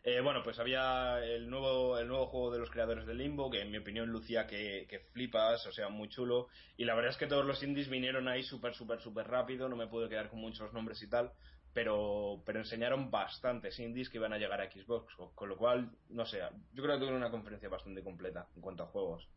Eh, 0.04 0.22
bueno, 0.22 0.42
pues 0.44 0.58
había 0.60 1.20
el 1.24 1.50
nuevo, 1.50 1.98
el 1.98 2.08
nuevo 2.08 2.28
juego 2.28 2.52
de 2.52 2.60
los 2.60 2.70
creadores 2.70 3.06
de 3.06 3.14
Limbo, 3.14 3.50
que 3.50 3.62
en 3.62 3.70
mi 3.70 3.78
opinión 3.78 4.10
lucía 4.10 4.48
que, 4.48 4.88
flipas, 5.12 5.66
o 5.68 5.72
sea, 5.72 5.90
muy 5.90 6.08
chulo. 6.08 6.48
Y 6.78 6.86
la 6.86 6.96
verdad 6.96 7.12
es 7.12 7.18
que 7.18 7.28
todos 7.28 7.46
los 7.46 7.62
indies 7.64 7.90
vinieron 7.90 8.28
ahí 8.28 8.44
súper, 8.44 8.74
súper, 8.74 9.02
súper 9.02 9.28
rápido, 9.28 9.68
no 9.68 9.76
me 9.76 9.88
pude 9.88 10.08
quedar 10.08 10.30
con 10.30 10.40
muchos 10.40 10.72
nombres 10.74 11.02
y 11.04 11.10
tal, 11.10 11.32
pero, 11.74 12.42
pero 12.46 12.60
enseñaron 12.60 13.12
bastantes 13.12 13.78
indies 13.80 14.10
que 14.10 14.18
iban 14.18 14.32
a 14.32 14.38
llegar 14.38 14.62
a 14.62 14.72
Xbox, 14.72 15.14
con 15.36 15.50
lo 15.50 15.58
cual, 15.58 15.92
no 16.10 16.26
sé, 16.26 16.40
yo 16.74 16.84
creo 16.84 16.98
que 16.98 17.06
tuve 17.06 17.16
una 17.16 17.30
conferencia 17.30 17.68
bastante 17.68 18.02
completa 18.02 18.48
en 18.56 18.62
cuanto 18.62 18.84
a 18.84 18.88
juegos. 18.88 19.28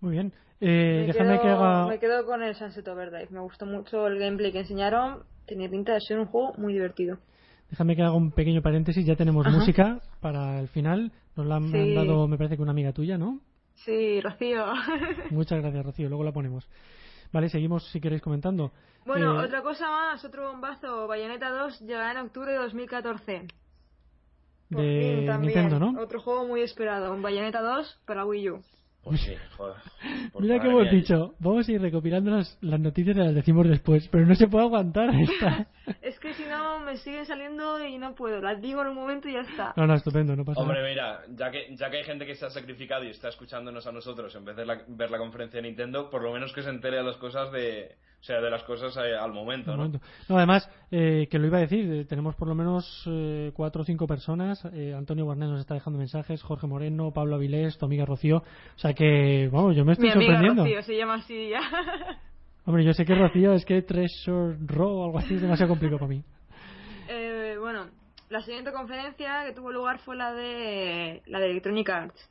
Muy 0.00 0.12
bien. 0.12 0.32
Eh, 0.60 1.00
me, 1.00 1.06
déjame 1.12 1.34
quedo, 1.34 1.42
que 1.42 1.48
haga... 1.48 1.86
me 1.88 1.98
quedo 1.98 2.26
con 2.26 2.42
el 2.42 2.54
Sunset 2.54 2.86
Overdrive. 2.88 3.28
Me 3.30 3.40
gustó 3.40 3.66
mucho 3.66 4.06
el 4.06 4.18
gameplay 4.18 4.52
que 4.52 4.60
enseñaron. 4.60 5.24
Tenía 5.46 5.68
pinta 5.68 5.94
de 5.94 6.00
ser 6.00 6.18
un 6.18 6.26
juego 6.26 6.54
muy 6.56 6.72
divertido. 6.72 7.18
Déjame 7.70 7.96
que 7.96 8.02
haga 8.02 8.12
un 8.12 8.30
pequeño 8.30 8.62
paréntesis. 8.62 9.04
Ya 9.04 9.16
tenemos 9.16 9.46
música 9.48 10.00
para 10.20 10.60
el 10.60 10.68
final. 10.68 11.12
Nos 11.36 11.46
la 11.46 11.56
han, 11.56 11.94
dado, 11.94 12.28
me 12.28 12.36
parece 12.36 12.56
que 12.56 12.62
una 12.62 12.70
amiga 12.70 12.92
tuya, 12.92 13.18
¿no? 13.18 13.40
Sí, 13.74 14.20
Rocío. 14.20 14.64
Muchas 15.30 15.60
gracias, 15.60 15.84
Rocío. 15.84 16.08
Luego 16.08 16.24
la 16.24 16.32
ponemos. 16.32 16.68
Vale, 17.32 17.48
seguimos 17.48 17.90
si 17.90 18.00
queréis 18.00 18.22
comentando. 18.22 18.72
Bueno, 19.04 19.40
eh, 19.40 19.44
otra 19.44 19.62
cosa 19.62 19.88
más, 19.88 20.24
otro 20.24 20.50
bombazo. 20.50 21.06
Bayonetta 21.06 21.50
2 21.50 21.80
llegará 21.80 22.12
en 22.12 22.26
octubre 22.26 22.52
de 22.52 22.58
2014. 22.58 23.46
de 24.70 25.38
Nintendo, 25.40 25.78
¿no? 25.78 26.00
Otro 26.00 26.20
juego 26.20 26.46
muy 26.46 26.62
esperado, 26.62 27.12
un 27.12 27.22
Bayonetta 27.22 27.60
2 27.60 28.00
para 28.06 28.24
Wii 28.24 28.50
U. 28.50 28.62
Pues 29.06 29.20
sí, 29.20 29.36
joder. 29.56 29.76
Mira 30.40 30.58
que 30.58 30.66
hemos 30.66 30.90
dicho, 30.90 31.36
vamos 31.38 31.68
a 31.68 31.72
ir 31.72 31.80
recopilando 31.80 32.32
las, 32.32 32.58
noticias 32.60 33.16
y 33.16 33.20
las 33.20 33.36
decimos 33.36 33.68
después, 33.68 34.08
pero 34.08 34.26
no 34.26 34.34
se 34.34 34.48
puede 34.48 34.64
aguantar 34.64 35.10
esta. 35.14 35.68
es 36.02 36.18
que 36.18 36.34
si 36.34 36.42
no 36.46 36.80
me 36.80 36.96
siguen 36.96 37.24
saliendo 37.24 37.86
y 37.86 37.98
no 37.98 38.16
puedo, 38.16 38.40
las 38.40 38.60
digo 38.60 38.82
en 38.82 38.88
un 38.88 38.96
momento 38.96 39.28
y 39.28 39.34
ya 39.34 39.42
está. 39.42 39.72
No, 39.76 39.86
no, 39.86 39.94
estupendo, 39.94 40.34
no 40.34 40.44
pasa 40.44 40.60
Hombre, 40.60 40.78
nada. 40.78 40.88
mira, 40.88 41.36
ya 41.36 41.52
que, 41.52 41.76
ya 41.76 41.88
que 41.88 41.98
hay 41.98 42.04
gente 42.04 42.26
que 42.26 42.34
se 42.34 42.46
ha 42.46 42.50
sacrificado 42.50 43.04
y 43.04 43.10
está 43.10 43.28
escuchándonos 43.28 43.86
a 43.86 43.92
nosotros 43.92 44.34
en 44.34 44.44
vez 44.44 44.56
de 44.56 44.64
ver 44.88 45.08
la 45.08 45.18
conferencia 45.18 45.62
de 45.62 45.68
Nintendo, 45.68 46.10
por 46.10 46.22
lo 46.22 46.32
menos 46.32 46.52
que 46.52 46.64
se 46.64 46.70
entere 46.70 46.96
de 46.96 47.04
las 47.04 47.16
cosas 47.18 47.52
de, 47.52 47.94
o 48.20 48.24
sea, 48.26 48.40
de 48.40 48.50
las 48.50 48.64
cosas 48.64 48.96
eh, 48.96 49.14
al 49.14 49.32
momento, 49.32 49.76
¿no? 49.76 50.00
además, 50.30 50.68
eh, 50.90 51.28
que 51.30 51.38
lo 51.38 51.46
iba 51.46 51.58
a 51.58 51.60
decir, 51.60 51.92
eh, 51.92 52.04
tenemos 52.06 52.34
por 52.34 52.48
lo 52.48 52.54
menos 52.54 53.08
cuatro 53.54 53.82
o 53.82 53.84
cinco 53.84 54.06
personas. 54.06 54.64
Antonio 54.64 55.24
Guarnés 55.24 55.50
nos 55.50 55.60
está 55.60 55.74
dejando 55.74 55.98
mensajes, 55.98 56.42
Jorge 56.42 56.66
Moreno, 56.66 57.12
Pablo 57.12 57.36
Avilés, 57.36 57.78
tu 57.78 57.86
amiga 57.86 58.04
Rocío. 58.04 58.38
O 58.38 58.78
sea 58.78 58.94
que, 58.94 59.48
vamos, 59.52 59.76
yo 59.76 59.84
me 59.84 59.92
estoy 59.92 60.08
Mi 60.08 60.14
amiga 60.14 60.32
sorprendiendo. 60.32 60.64
Rocío 60.64 60.82
se 60.82 60.96
llama 60.96 61.14
así 61.14 61.50
ya. 61.50 61.60
Hombre, 62.64 62.84
yo 62.84 62.92
sé 62.92 63.04
que 63.04 63.14
Rocío 63.14 63.52
es 63.52 63.64
que 63.64 63.82
Treasure 63.82 64.56
Row 64.66 64.98
o 64.98 65.04
algo 65.04 65.18
así 65.18 65.34
es 65.34 65.42
demasiado 65.42 65.70
complicado 65.70 66.00
para 66.00 66.08
mí. 66.08 66.24
bueno, 67.60 67.86
la 68.28 68.40
siguiente 68.40 68.72
conferencia 68.72 69.44
que 69.46 69.52
tuvo 69.52 69.70
lugar 69.70 69.98
fue 70.00 70.16
la 70.16 70.32
de 70.32 71.22
la 71.26 71.38
de 71.38 71.50
Electronic 71.50 71.88
Arts. 71.90 72.30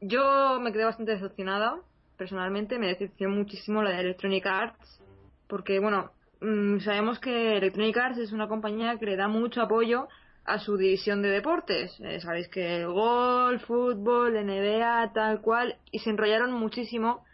Yo 0.00 0.58
me 0.60 0.72
quedé 0.72 0.84
bastante 0.84 1.12
decepcionada 1.12 1.76
personalmente 2.22 2.78
me 2.78 2.86
decepcionó 2.86 3.34
muchísimo 3.34 3.82
la 3.82 3.90
de 3.90 4.00
Electronic 4.02 4.46
Arts, 4.46 5.00
porque 5.48 5.80
bueno, 5.80 6.12
mm, 6.40 6.78
sabemos 6.78 7.18
que 7.18 7.56
Electronic 7.56 7.96
Arts 7.96 8.18
es 8.18 8.30
una 8.30 8.46
compañía 8.46 8.96
que 8.96 9.06
le 9.06 9.16
da 9.16 9.26
mucho 9.26 9.60
apoyo 9.60 10.06
a 10.44 10.60
su 10.60 10.76
división 10.76 11.20
de 11.20 11.30
deportes. 11.30 11.98
Eh, 11.98 12.20
sabéis 12.20 12.46
que 12.48 12.84
golf, 12.84 13.64
fútbol, 13.64 14.36
NBA, 14.36 15.12
tal 15.12 15.40
cual, 15.40 15.78
y 15.90 15.98
se 15.98 16.10
enrollaron 16.10 16.52
muchísimo 16.52 17.24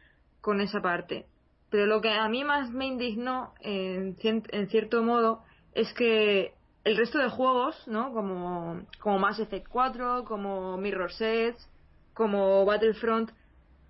con 0.41 0.63
esa 0.63 0.81
parte. 0.81 1.27
Pero 1.69 1.85
lo 1.85 2.01
que 2.01 2.11
a 2.11 2.27
mí 2.31 2.45
más 2.45 2.71
me 2.71 2.87
indignó, 2.87 3.53
en, 3.61 4.17
en 4.23 4.69
cierto 4.69 5.03
modo, 5.03 5.43
es 5.75 5.93
que 5.93 6.55
el 6.85 6.97
resto 6.97 7.19
de 7.19 7.29
juegos, 7.29 7.77
¿no? 7.87 8.15
Como, 8.15 8.87
como 9.01 9.19
Mass 9.19 9.39
Effect 9.39 9.69
4, 9.69 10.25
como 10.25 10.79
Mirror 10.79 11.11
Edge, 11.21 11.59
como 12.15 12.65
Battlefront, 12.65 13.31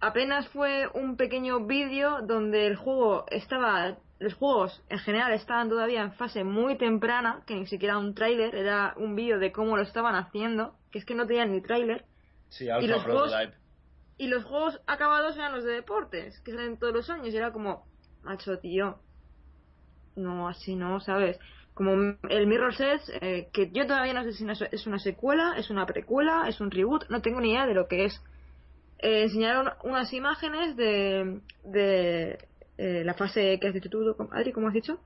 apenas 0.00 0.48
fue 0.48 0.88
un 0.94 1.16
pequeño 1.16 1.66
vídeo 1.66 2.22
donde 2.22 2.66
el 2.66 2.76
juego 2.76 3.26
estaba 3.28 3.96
los 4.18 4.34
juegos 4.34 4.82
en 4.88 4.98
general 4.98 5.32
estaban 5.32 5.68
todavía 5.68 6.02
en 6.02 6.12
fase 6.12 6.42
muy 6.42 6.76
temprana, 6.76 7.42
que 7.46 7.54
ni 7.54 7.66
siquiera 7.66 7.98
un 7.98 8.14
tráiler, 8.14 8.54
era 8.54 8.94
un 8.96 9.14
vídeo 9.14 9.38
de 9.38 9.52
cómo 9.52 9.76
lo 9.76 9.82
estaban 9.82 10.16
haciendo, 10.16 10.74
que 10.90 10.98
es 10.98 11.04
que 11.04 11.14
no 11.14 11.26
tenían 11.26 11.52
ni 11.52 11.60
tráiler. 11.60 12.04
Sí, 12.48 12.66
y 12.66 12.86
los 12.86 13.04
juegos 13.04 13.32
y 14.16 14.26
los 14.26 14.44
juegos 14.44 14.80
acabados 14.88 15.36
eran 15.36 15.52
los 15.52 15.62
de 15.62 15.74
deportes, 15.74 16.40
que 16.40 16.52
salen 16.52 16.78
todos 16.78 16.92
los 16.92 17.08
años, 17.08 17.32
y 17.32 17.36
era 17.36 17.52
como, 17.52 17.86
macho, 18.24 18.58
tío, 18.58 18.98
no, 20.16 20.48
así 20.48 20.74
no, 20.74 20.98
¿sabes? 20.98 21.38
Como 21.74 21.92
el 22.28 22.46
Mirror 22.48 22.74
Edge, 22.74 23.18
eh, 23.20 23.48
que 23.52 23.70
yo 23.70 23.86
todavía 23.86 24.14
no 24.14 24.24
sé 24.24 24.32
si 24.32 24.44
es 24.72 24.86
una 24.88 24.98
secuela, 24.98 25.54
es 25.56 25.70
una 25.70 25.86
precuela, 25.86 26.48
es 26.48 26.60
un 26.60 26.72
reboot, 26.72 27.08
no 27.08 27.22
tengo 27.22 27.40
ni 27.40 27.52
idea 27.52 27.66
de 27.66 27.74
lo 27.74 27.86
que 27.86 28.06
es 28.06 28.20
eh, 28.98 29.22
enseñaron 29.22 29.70
unas 29.84 30.12
imágenes 30.12 30.76
de, 30.76 31.40
de 31.64 32.38
eh, 32.76 33.02
la 33.04 33.14
fase 33.14 33.58
que 33.60 33.68
has 33.68 33.74
dicho 33.74 33.90
tú, 33.90 34.16
Adri, 34.32 34.52
¿cómo 34.52 34.68
has 34.68 34.74
dicho? 34.74 35.00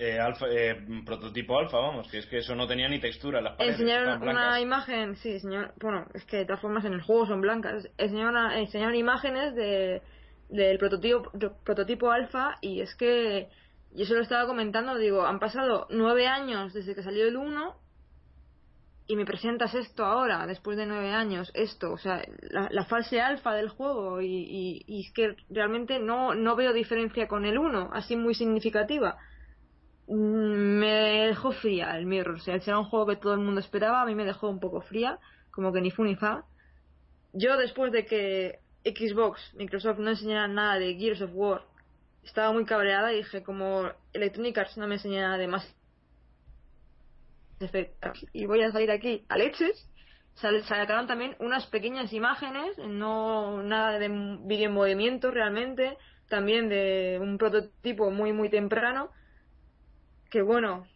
Eh, 0.00 0.16
alfa, 0.16 0.46
eh, 0.48 0.76
prototipo 1.04 1.58
alfa, 1.58 1.78
vamos, 1.78 2.08
que 2.08 2.18
es 2.18 2.26
que 2.26 2.38
eso 2.38 2.54
no 2.54 2.68
tenía 2.68 2.88
ni 2.88 3.00
textura. 3.00 3.40
Las 3.40 3.58
enseñaron 3.58 4.22
una 4.22 4.60
imagen, 4.60 5.16
sí, 5.16 5.40
señor, 5.40 5.74
bueno, 5.80 6.06
es 6.14 6.24
que 6.24 6.36
de 6.36 6.44
todas 6.44 6.60
formas 6.60 6.84
en 6.84 6.92
el 6.92 7.02
juego 7.02 7.26
son 7.26 7.40
blancas. 7.40 7.88
Enseñaron, 7.98 8.52
enseñaron 8.52 8.94
imágenes 8.94 9.56
de, 9.56 10.00
del 10.48 10.78
prototipo, 10.78 11.32
prototipo 11.64 12.12
alfa 12.12 12.58
y 12.60 12.80
es 12.80 12.94
que 12.94 13.48
yo 13.92 14.04
se 14.04 14.14
lo 14.14 14.20
estaba 14.20 14.46
comentando, 14.46 14.96
digo, 14.96 15.26
han 15.26 15.40
pasado 15.40 15.88
nueve 15.90 16.28
años 16.28 16.72
desde 16.72 16.94
que 16.94 17.02
salió 17.02 17.26
el 17.26 17.36
1 17.36 17.74
y 19.08 19.16
me 19.16 19.24
presentas 19.24 19.74
esto 19.74 20.04
ahora, 20.04 20.46
después 20.46 20.76
de 20.76 20.84
nueve 20.84 21.10
años, 21.10 21.50
esto, 21.54 21.92
o 21.92 21.98
sea, 21.98 22.22
la, 22.50 22.84
fase 22.84 23.22
alfa 23.22 23.54
del 23.54 23.70
juego, 23.70 24.20
y, 24.20 24.84
y, 24.86 25.00
es 25.00 25.12
que 25.14 25.34
realmente 25.48 25.98
no, 25.98 26.34
no 26.34 26.54
veo 26.56 26.74
diferencia 26.74 27.26
con 27.26 27.46
el 27.46 27.58
1, 27.58 27.88
así 27.94 28.16
muy 28.16 28.34
significativa. 28.34 29.16
Mm, 30.08 30.78
me 30.78 30.92
dejó 31.28 31.52
fría 31.52 31.96
el 31.96 32.04
Mirror, 32.04 32.36
o 32.36 32.40
sea, 32.40 32.56
era 32.56 32.78
un 32.78 32.84
juego 32.84 33.06
que 33.06 33.16
todo 33.16 33.32
el 33.32 33.40
mundo 33.40 33.60
esperaba, 33.60 34.02
a 34.02 34.06
mí 34.06 34.14
me 34.14 34.26
dejó 34.26 34.50
un 34.50 34.60
poco 34.60 34.82
fría, 34.82 35.18
como 35.50 35.72
que 35.72 35.80
ni 35.80 35.90
fu 35.90 36.04
ni 36.04 36.14
fa. 36.14 36.44
Yo 37.32 37.56
después 37.56 37.92
de 37.92 38.04
que 38.04 38.58
Xbox, 38.84 39.40
Microsoft 39.54 40.00
no 40.00 40.10
enseñara 40.10 40.48
nada 40.48 40.78
de 40.78 40.94
Gears 40.96 41.22
of 41.22 41.30
War, 41.32 41.62
estaba 42.24 42.52
muy 42.52 42.66
cabreada 42.66 43.14
y 43.14 43.18
dije, 43.18 43.42
como 43.42 43.90
Electronic 44.12 44.58
Arts 44.58 44.76
no 44.76 44.86
me 44.86 44.96
enseña 44.96 45.22
nada 45.22 45.38
de 45.38 45.48
más 45.48 45.77
y 48.32 48.46
voy 48.46 48.62
a 48.62 48.72
salir 48.72 48.90
aquí 48.90 49.24
a 49.28 49.36
leches, 49.36 49.88
sacaron 50.34 51.06
también 51.06 51.36
unas 51.40 51.66
pequeñas 51.66 52.12
imágenes, 52.12 52.78
no 52.78 53.62
nada 53.62 53.98
de 53.98 54.08
vídeo 54.08 54.68
en 54.68 54.74
movimiento 54.74 55.30
realmente, 55.30 55.96
también 56.28 56.68
de 56.68 57.18
un 57.20 57.38
prototipo 57.38 58.10
muy 58.10 58.32
muy 58.32 58.48
temprano, 58.48 59.10
que 60.30 60.42
bueno, 60.42 60.86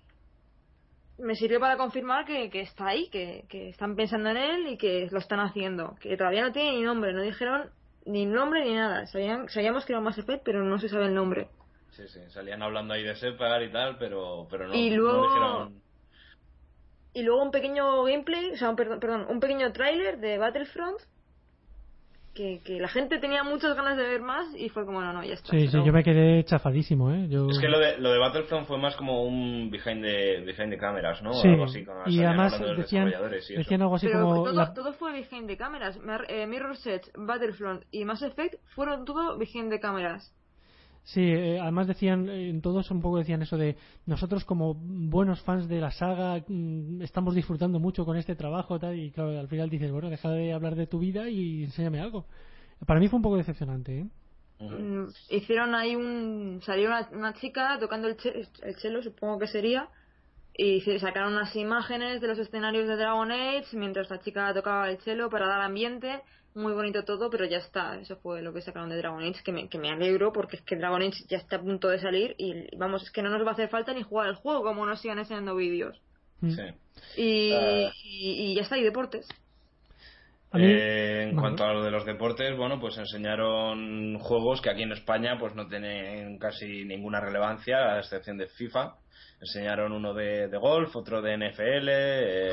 me 1.19 1.35
sirvió 1.35 1.61
para 1.61 1.77
confirmar 1.77 2.25
que, 2.25 2.51
está 2.61 2.89
ahí, 2.89 3.09
que, 3.09 3.47
están 3.51 3.97
pensando 3.97 4.31
en 4.31 4.37
él 4.37 4.67
y 4.69 4.77
que 4.77 5.09
lo 5.11 5.19
están 5.19 5.41
haciendo. 5.41 5.97
Que 6.01 6.17
todavía 6.17 6.43
no 6.43 6.53
tiene 6.53 6.73
ni 6.73 6.83
nombre, 6.83 7.13
no 7.13 7.23
dijeron 7.23 7.71
ni 8.05 8.27
nombre 8.27 8.65
ni 8.65 8.75
nada. 8.75 9.07
sabíamos 9.07 9.85
que 9.85 9.93
era 9.93 10.01
Mass 10.01 10.19
Effect, 10.19 10.43
pero 10.45 10.65
no 10.65 10.79
se 10.79 10.89
sabe 10.89 11.07
el 11.07 11.15
nombre. 11.15 11.49
Sí, 11.91 12.09
sí, 12.09 12.21
salían 12.31 12.63
hablando 12.63 12.95
ahí 12.95 13.03
de 13.03 13.15
Separ 13.15 13.63
y 13.63 13.71
tal, 13.71 13.99
pero, 13.99 14.47
pero 14.51 14.67
no, 14.67 14.75
y 14.75 14.91
luego, 14.91 15.27
dijeron... 15.29 15.82
Y 17.15 17.23
luego 17.23 17.43
un 17.43 17.51
pequeño 17.51 18.05
gameplay, 18.05 18.53
o 18.53 18.57
sea, 18.57 18.75
perdón, 18.75 19.01
perdón 19.01 19.27
un 19.29 19.41
pequeño 19.41 19.73
tráiler 19.73 20.19
de 20.19 20.39
Battlefront 20.39 20.99
que, 22.35 22.61
que, 22.65 22.81
la 22.81 22.89
gente 22.89 23.19
tenía 23.19 23.43
muchas 23.45 23.77
ganas 23.77 23.97
de 23.97 24.05
ver 24.05 24.23
más 24.23 24.47
y 24.57 24.71
fue 24.71 24.87
como, 24.87 25.03
no, 25.03 25.13
no, 25.13 25.23
ya 25.23 25.35
está. 25.35 25.51
Sí, 25.51 25.69
sí, 25.69 25.79
yo 25.85 25.93
me 25.93 26.03
quedé 26.03 26.43
chafadísimo, 26.45 27.13
¿eh? 27.13 27.29
Es 27.51 27.59
que 27.59 27.69
lo 27.69 27.79
de, 27.79 27.99
lo 27.99 28.11
de 28.11 28.19
Battlefront 28.19 28.67
fue 28.67 28.79
más 28.79 28.97
como 28.97 29.25
un 29.25 29.71
behind 29.71 30.03
the, 30.03 30.41
behind 30.41 30.71
the 30.71 30.79
cameras, 30.79 31.23
¿no? 31.23 31.35
Sí, 31.35 31.49
algo 31.49 31.65
así, 31.65 31.85
y 32.07 32.23
además 32.23 32.59
decían, 32.77 33.13
decían 33.55 33.83
algo 33.83 33.97
así 33.97 34.07
Pero 34.07 34.23
como... 34.23 34.45
Todo, 34.45 34.73
todo 34.73 34.93
fue 34.95 35.13
behind 35.13 35.47
the 35.47 35.59
cameras. 35.59 35.99
Eh, 36.29 36.47
Mirror's 36.47 36.87
Edge, 36.87 37.11
Battlefront 37.15 37.85
y 37.91 38.05
Mass 38.07 38.23
Effect 38.23 38.55
fueron 38.75 39.05
todo 39.05 39.37
behind 39.37 39.71
the 39.71 39.81
cameras. 39.81 40.33
Sí, 41.05 41.21
eh, 41.21 41.59
además 41.61 41.89
decían, 41.89 42.29
en 42.29 42.63
todos 42.63 42.91
un 42.93 43.01
poco 43.01 43.19
decían 43.19 43.43
eso 43.43 43.57
de 43.57 43.77
nosotros 44.07 44.45
como 44.45 44.75
buenos 44.75 45.41
fans 45.43 45.69
de 45.69 45.81
la 45.81 45.91
saga 45.91 46.45
mm, 46.47 47.03
estamos 47.03 47.35
disfrutando 47.35 47.81
mucho 47.81 48.05
con 48.05 48.17
este 48.17 48.37
trabajo 48.37 48.79
tal 48.79 48.97
y 48.97 49.11
claro, 49.11 49.39
al 49.39 49.49
final 49.49 49.69
dices, 49.69 49.91
bueno, 49.91 50.11
deja 50.11 50.31
de 50.31 50.53
hablar 50.53 50.77
de 50.77 50.87
tu 50.87 51.01
vida 51.01 51.29
y 51.29 51.65
enséñame 51.65 52.01
algo. 52.01 52.27
Para 52.87 53.01
mí 53.01 53.09
fue 53.09 53.17
un 53.17 53.23
poco 53.23 53.37
decepcionante, 53.37 54.01
¿eh? 54.01 54.07
Mm, 54.61 55.09
hicieron 55.31 55.75
ahí 55.75 55.97
un... 55.97 56.61
salió 56.63 56.89
una, 57.13 57.35
chica 57.35 57.79
tocando 57.81 58.07
el, 58.07 58.17
el 58.63 58.75
cello, 58.77 59.03
supongo 59.03 59.41
que 59.41 59.49
sería, 59.49 59.89
y 60.55 60.81
sacaron 61.01 61.33
unas 61.33 61.55
imágenes 61.57 62.21
de 62.21 62.29
los 62.29 62.39
escenarios 62.39 62.87
de 62.87 62.97
Dragon 62.97 63.33
Age 63.33 63.77
mientras 63.77 64.09
la 64.11 64.21
chica 64.21 64.53
tocaba 64.55 64.89
el 64.89 64.99
cello 64.99 65.31
para 65.31 65.49
dar 65.49 65.63
ambiente 65.63 66.23
muy 66.55 66.73
bonito 66.73 67.05
todo, 67.05 67.31
pero 67.31 67.45
ya 67.45 67.59
está. 67.59 67.97
Eso 67.97 68.17
fue 68.17 68.43
lo 68.43 68.53
que 68.53 68.61
sacaron 68.61 68.91
de 68.91 68.97
Dragon 68.97 69.23
Age, 69.23 69.43
que 69.45 69.53
me, 69.53 69.69
que 69.69 69.79
me 69.79 69.91
alegro 69.91 70.33
porque 70.33 70.57
es 70.57 70.63
que 70.63 70.77
Dragon 70.77 71.03
Age 71.03 71.25
ya 71.29 71.39
está 71.39 71.57
a 71.57 71.61
punto 71.61 71.89
de 71.89 71.99
salir 71.99 72.35
y 72.39 72.75
vamos, 72.77 73.03
es 73.03 73.11
que 73.11 73.23
no 73.23 73.31
nos 73.31 73.45
va 73.45 73.51
a 73.51 73.55
hacer 73.55 73.69
falta 73.69 73.95
ni 73.95 74.03
jugar 74.03 74.29
el 74.29 74.35
juego 74.37 74.63
como 74.63 74.87
nos 74.87 75.01
sigan 75.01 75.19
enseñando 75.19 75.57
vídeos. 75.57 76.01
Sí. 76.41 76.63
Y, 77.17 77.53
y, 78.05 78.55
ya 78.55 78.63
está, 78.63 78.77
y 78.77 78.83
deportes. 78.83 79.27
Eh, 80.55 81.29
en 81.31 81.37
cuanto 81.37 81.65
a 81.65 81.73
lo 81.73 81.83
de 81.83 81.91
los 81.91 82.05
deportes, 82.05 82.57
bueno, 82.57 82.79
pues 82.79 82.99
enseñaron 82.99 84.19
juegos 84.19 84.61
que 84.61 84.71
aquí 84.71 84.83
en 84.83 84.93
España 84.93 85.39
pues 85.39 85.55
no 85.55 85.67
tienen 85.67 86.39
casi 86.39 86.85
ninguna 86.85 87.21
relevancia, 87.21 87.95
a 87.95 87.99
excepción 87.99 88.37
de 88.37 88.49
FIFA. 88.49 88.95
Enseñaron 89.41 89.93
uno 89.93 90.15
de, 90.15 90.49
de 90.49 90.59
golf, 90.59 90.95
otro 90.95 91.23
de 91.23 91.37
NFL, 91.37 91.89
eh, 91.89 92.53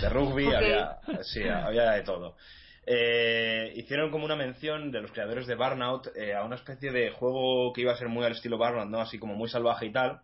de 0.00 0.08
rugby, 0.08 0.52
había, 0.52 0.98
sí, 1.22 1.42
había 1.48 1.92
de 1.92 2.02
todo. 2.02 2.36
Eh, 2.84 3.72
hicieron 3.76 4.10
como 4.10 4.24
una 4.24 4.34
mención 4.34 4.90
de 4.90 5.00
los 5.00 5.12
creadores 5.12 5.46
de 5.46 5.54
Burnout 5.54 6.08
eh, 6.16 6.34
a 6.34 6.44
una 6.44 6.56
especie 6.56 6.90
de 6.90 7.10
juego 7.10 7.72
que 7.72 7.82
iba 7.82 7.92
a 7.92 7.96
ser 7.96 8.08
muy 8.08 8.24
al 8.24 8.32
estilo 8.32 8.58
Burnout, 8.58 8.88
¿no? 8.88 9.00
Así 9.00 9.18
como 9.18 9.34
muy 9.34 9.48
salvaje 9.48 9.86
y 9.86 9.92
tal, 9.92 10.20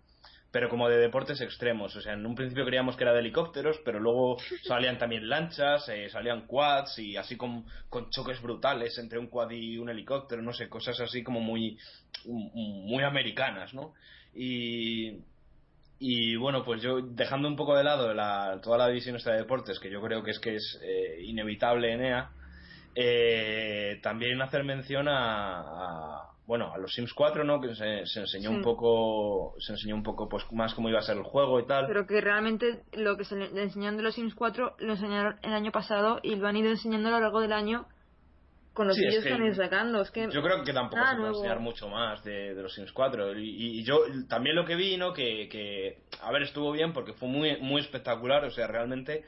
pero 0.50 0.68
como 0.68 0.88
de 0.88 0.98
deportes 0.98 1.40
extremos. 1.40 1.94
O 1.96 2.00
sea, 2.00 2.14
en 2.14 2.24
un 2.26 2.34
principio 2.34 2.64
creíamos 2.64 2.96
que 2.96 3.04
era 3.04 3.12
de 3.12 3.20
helicópteros, 3.20 3.80
pero 3.84 4.00
luego 4.00 4.38
salían 4.64 4.98
también 4.98 5.28
lanchas, 5.28 5.88
eh, 5.88 6.08
salían 6.10 6.46
quads 6.46 6.98
y 6.98 7.16
así 7.16 7.36
con, 7.36 7.64
con, 7.88 8.10
choques 8.10 8.40
brutales 8.40 8.98
entre 8.98 9.18
un 9.18 9.28
quad 9.28 9.50
y 9.50 9.78
un 9.78 9.88
helicóptero, 9.88 10.42
no 10.42 10.52
sé, 10.52 10.68
cosas 10.68 11.00
así 11.00 11.22
como 11.22 11.40
muy, 11.40 11.78
muy 12.24 13.04
americanas, 13.04 13.74
¿no? 13.74 13.94
Y 14.34 15.18
y 16.00 16.36
bueno, 16.36 16.64
pues 16.64 16.80
yo 16.80 17.00
dejando 17.00 17.48
un 17.48 17.56
poco 17.56 17.76
de 17.76 17.82
lado 17.82 18.14
la, 18.14 18.60
toda 18.62 18.78
la 18.78 18.88
división 18.88 19.16
esta 19.16 19.32
de 19.32 19.38
deportes, 19.38 19.80
que 19.80 19.90
yo 19.90 20.00
creo 20.00 20.22
que 20.22 20.30
es 20.30 20.38
que 20.38 20.54
es 20.54 20.78
eh, 20.82 21.22
inevitable 21.24 21.92
en 21.92 22.04
EA, 22.04 22.30
eh, 22.94 23.98
también 24.02 24.40
hacer 24.40 24.62
mención 24.64 25.06
a, 25.08 26.30
bueno 26.48 26.72
a 26.72 26.78
los 26.78 26.94
Sims 26.94 27.12
4 27.12 27.44
no 27.44 27.60
que 27.60 27.74
se, 27.74 28.20
enseñó 28.20 28.50
un 28.50 28.62
poco 28.62 29.54
se 29.60 29.72
enseñó 29.72 29.94
un 29.94 30.02
poco 30.02 30.30
pues 30.30 30.44
más 30.50 30.72
cómo 30.74 30.88
iba 30.88 30.98
a 30.98 31.02
ser 31.02 31.18
el 31.18 31.22
juego 31.22 31.60
y 31.60 31.66
tal 31.66 31.86
pero 31.86 32.06
que 32.06 32.22
realmente 32.22 32.84
lo 32.94 33.18
que 33.18 33.24
se 33.24 33.36
le 33.36 33.62
enseñaron 33.62 33.98
de 33.98 34.02
los 34.02 34.14
Sims 34.14 34.34
4 34.34 34.76
lo 34.78 34.92
enseñaron 34.94 35.36
el 35.42 35.52
año 35.52 35.70
pasado 35.70 36.20
y 36.22 36.34
lo 36.36 36.48
han 36.48 36.56
ido 36.56 36.70
enseñando 36.70 37.08
a 37.08 37.12
lo 37.12 37.20
largo 37.20 37.42
del 37.42 37.52
año 37.52 37.86
con 38.72 38.86
los 38.86 38.96
vídeos 38.96 39.24
que, 39.24 39.32
han 39.32 39.44
ido 39.44 39.56
sacando. 39.56 40.00
Es 40.00 40.10
que 40.12 40.28
yo 40.30 40.40
creo 40.40 40.62
que 40.62 40.72
tampoco 40.72 41.02
se 41.04 41.16
puede 41.16 41.28
enseñar 41.30 41.58
mucho 41.58 41.88
más 41.88 42.22
de, 42.22 42.54
los 42.54 42.72
Sims 42.72 42.92
4. 42.92 43.36
Y, 43.36 43.82
yo 43.84 43.98
también 44.28 44.54
lo 44.54 44.64
que 44.64 44.76
vi, 44.76 44.96
¿no? 44.96 45.12
Que, 45.12 45.48
que, 45.48 46.04
a 46.22 46.30
ver, 46.30 46.42
estuvo 46.42 46.70
bien 46.70 46.92
porque 46.92 47.12
fue 47.14 47.28
muy, 47.28 47.60
muy 47.60 47.80
espectacular. 47.80 48.44
O 48.44 48.52
sea, 48.52 48.68
realmente 48.68 49.24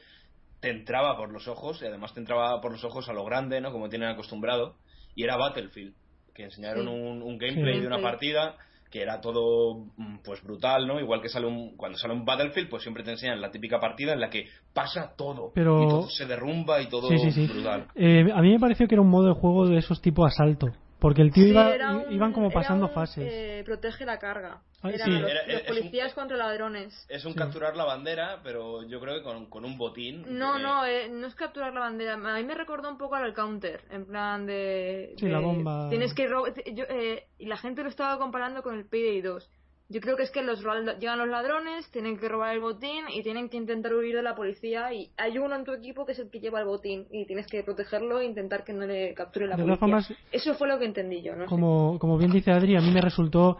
te 0.61 0.71
entraba 0.71 1.17
por 1.17 1.33
los 1.33 1.49
ojos 1.49 1.83
y 1.83 1.87
además 1.87 2.15
te 2.15 2.21
entraba 2.21 2.61
por 2.61 2.71
los 2.71 2.85
ojos 2.85 3.09
a 3.09 3.13
lo 3.13 3.25
grande, 3.25 3.61
¿no? 3.61 3.73
Como 3.73 3.89
tienen 3.89 4.11
acostumbrado. 4.11 4.77
Y 5.17 5.25
era 5.25 5.37
Battlefield, 5.37 5.97
que 6.35 6.45
enseñaron 6.45 6.89
un, 6.89 7.39
gameplay 7.39 7.81
de 7.81 7.87
una 7.87 8.01
partida 8.01 8.57
que 8.91 9.03
era 9.03 9.21
todo 9.21 9.87
mm, 9.97 10.19
pues 10.25 10.43
brutal, 10.43 10.87
¿no? 10.87 10.99
Igual 10.99 11.23
que 11.23 11.29
sale 11.29 11.47
un, 11.47 11.77
cuando 11.77 11.97
sale 11.97 12.13
un 12.13 12.25
Battlefield, 12.25 12.69
pues 12.69 12.83
siempre 12.83 13.05
te 13.05 13.13
enseñan 13.13 13.41
la 13.41 13.51
típica 13.51 13.79
partida 13.79 14.13
en 14.13 14.21
la 14.21 14.29
que 14.29 14.47
pasa 14.75 15.15
todo 15.17 15.53
Pero... 15.55 15.83
y 15.83 15.89
todo 15.89 16.11
se 16.11 16.27
derrumba 16.27 16.83
y 16.83 16.89
todo 16.89 17.09
brutal. 17.09 17.87
Eh, 17.95 18.27
a 18.35 18.43
mí 18.43 18.51
me 18.51 18.59
pareció 18.59 18.89
que 18.89 18.97
era 18.97 19.03
un 19.03 19.11
modo 19.11 19.29
de 19.29 19.41
juego 19.41 19.69
de 19.69 19.79
esos 19.79 20.03
tipo 20.03 20.27
asalto. 20.27 20.73
Porque 21.01 21.23
el 21.23 21.33
tío 21.33 21.47
iba, 21.47 21.75
iban 22.11 22.33
como 22.33 22.51
pasando 22.51 22.89
fases. 22.89 23.25
Eh, 23.27 23.63
protege 23.65 24.05
la 24.05 24.19
carga. 24.19 24.61
Ah, 24.83 24.91
los, 24.91 25.63
policías 25.63 26.15
contra 26.15 26.37
ladrones. 26.37 27.07
Es 27.09 27.25
un 27.25 27.35
capturar 27.35 27.77
la 27.77 27.85
bandera, 27.85 28.41
pero 28.43 28.83
yo 28.87 28.99
creo 29.01 29.17
que 29.17 29.23
con, 29.23 29.47
con 29.47 29.65
un 29.65 29.77
botín. 29.77 30.25
No, 30.29 30.59
no, 30.59 30.87
eh, 30.87 31.09
no 31.11 31.27
es 31.27 31.35
capturar 31.35 31.75
la 31.75 31.81
bandera. 31.81 32.15
A 32.15 32.37
mí 32.37 32.45
me 32.45 32.55
recordó 32.55 32.89
un 32.89 32.97
poco 32.97 33.15
al 33.15 33.35
counter, 33.35 33.83
en 33.91 34.07
plan 34.07 34.47
de. 34.47 35.15
Sí, 35.19 35.29
la 35.29 35.41
bomba. 35.41 35.89
Tienes 35.91 36.15
que. 36.15 36.29
Eh, 36.65 37.27
y 37.39 37.47
la 37.47 37.57
gente 37.57 37.83
lo 37.83 37.89
estaba 37.89 38.19
comparando 38.19 38.63
con 38.63 38.75
el 38.77 38.87
Payday 38.87 39.21
2. 39.21 39.51
Yo 39.91 40.01
creo 40.01 40.17
que 40.17 40.23
es 40.23 40.31
que 40.31 40.41
los 40.43 40.61
llegan 41.01 41.19
los 41.19 41.29
ladrones, 41.29 41.91
tienen 41.91 42.17
que 42.17 42.29
robar 42.29 42.55
el 42.55 42.61
botín 42.61 43.07
y 43.13 43.25
tienen 43.25 43.49
que 43.49 43.57
intentar 43.57 43.93
huir 43.93 44.15
de 44.15 44.23
la 44.23 44.37
policía 44.37 44.95
y 44.95 45.11
hay 45.17 45.37
uno 45.37 45.57
en 45.57 45.65
tu 45.65 45.73
equipo 45.73 46.07
que 46.07 46.13
es 46.13 46.19
el 46.21 46.31
que 46.31 46.39
lleva 46.39 46.61
el 46.61 46.67
botín 46.67 47.07
y 47.11 47.27
tienes 47.27 47.49
que 47.49 47.65
protegerlo 47.65 48.21
e 48.21 48.25
intentar 48.25 48.63
que 48.63 48.73
no 48.73 48.87
le 48.87 49.15
capture 49.15 49.49
la 49.49 49.57
policía. 49.57 50.17
Eso 50.31 50.55
fue 50.55 50.69
lo 50.69 50.79
que 50.79 50.85
entendí 50.85 51.23
yo, 51.23 51.35
¿no? 51.35 51.47
Como, 51.47 51.99
como 51.99 52.17
bien 52.19 52.31
dice 52.31 52.53
Adri, 52.53 52.77
a 52.77 52.81
mí 52.81 52.93
me 52.93 53.01
resultó 53.01 53.59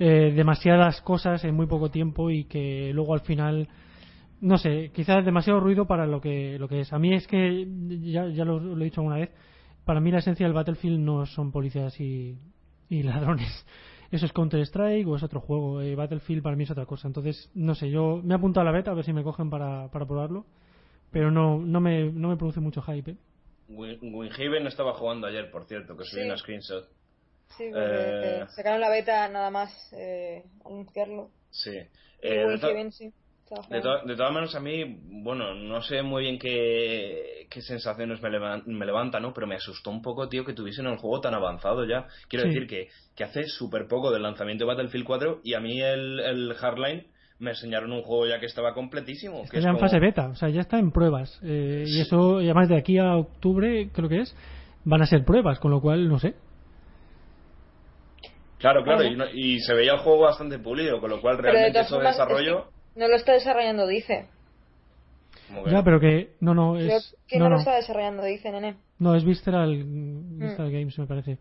eh, 0.00 0.32
demasiadas 0.34 1.00
cosas 1.02 1.44
en 1.44 1.54
muy 1.54 1.68
poco 1.68 1.92
tiempo 1.92 2.28
y 2.28 2.46
que 2.46 2.90
luego 2.92 3.14
al 3.14 3.20
final 3.20 3.68
no 4.40 4.58
sé, 4.58 4.90
quizás 4.92 5.24
demasiado 5.24 5.60
ruido 5.60 5.86
para 5.86 6.06
lo 6.06 6.20
que, 6.20 6.58
lo 6.58 6.68
que 6.68 6.80
es. 6.80 6.92
A 6.92 6.98
mí 6.98 7.14
es 7.14 7.28
que, 7.28 7.66
ya, 8.02 8.26
ya 8.28 8.44
lo, 8.44 8.80
he 8.80 8.84
dicho 8.84 9.00
alguna 9.00 9.18
vez, 9.18 9.30
para 9.84 10.00
mí 10.00 10.10
la 10.10 10.18
esencia 10.18 10.44
del 10.44 10.54
Battlefield 10.54 10.98
no 10.98 11.24
son 11.26 11.52
policías 11.52 11.98
y, 12.00 12.36
y 12.88 13.02
ladrones 13.04 13.64
eso 14.10 14.26
es 14.26 14.32
Counter-Strike 14.32 15.06
o 15.06 15.16
es 15.16 15.22
otro 15.22 15.40
juego. 15.40 15.80
Eh, 15.80 15.94
Battlefield 15.94 16.42
para 16.42 16.56
mí 16.56 16.64
es 16.64 16.70
otra 16.70 16.86
cosa. 16.86 17.08
Entonces, 17.08 17.50
no 17.54 17.74
sé, 17.74 17.90
yo 17.90 18.20
me 18.22 18.34
he 18.34 18.36
apuntado 18.36 18.62
a 18.62 18.70
la 18.70 18.76
beta 18.76 18.90
a 18.90 18.94
ver 18.94 19.04
si 19.04 19.12
me 19.12 19.22
cogen 19.22 19.50
para, 19.50 19.88
para 19.90 20.06
probarlo, 20.06 20.46
pero 21.10 21.30
no, 21.30 21.58
no, 21.58 21.80
me, 21.80 22.10
no 22.10 22.28
me 22.28 22.36
produce 22.36 22.60
mucho 22.60 22.82
hype. 22.82 23.12
¿eh? 23.12 23.16
Winhaven 23.68 24.66
estaba 24.66 24.94
jugando 24.94 25.26
ayer, 25.26 25.50
por 25.50 25.66
cierto, 25.66 25.96
que 25.96 26.04
subí 26.04 26.22
una 26.22 26.38
screenshot. 26.38 26.88
Sí, 27.56 27.64
eh, 27.74 28.44
sacaron 28.50 28.80
la 28.80 28.90
beta 28.90 29.28
nada 29.28 29.50
más 29.50 29.92
eh, 29.92 30.44
anunciarlo. 30.64 31.30
Sí. 31.50 31.76
Eh, 32.22 32.90
sí. 32.90 33.12
De, 33.70 33.76
de, 33.76 34.16
todas 34.16 34.32
maneras, 34.32 34.54
a 34.54 34.60
mí, 34.60 34.98
bueno, 35.22 35.54
no 35.54 35.80
sé 35.80 36.02
muy 36.02 36.24
bien 36.24 36.38
qué, 36.38 37.46
qué 37.48 37.62
sensaciones 37.62 38.20
me, 38.20 38.30
me 38.66 38.86
levanta, 38.86 39.20
¿no? 39.20 39.32
Pero 39.32 39.46
me 39.46 39.54
asustó 39.54 39.90
un 39.90 40.02
poco, 40.02 40.28
tío, 40.28 40.44
que 40.44 40.52
tuviesen 40.52 40.86
el 40.86 40.98
juego 40.98 41.20
tan 41.20 41.34
avanzado 41.34 41.86
ya. 41.86 42.06
Quiero 42.28 42.46
decir 42.46 42.66
que, 42.66 42.88
que 43.16 43.24
hace 43.24 43.44
súper 43.44 43.86
poco 43.88 44.10
del 44.10 44.22
lanzamiento 44.22 44.64
de 44.64 44.68
Battlefield 44.68 45.06
4 45.06 45.40
y 45.44 45.54
a 45.54 45.60
mí 45.60 45.80
el, 45.80 46.20
el 46.20 46.54
Hardline 46.54 47.06
me 47.38 47.50
enseñaron 47.50 47.92
un 47.92 48.02
juego 48.02 48.26
ya 48.26 48.38
que 48.38 48.46
estaba 48.46 48.74
completísimo. 48.74 49.44
que 49.50 49.60
ya 49.60 49.70
en 49.70 49.78
fase 49.78 49.98
beta, 49.98 50.28
o 50.28 50.34
sea, 50.34 50.50
ya 50.50 50.60
está 50.60 50.78
en 50.78 50.90
pruebas. 50.90 51.40
Eh, 51.42 51.84
y 51.86 52.00
eso, 52.00 52.40
y 52.42 52.46
además 52.46 52.68
de 52.68 52.76
aquí 52.76 52.98
a 52.98 53.16
octubre, 53.16 53.88
creo 53.94 54.08
que 54.08 54.20
es, 54.20 54.36
van 54.84 55.02
a 55.02 55.06
ser 55.06 55.24
pruebas, 55.24 55.58
con 55.58 55.70
lo 55.70 55.80
cual, 55.80 56.08
no 56.08 56.18
sé. 56.18 56.34
Claro, 58.58 58.82
claro, 58.82 59.04
y, 59.04 59.16
y, 59.34 59.60
se 59.60 59.72
veía 59.72 59.92
el 59.92 60.00
juego 60.00 60.22
bastante 60.22 60.58
pulido, 60.58 61.00
con 61.00 61.10
lo 61.10 61.20
cual 61.20 61.38
realmente 61.38 61.78
eso 61.78 61.98
de 62.00 62.08
desarrollo 62.08 62.66
no 62.98 63.08
lo 63.08 63.16
está 63.16 63.32
desarrollando, 63.32 63.86
dice. 63.86 64.26
ya, 65.70 65.82
pero 65.82 66.00
que. 66.00 66.34
No, 66.40 66.52
no, 66.52 66.76
es. 66.76 67.16
que 67.26 67.38
no, 67.38 67.48
lo 67.48 67.58
está 67.58 67.76
desarrollando, 67.76 68.24
dice 68.24 68.50
Nene. 68.50 68.76
No, 68.98 69.14
es 69.14 69.24
Visceral, 69.24 69.84
Visceral 69.84 70.72
Games, 70.72 70.98
me 70.98 71.06
parece. 71.06 71.38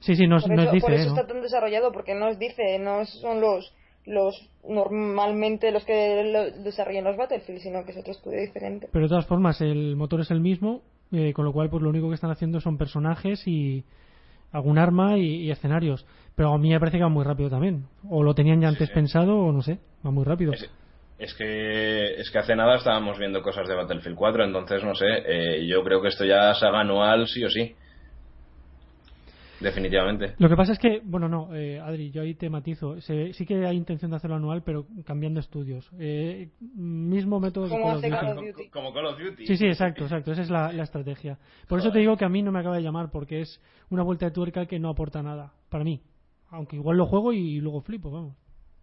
Sí, 0.00 0.16
sí, 0.16 0.26
no, 0.26 0.38
es 0.38 0.44
dice. 0.44 0.80
Por 0.80 0.92
eso 0.92 1.08
está 1.08 1.26
tan 1.26 1.40
desarrollado, 1.40 1.92
porque 1.92 2.14
no 2.14 2.28
es 2.28 2.38
dice, 2.38 2.78
no 2.78 3.04
son 3.06 3.40
los 3.40 3.72
los 4.06 4.50
normalmente 4.66 5.70
los 5.70 5.84
que 5.84 6.52
desarrollan 6.64 7.04
los 7.04 7.16
Battlefield, 7.16 7.60
sino 7.60 7.84
que 7.84 7.92
es 7.92 7.98
otro 7.98 8.12
estudio 8.12 8.40
diferente. 8.40 8.88
Pero 8.90 9.04
de 9.04 9.08
todas 9.10 9.26
formas, 9.26 9.60
el 9.60 9.96
motor 9.96 10.20
es 10.20 10.30
el 10.30 10.40
mismo, 10.40 10.82
eh, 11.12 11.32
con 11.32 11.44
lo 11.44 11.52
cual 11.52 11.70
pues 11.70 11.82
lo 11.82 11.90
único 11.90 12.08
que 12.08 12.14
están 12.14 12.30
haciendo 12.30 12.60
son 12.60 12.78
personajes 12.78 13.46
y 13.46 13.84
algún 14.50 14.78
arma 14.78 15.18
y, 15.18 15.50
escenarios. 15.50 16.06
Pero 16.34 16.52
a 16.52 16.58
mí 16.58 16.70
me 16.70 16.80
parece 16.80 16.98
que 16.98 17.02
va 17.02 17.08
muy 17.08 17.24
rápido 17.24 17.50
también. 17.50 17.86
O 18.08 18.22
lo 18.22 18.34
tenían 18.34 18.60
ya 18.60 18.68
antes 18.68 18.90
pensado, 18.90 19.36
o 19.38 19.52
no 19.52 19.62
sé, 19.62 19.78
va 20.04 20.10
muy 20.10 20.24
rápido. 20.24 20.52
Es, 20.52 20.70
que 21.34 22.14
es 22.14 22.30
que 22.30 22.38
hace 22.38 22.54
nada 22.54 22.76
estábamos 22.76 23.18
viendo 23.18 23.42
cosas 23.42 23.68
de 23.68 23.74
Battlefield 23.74 24.16
4, 24.16 24.44
entonces 24.44 24.84
no 24.84 24.94
sé, 24.94 25.06
eh, 25.26 25.66
yo 25.66 25.82
creo 25.82 26.00
que 26.00 26.08
esto 26.08 26.24
ya 26.24 26.54
se 26.54 26.64
haga 26.66 26.80
anual 26.80 27.26
sí 27.26 27.44
o 27.44 27.50
sí. 27.50 27.74
Definitivamente. 29.60 30.34
Lo 30.38 30.48
que 30.48 30.54
pasa 30.54 30.72
es 30.72 30.78
que, 30.78 31.00
bueno, 31.02 31.28
no, 31.28 31.54
eh, 31.54 31.80
Adri, 31.80 32.12
yo 32.12 32.22
ahí 32.22 32.34
te 32.34 32.48
matizo. 32.48 33.00
sí 33.00 33.44
que 33.44 33.66
hay 33.66 33.76
intención 33.76 34.10
de 34.10 34.16
hacerlo 34.16 34.36
anual, 34.36 34.62
pero 34.62 34.86
cambiando 35.04 35.40
estudios. 35.40 35.90
Eh, 35.98 36.50
mismo 36.60 37.40
método 37.40 37.68
como 37.68 38.00
Call, 38.00 38.28
of 38.28 38.36
Duty. 38.36 38.68
Como 38.68 38.92
Call 38.92 39.06
of 39.06 39.18
Duty. 39.18 39.46
Sí, 39.46 39.56
sí, 39.56 39.66
exacto, 39.66 40.04
exacto. 40.04 40.32
Esa 40.32 40.42
es 40.42 40.50
la, 40.50 40.70
estrategia. 40.82 41.38
Por 41.66 41.80
eso 41.80 41.90
te 41.90 41.98
digo 41.98 42.16
que 42.16 42.24
a 42.24 42.28
mí 42.28 42.42
no 42.42 42.52
me 42.52 42.60
acaba 42.60 42.76
de 42.76 42.82
llamar, 42.82 43.10
porque 43.10 43.40
es 43.40 43.60
una 43.90 44.04
vuelta 44.04 44.26
de 44.26 44.32
tuerca 44.32 44.66
que 44.66 44.78
no 44.78 44.90
aporta 44.90 45.22
nada. 45.22 45.52
Para 45.68 45.82
mí. 45.82 46.00
Aunque 46.50 46.76
igual 46.76 46.96
lo 46.96 47.06
juego 47.06 47.32
y 47.32 47.60
luego 47.60 47.80
flipo, 47.80 48.10
vamos. 48.10 48.36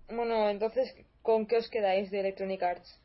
Bueno, 0.09 0.49
entonces, 0.49 0.93
¿con 1.21 1.47
qué 1.47 1.57
os 1.57 1.69
quedáis 1.69 2.11
de 2.11 2.19
Electronic 2.19 2.61
Arts? 2.61 3.01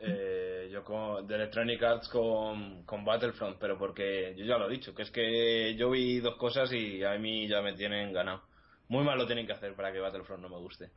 Eh, 0.00 0.68
yo 0.72 0.84
con, 0.84 1.26
de 1.26 1.34
Electronic 1.34 1.82
Arts 1.82 2.08
con, 2.08 2.82
con, 2.84 3.04
Battlefront, 3.04 3.56
pero 3.58 3.78
porque 3.78 4.34
yo 4.36 4.44
ya 4.44 4.58
lo 4.58 4.68
he 4.68 4.72
dicho, 4.72 4.94
que 4.94 5.02
es 5.02 5.10
que 5.10 5.74
yo 5.76 5.90
vi 5.90 6.20
dos 6.20 6.36
cosas 6.36 6.72
y 6.72 7.02
a 7.04 7.18
mí 7.18 7.46
ya 7.48 7.62
me 7.62 7.74
tienen 7.74 8.12
ganado. 8.12 8.42
Muy 8.88 9.04
mal 9.04 9.18
lo 9.18 9.26
tienen 9.26 9.46
que 9.46 9.52
hacer 9.52 9.74
para 9.74 9.92
que 9.92 10.00
Battlefront 10.00 10.42
no 10.42 10.48
me 10.48 10.58
guste. 10.58 10.90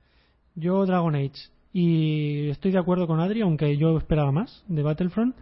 Yo 0.55 0.85
Dragon 0.85 1.15
Age 1.15 1.49
y 1.73 2.49
estoy 2.49 2.71
de 2.71 2.79
acuerdo 2.79 3.07
con 3.07 3.19
Adri, 3.19 3.41
aunque 3.41 3.77
yo 3.77 3.97
esperaba 3.97 4.31
más 4.31 4.63
de 4.67 4.81
Battlefront, 4.81 5.35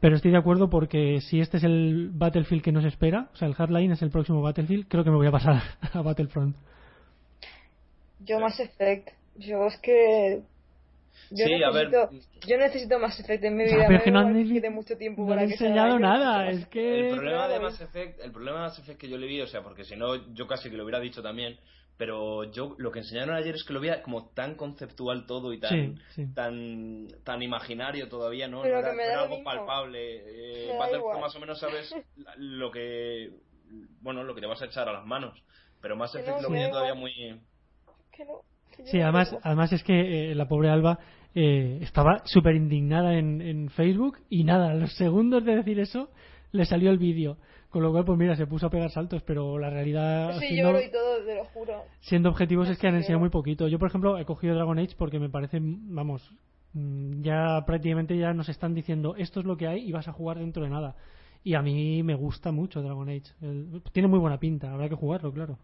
pero 0.00 0.16
estoy 0.16 0.30
de 0.30 0.38
acuerdo 0.38 0.70
porque 0.70 1.20
si 1.20 1.40
este 1.40 1.58
es 1.58 1.64
el 1.64 2.10
Battlefield 2.12 2.62
que 2.62 2.72
nos 2.72 2.84
espera, 2.84 3.28
o 3.34 3.36
sea, 3.36 3.46
el 3.46 3.54
Hardline 3.54 3.92
es 3.92 4.02
el 4.02 4.10
próximo 4.10 4.42
Battlefield, 4.42 4.88
creo 4.88 5.04
que 5.04 5.10
me 5.10 5.16
voy 5.16 5.26
a 5.26 5.32
pasar 5.32 5.62
a 5.92 6.02
Battlefront. 6.02 6.56
Yo 8.24 8.40
Mass 8.40 8.58
Effect, 8.60 9.10
yo 9.36 9.66
es 9.66 9.78
que 9.78 10.42
yo, 11.30 11.46
sí, 11.46 11.52
necesito, 11.52 11.66
a 11.66 12.06
ver. 12.10 12.20
yo 12.46 12.56
necesito 12.58 12.98
Mass 12.98 13.20
Effect 13.20 13.44
en 13.44 13.56
mi 13.56 13.64
vida. 13.64 13.84
Pero 13.88 14.02
que 14.02 14.10
no 14.10 14.20
han 14.20 14.74
mucho 14.74 14.96
tiempo 14.96 15.22
no 15.22 15.28
para 15.28 15.42
he 15.42 15.44
enseñado 15.46 15.98
nada. 15.98 16.50
Es 16.50 16.66
que. 16.66 17.08
El 17.08 17.16
problema 17.16 17.48
de 17.48 17.60
Mass 17.60 17.80
Effect, 17.80 18.20
el 18.20 18.32
problema 18.32 18.58
de 18.58 18.62
Mass 18.64 18.78
Effect 18.78 19.00
que 19.00 19.08
yo 19.08 19.16
le 19.16 19.26
vi, 19.26 19.40
o 19.40 19.46
sea, 19.46 19.62
porque 19.62 19.84
si 19.84 19.96
no, 19.96 20.32
yo 20.34 20.46
casi 20.46 20.70
que 20.70 20.76
lo 20.76 20.84
hubiera 20.84 21.00
dicho 21.00 21.22
también. 21.22 21.58
Pero 21.98 22.50
yo 22.50 22.74
lo 22.78 22.90
que 22.90 23.00
enseñaron 23.00 23.36
ayer 23.36 23.54
es 23.54 23.64
que 23.64 23.72
lo 23.74 23.80
veía 23.80 24.02
como 24.02 24.30
tan 24.30 24.56
conceptual 24.56 25.26
todo 25.26 25.52
y 25.52 25.60
tan 25.60 26.00
tan 26.34 27.06
tan 27.22 27.42
imaginario 27.42 28.08
todavía, 28.08 28.48
¿no? 28.48 28.62
no 28.62 28.64
era, 28.64 29.22
algo 29.22 29.44
palpable. 29.44 30.22
Eh, 30.26 30.72
más 31.20 31.36
o 31.36 31.40
menos 31.40 31.60
sabes 31.60 31.94
lo 32.38 32.70
que 32.70 33.30
bueno, 34.00 34.24
lo 34.24 34.34
que 34.34 34.40
te 34.40 34.46
vas 34.46 34.60
a 34.62 34.66
echar 34.66 34.88
a 34.88 34.92
las 34.92 35.06
manos. 35.06 35.40
Pero 35.80 35.96
Mass 35.96 36.14
Effect 36.14 36.40
lo 36.40 36.50
veía 36.50 36.70
todavía 36.70 36.94
muy. 36.94 37.40
Que 38.12 38.24
no. 38.24 38.40
Sí, 38.84 39.00
además, 39.00 39.36
además 39.42 39.72
es 39.72 39.82
que 39.82 40.32
eh, 40.32 40.34
la 40.34 40.48
pobre 40.48 40.70
Alba 40.70 40.98
eh, 41.34 41.78
estaba 41.82 42.22
súper 42.24 42.54
indignada 42.54 43.14
en, 43.14 43.40
en, 43.40 43.70
Facebook 43.70 44.18
y 44.28 44.44
nada, 44.44 44.70
a 44.70 44.74
los 44.74 44.94
segundos 44.96 45.44
de 45.44 45.56
decir 45.56 45.78
eso 45.78 46.10
le 46.52 46.64
salió 46.64 46.90
el 46.90 46.98
vídeo. 46.98 47.38
Con 47.70 47.82
lo 47.82 47.90
cual, 47.90 48.04
pues 48.04 48.18
mira, 48.18 48.36
se 48.36 48.46
puso 48.46 48.66
a 48.66 48.70
pegar 48.70 48.90
saltos, 48.90 49.22
pero 49.22 49.58
la 49.58 49.70
realidad. 49.70 50.38
Sí, 50.38 50.48
siendo, 50.48 50.78
y 50.78 50.90
todo, 50.90 51.24
te 51.24 51.34
lo 51.34 51.44
juro. 51.46 51.84
Siendo 52.00 52.28
objetivos 52.28 52.68
es 52.68 52.78
que 52.78 52.86
han 52.86 52.96
enseñado 52.96 53.20
muy 53.20 53.30
poquito. 53.30 53.66
Yo, 53.66 53.78
por 53.78 53.88
ejemplo, 53.88 54.18
he 54.18 54.26
cogido 54.26 54.54
Dragon 54.54 54.78
Age 54.78 54.94
porque 54.98 55.18
me 55.18 55.30
parece, 55.30 55.58
vamos, 55.62 56.34
mm, 56.74 57.22
ya 57.22 57.64
prácticamente 57.64 58.18
ya 58.18 58.34
nos 58.34 58.50
están 58.50 58.74
diciendo 58.74 59.14
esto 59.16 59.40
es 59.40 59.46
lo 59.46 59.56
que 59.56 59.68
hay 59.68 59.88
y 59.88 59.92
vas 59.92 60.06
a 60.06 60.12
jugar 60.12 60.38
dentro 60.38 60.64
de 60.64 60.68
nada. 60.68 60.96
Y 61.42 61.54
a 61.54 61.62
mí 61.62 62.02
me 62.02 62.14
gusta 62.14 62.52
mucho 62.52 62.82
Dragon 62.82 63.08
Age. 63.08 63.32
tiene 63.92 64.06
muy 64.06 64.18
buena 64.18 64.38
pinta, 64.38 64.70
habrá 64.70 64.90
que 64.90 64.94
jugarlo, 64.94 65.32
claro. 65.32 65.56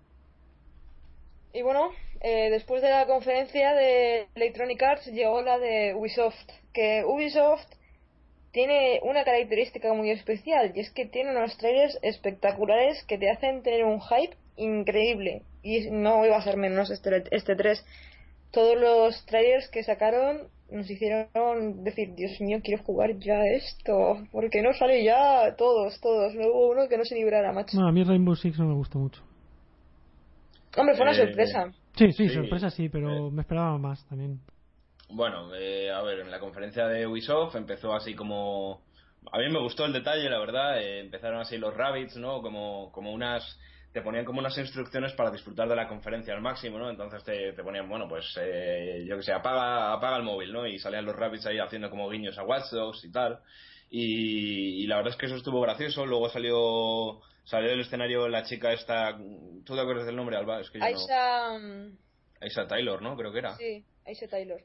Y 1.59 1.63
bueno, 1.63 1.91
eh, 2.21 2.51
después 2.51 2.83
de 2.83 2.89
la 2.89 3.05
conferencia 3.07 3.75
de 3.75 4.29
Electronic 4.37 4.81
Arts 4.81 5.07
llegó 5.07 5.43
la 5.43 5.59
de 5.59 5.93
Ubisoft, 5.93 6.37
que 6.73 7.03
Ubisoft 7.05 7.67
tiene 8.53 9.01
una 9.03 9.25
característica 9.25 9.93
muy 9.93 10.13
especial 10.13 10.71
y 10.77 10.79
es 10.79 10.91
que 10.93 11.07
tiene 11.07 11.33
unos 11.33 11.59
trailers 11.59 11.99
espectaculares 12.03 13.03
que 13.09 13.19
te 13.19 13.29
hacen 13.29 13.65
tener 13.65 13.85
un 13.85 14.01
hype 14.01 14.37
increíble. 14.57 15.43
Y 15.65 15.91
no 15.91 16.25
iba 16.25 16.37
a 16.37 16.43
ser 16.43 16.59
menos 16.59 16.91
este, 16.91 17.25
este 17.33 17.57
3 17.57 17.85
todos 18.53 18.79
los 18.81 19.27
trailers 19.27 19.69
que 19.69 19.83
sacaron 19.83 20.43
nos 20.71 20.89
hicieron 20.89 21.83
decir 21.83 22.15
Dios 22.15 22.41
mío 22.41 22.61
quiero 22.63 22.85
jugar 22.85 23.19
ya 23.19 23.45
esto 23.47 24.19
porque 24.31 24.63
no 24.63 24.73
sale 24.75 25.03
ya 25.03 25.57
todos 25.57 26.01
todos. 26.01 26.35
No 26.37 26.47
hubo 26.47 26.71
uno 26.71 26.89
que 26.89 26.99
no 26.99 27.05
se 27.05 27.17
librara 27.17 27.53
macho 27.53 27.81
a 27.81 27.91
mí 27.91 28.05
Rainbow 28.05 28.37
Six 28.37 28.61
no 28.61 28.67
me 28.67 28.75
gusta 28.75 28.99
mucho 28.99 29.28
Hombre, 30.77 30.95
fue 30.95 31.03
una 31.03 31.13
eh, 31.13 31.27
sorpresa. 31.27 31.73
Sí, 31.97 32.13
sí, 32.13 32.29
sorpresa 32.29 32.71
sí, 32.71 32.89
pero 32.89 33.29
eh. 33.29 33.31
me 33.31 33.43
esperaba 33.43 33.79
más 33.79 34.05
también. 34.07 34.41
Bueno, 35.11 35.55
eh, 35.55 35.91
a 35.91 36.03
ver, 36.03 36.21
en 36.21 36.31
la 36.31 36.39
conferencia 36.39 36.87
de 36.87 37.07
Ubisoft 37.07 37.57
empezó 37.57 37.95
así 37.95 38.15
como... 38.15 38.83
A 39.33 39.39
mí 39.39 39.49
me 39.51 39.61
gustó 39.61 39.85
el 39.85 39.93
detalle, 39.93 40.29
la 40.31 40.39
verdad. 40.39 40.81
empezaron 40.81 41.41
así 41.41 41.59
los 41.59 41.75
rabbits, 41.75 42.17
¿no? 42.17 42.41
Como, 42.43 42.93
como 42.93 43.13
unas... 43.13 43.59
Te 43.93 44.03
ponían 44.03 44.27
como 44.27 44.41
unas 44.41 44.57
instrucciones 44.59 45.13
para 45.15 45.31
disfrutar 45.31 45.67
de 45.69 45.75
la 45.75 45.89
conferencia 45.89 46.35
al 46.35 46.43
máximo, 46.43 46.79
¿no? 46.79 46.91
Entonces 46.91 47.25
te, 47.25 47.53
te 47.53 47.63
ponían, 47.63 47.89
bueno, 47.89 48.07
pues 48.07 48.39
yo 49.07 49.17
que 49.17 49.23
sé, 49.23 49.33
apaga, 49.33 49.95
apaga 49.95 50.19
el 50.19 50.23
móvil, 50.25 50.53
¿no? 50.53 50.67
Y 50.67 50.79
salían 50.79 51.07
los 51.07 51.17
rabbits 51.17 51.47
ahí 51.47 51.59
haciendo 51.59 51.89
como 51.89 52.09
guiños 52.09 52.39
a 52.39 52.45
Watch 52.45 52.71
Dogs 52.71 53.03
y 53.05 53.11
tal. 53.11 53.39
Y, 53.91 54.85
y 54.85 54.87
la 54.87 54.97
verdad 54.97 55.13
es 55.13 55.19
que 55.19 55.27
eso 55.27 55.37
estuvo 55.37 55.61
gracioso. 55.63 56.05
Luego 56.05 56.29
salió 56.29 57.21
salió 57.49 57.71
del 57.71 57.81
escenario 57.81 58.29
la 58.29 58.43
chica 58.43 58.73
esta. 58.73 59.17
¿Tú 59.65 59.75
te 59.75 59.81
acuerdas 59.81 60.07
del 60.07 60.17
nombre, 60.17 60.37
Alba? 60.37 60.61
Es 60.61 60.71
que 60.71 60.83
Aisha. 60.83 61.59
Mm, 61.59 61.97
Aisha 62.43 62.67
Taylor, 62.67 63.01
¿no? 63.01 63.17
Creo 63.17 63.33
que 63.33 63.39
era. 63.39 63.57
Sí, 63.57 63.85
Aisha 64.07 64.29
Taylor. 64.29 64.61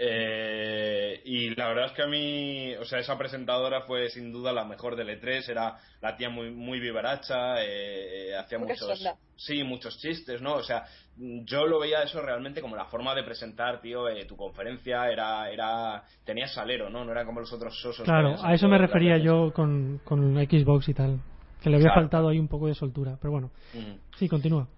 Eh, 0.00 1.20
y 1.24 1.56
la 1.56 1.66
verdad 1.66 1.86
es 1.86 1.92
que 1.92 2.02
a 2.02 2.06
mí, 2.06 2.72
o 2.76 2.84
sea, 2.84 3.00
esa 3.00 3.18
presentadora 3.18 3.82
fue 3.82 4.08
sin 4.10 4.30
duda 4.30 4.52
la 4.52 4.64
mejor 4.64 4.94
del 4.94 5.08
E3, 5.08 5.48
era 5.48 5.76
la 6.00 6.16
tía 6.16 6.30
muy 6.30 6.52
muy 6.52 6.78
vivaracha, 6.78 7.56
eh, 7.64 8.32
hacía 8.36 8.60
muchos 8.60 9.04
sí, 9.34 9.64
muchos 9.64 9.98
chistes, 9.98 10.40
¿no? 10.40 10.54
O 10.54 10.62
sea, 10.62 10.84
yo 11.16 11.66
lo 11.66 11.80
veía 11.80 12.04
eso 12.04 12.22
realmente 12.22 12.60
como 12.60 12.76
la 12.76 12.84
forma 12.84 13.12
de 13.16 13.24
presentar, 13.24 13.80
tío, 13.80 14.08
eh, 14.08 14.24
tu 14.24 14.36
conferencia 14.36 15.10
era 15.10 15.50
era 15.50 16.04
tenía 16.24 16.46
salero, 16.46 16.88
¿no? 16.88 17.04
No 17.04 17.10
era 17.10 17.24
como 17.24 17.40
los 17.40 17.52
otros 17.52 17.76
sosos. 17.80 18.04
Claro, 18.04 18.36
a 18.40 18.54
eso 18.54 18.68
me 18.68 18.78
refería 18.78 19.18
yo 19.18 19.52
con, 19.52 20.00
con 20.04 20.36
Xbox 20.36 20.88
y 20.90 20.94
tal. 20.94 21.20
Que 21.62 21.70
le 21.70 21.76
había 21.76 21.92
faltado 21.92 22.28
ahí 22.28 22.38
un 22.38 22.48
poco 22.48 22.66
de 22.66 22.74
soltura, 22.74 23.18
pero 23.20 23.32
bueno. 23.32 23.50
Sí, 24.16 24.28
continúa. 24.28 24.68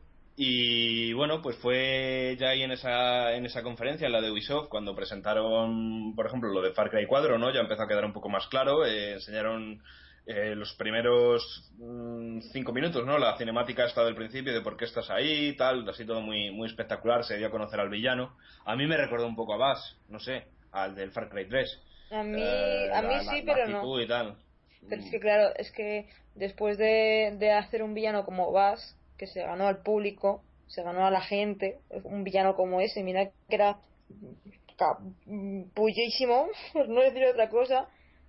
Y 0.42 1.12
bueno, 1.12 1.42
pues 1.42 1.56
fue 1.56 2.34
ya 2.40 2.48
ahí 2.48 2.62
en 2.62 2.70
esa, 2.70 3.34
en 3.34 3.44
esa 3.44 3.62
conferencia, 3.62 4.06
en 4.06 4.12
la 4.12 4.22
de 4.22 4.30
Ubisoft, 4.30 4.68
cuando 4.68 4.96
presentaron, 4.96 6.14
por 6.16 6.26
ejemplo, 6.26 6.50
lo 6.50 6.62
de 6.62 6.72
Far 6.72 6.88
Cry 6.88 7.06
4, 7.06 7.38
¿no? 7.38 7.52
Ya 7.52 7.60
empezó 7.60 7.82
a 7.82 7.86
quedar 7.86 8.06
un 8.06 8.14
poco 8.14 8.30
más 8.30 8.46
claro. 8.46 8.86
Eh, 8.86 9.12
enseñaron 9.12 9.82
eh, 10.24 10.54
los 10.54 10.72
primeros 10.76 11.70
mm, 11.76 12.40
cinco 12.52 12.72
minutos, 12.72 13.04
¿no? 13.04 13.18
La 13.18 13.36
cinemática 13.36 13.84
está 13.84 14.02
del 14.02 14.14
principio, 14.14 14.54
de 14.54 14.62
por 14.62 14.78
qué 14.78 14.86
estás 14.86 15.10
ahí, 15.10 15.54
tal, 15.56 15.86
así 15.86 16.06
todo 16.06 16.22
muy, 16.22 16.50
muy 16.50 16.68
espectacular. 16.68 17.22
Se 17.24 17.36
dio 17.36 17.48
a 17.48 17.50
conocer 17.50 17.78
al 17.78 17.90
villano. 17.90 18.34
A 18.64 18.76
mí 18.76 18.86
me 18.86 18.96
recordó 18.96 19.26
un 19.26 19.36
poco 19.36 19.52
a 19.52 19.58
Bass, 19.58 19.98
no 20.08 20.20
sé, 20.20 20.46
al 20.72 20.94
del 20.94 21.10
Far 21.10 21.28
Cry 21.28 21.48
3. 21.48 21.82
A 22.12 22.22
mí, 22.22 22.40
eh, 22.40 22.90
a 22.94 23.02
mí 23.02 23.14
sí, 23.28 23.42
pero 23.44 23.68
no. 23.68 24.00
Y 24.00 24.08
tal. 24.08 24.36
Pero 24.88 25.02
es 25.02 25.10
que, 25.10 25.20
claro, 25.20 25.54
es 25.56 25.70
que 25.72 26.08
después 26.34 26.78
de, 26.78 27.36
de 27.38 27.52
hacer 27.52 27.82
un 27.82 27.94
villano 27.94 28.24
como 28.24 28.50
Bass, 28.52 28.96
que 29.18 29.26
se 29.26 29.42
ganó 29.42 29.66
al 29.66 29.82
público, 29.82 30.42
se 30.66 30.82
ganó 30.82 31.06
a 31.06 31.10
la 31.10 31.20
gente, 31.20 31.78
un 32.04 32.24
villano 32.24 32.54
como 32.54 32.80
ese, 32.80 33.02
mira 33.02 33.30
que 33.48 33.54
era 33.54 33.78
pullísimo, 35.74 36.48
por 36.72 36.88
no 36.88 37.02
decir 37.02 37.24
otra 37.26 37.48
cosa, 37.48 37.88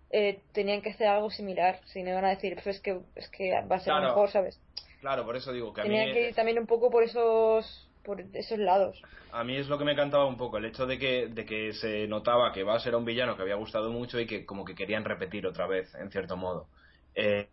eh, 0.10 0.42
tenían 0.52 0.82
que 0.82 0.90
hacer 0.90 1.08
algo 1.08 1.30
similar, 1.30 1.80
si 1.86 2.04
no 2.04 2.10
iban 2.10 2.26
a 2.26 2.30
decir, 2.30 2.56
pues 2.56 2.76
es 2.76 2.82
que, 2.82 3.00
es 3.16 3.30
que 3.30 3.52
va 3.72 3.78
a 3.78 3.80
ser 3.80 3.94
mejor, 3.94 4.30
¿sabes? 4.30 4.60
Claro, 5.00 5.26
por 5.26 5.36
eso 5.36 5.52
digo 5.54 5.74
que 5.74 5.82
a 5.82 5.84
Tenían 5.84 6.14
que 6.14 6.30
ir 6.30 6.36
también 6.36 6.60
un 6.60 6.68
poco 6.68 6.92
por 6.92 7.04
esos 7.04 7.90
por 8.04 8.22
esos 8.34 8.60
lados. 8.60 9.02
A 9.34 9.44
mí 9.44 9.56
es 9.56 9.68
lo 9.68 9.78
que 9.78 9.86
me 9.86 9.96
cantaba 9.96 10.26
un 10.26 10.38
poco, 10.38 10.58
el 10.58 10.66
hecho 10.66 10.86
de 10.86 10.98
que, 10.98 11.28
de 11.28 11.46
que 11.46 11.74
se 11.74 12.08
notaba 12.08 12.52
que 12.52 12.64
va 12.64 12.76
a 12.76 12.80
ser 12.80 12.96
un 12.96 13.06
villano 13.06 13.36
que 13.36 13.44
había 13.44 13.56
gustado 13.56 13.90
mucho 13.90 14.20
y 14.20 14.26
que 14.26 14.46
como 14.46 14.66
que 14.66 14.76
querían 14.76 15.06
repetir 15.06 15.48
otra 15.48 15.68
vez, 15.68 15.94
en 15.96 16.12
cierto 16.12 16.36
modo. 16.36 16.68
Eh, 17.16 17.48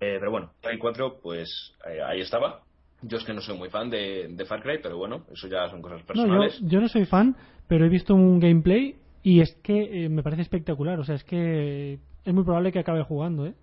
eh, 0.00 0.16
pero 0.18 0.30
bueno, 0.30 0.52
Far 0.62 0.78
4, 0.78 1.20
pues 1.22 1.74
eh, 1.86 2.00
ahí 2.02 2.20
estaba. 2.20 2.62
Yo 3.02 3.18
es 3.18 3.24
que 3.24 3.34
no 3.34 3.40
soy 3.40 3.58
muy 3.58 3.68
fan 3.68 3.90
de, 3.90 4.44
Far 4.48 4.62
Cry, 4.62 4.78
pero 4.82 4.96
bueno, 4.96 5.26
eso 5.30 5.48
ya 5.48 5.68
son 5.68 5.82
cosas 5.82 6.02
personales. 6.02 6.58
yo, 6.62 6.80
no 6.80 6.88
soy 6.88 7.04
fan, 7.04 7.36
pero 7.68 7.84
he 7.84 7.88
visto 7.90 8.14
un 8.14 8.40
gameplay 8.40 8.96
Y 9.22 9.40
es 9.40 9.54
que 9.62 10.04
eh, 10.04 10.08
me 10.08 10.22
parece 10.22 10.42
espectacular, 10.42 10.98
o 10.98 11.04
sea, 11.04 11.14
es 11.16 11.24
que 11.24 11.98
es 12.24 12.34
muy 12.34 12.44
probable 12.44 12.72
que 12.72 12.78
acabe 12.78 13.02
jugando, 13.02 13.46
¿eh? 13.46 13.54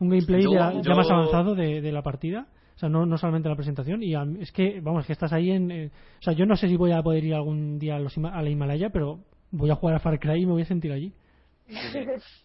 Un 0.00 0.10
gameplay 0.10 0.42
Yo- 0.42 0.52
ya, 0.52 0.94
más 0.94 1.10
avanzado 1.10 1.54
de, 1.54 1.80
de 1.80 1.92
la 1.92 2.02
partida, 2.02 2.46
o 2.74 2.78
sea, 2.78 2.88
no, 2.88 3.06
no 3.06 3.16
solamente 3.18 3.48
la 3.48 3.56
presentación, 3.56 4.02
y 4.02 4.14
a- 4.14 4.26
es 4.40 4.50
que, 4.52 4.80
vamos, 4.80 5.06
que 5.06 5.12
estás 5.12 5.32
ahí 5.32 5.50
en... 5.50 5.70
eh, 5.70 5.90
o 6.18 6.22
sea, 6.22 6.32
yo 6.32 6.46
no 6.46 6.56
sé 6.56 6.68
si 6.68 6.76
voy 6.76 6.92
a 6.92 7.02
poder 7.02 7.24
ir 7.24 7.34
algún 7.34 7.78
día 7.78 7.96
a, 7.96 8.00
los 8.00 8.16
la 8.16 8.48
Himalaya, 8.48 8.90
pero 8.90 9.20
voy 9.50 9.70
a 9.70 9.76
jugar 9.76 9.96
a 9.96 10.00
Far 10.00 10.18
Cry 10.18 10.42
y 10.42 10.46
me 10.46 10.52
voy 10.52 10.62
a 10.62 10.66
sentir 10.66 10.92
allí. 10.92 11.12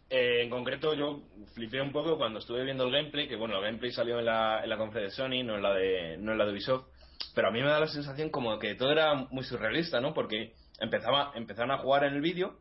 Eh, 0.10 0.44
en 0.44 0.50
concreto, 0.50 0.94
yo 0.94 1.22
flipé 1.54 1.82
un 1.82 1.92
poco 1.92 2.18
cuando 2.18 2.40
estuve 2.40 2.64
viendo 2.64 2.86
el 2.86 2.92
gameplay, 2.92 3.28
que 3.28 3.36
bueno, 3.36 3.58
el 3.58 3.64
gameplay 3.64 3.92
salió 3.92 4.20
en 4.20 4.26
la, 4.26 4.64
en 4.64 4.70
la 4.70 4.78
conferencia 4.78 5.24
de 5.26 5.30
Sony, 5.30 5.44
no 5.46 5.56
en 5.56 5.62
la 5.64 5.74
de, 5.74 6.18
no 6.18 6.32
en 6.32 6.38
la 6.38 6.46
de 6.46 6.52
Ubisoft, 6.54 6.86
pero 7.36 7.50
a 7.50 7.52
mí 7.52 7.62
me 7.62 7.68
da 7.68 7.80
la 7.80 7.88
sensación 7.88 8.30
como 8.30 8.58
que 8.60 8.76
todo 8.76 8.92
era 8.92 9.14
muy 9.30 9.44
surrealista, 9.44 10.00
¿no? 10.00 10.14
Porque 10.14 10.54
empezaba, 10.80 11.32
empezaron 11.36 11.72
a 11.72 11.80
jugar 11.80 12.06
en 12.06 12.14
el 12.14 12.22
vídeo 12.22 12.58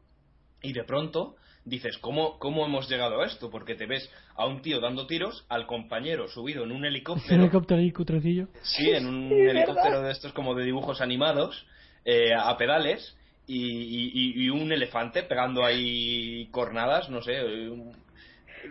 y 0.63 0.73
de 0.73 0.85
pronto 0.85 1.37
dices, 1.69 1.99
¿cómo, 1.99 2.39
¿cómo 2.39 2.65
hemos 2.67 2.89
llegado 2.89 3.21
a 3.21 3.27
esto? 3.27 3.51
Porque 3.51 3.75
te 3.75 3.87
ves 3.87 4.11
a 4.35 4.47
un 4.47 4.63
tío 4.63 4.81
dando 4.81 5.07
tiros, 5.07 5.45
al 5.49 5.67
compañero 5.67 6.29
subido 6.29 6.65
en 6.65 6.71
un 6.73 6.79
Un 6.79 6.85
helicóptero, 6.87 7.43
helicóptero 7.43 7.81
ahí 7.81 7.93
cutrecillo. 7.93 8.49
sí, 8.63 8.91
en 8.91 9.07
un 9.07 9.29
Sí, 9.31 9.35
¿verdad? 9.35 9.51
helicóptero 9.51 10.03
de 10.03 10.13
estos 10.13 10.33
como 10.33 10.55
de 10.55 10.65
dibujos 10.65 11.01
animados, 11.01 11.67
eh, 12.05 12.33
a 12.35 12.57
pedales, 12.57 13.17
y, 13.47 13.57
y- 13.57 14.45
y 14.45 14.51
un 14.51 14.71
elefante 14.73 15.23
pegando 15.23 15.65
ahí 15.65 16.49
cornadas, 16.51 17.09
no 17.09 17.23
sé, 17.23 17.43
un- 17.43 17.97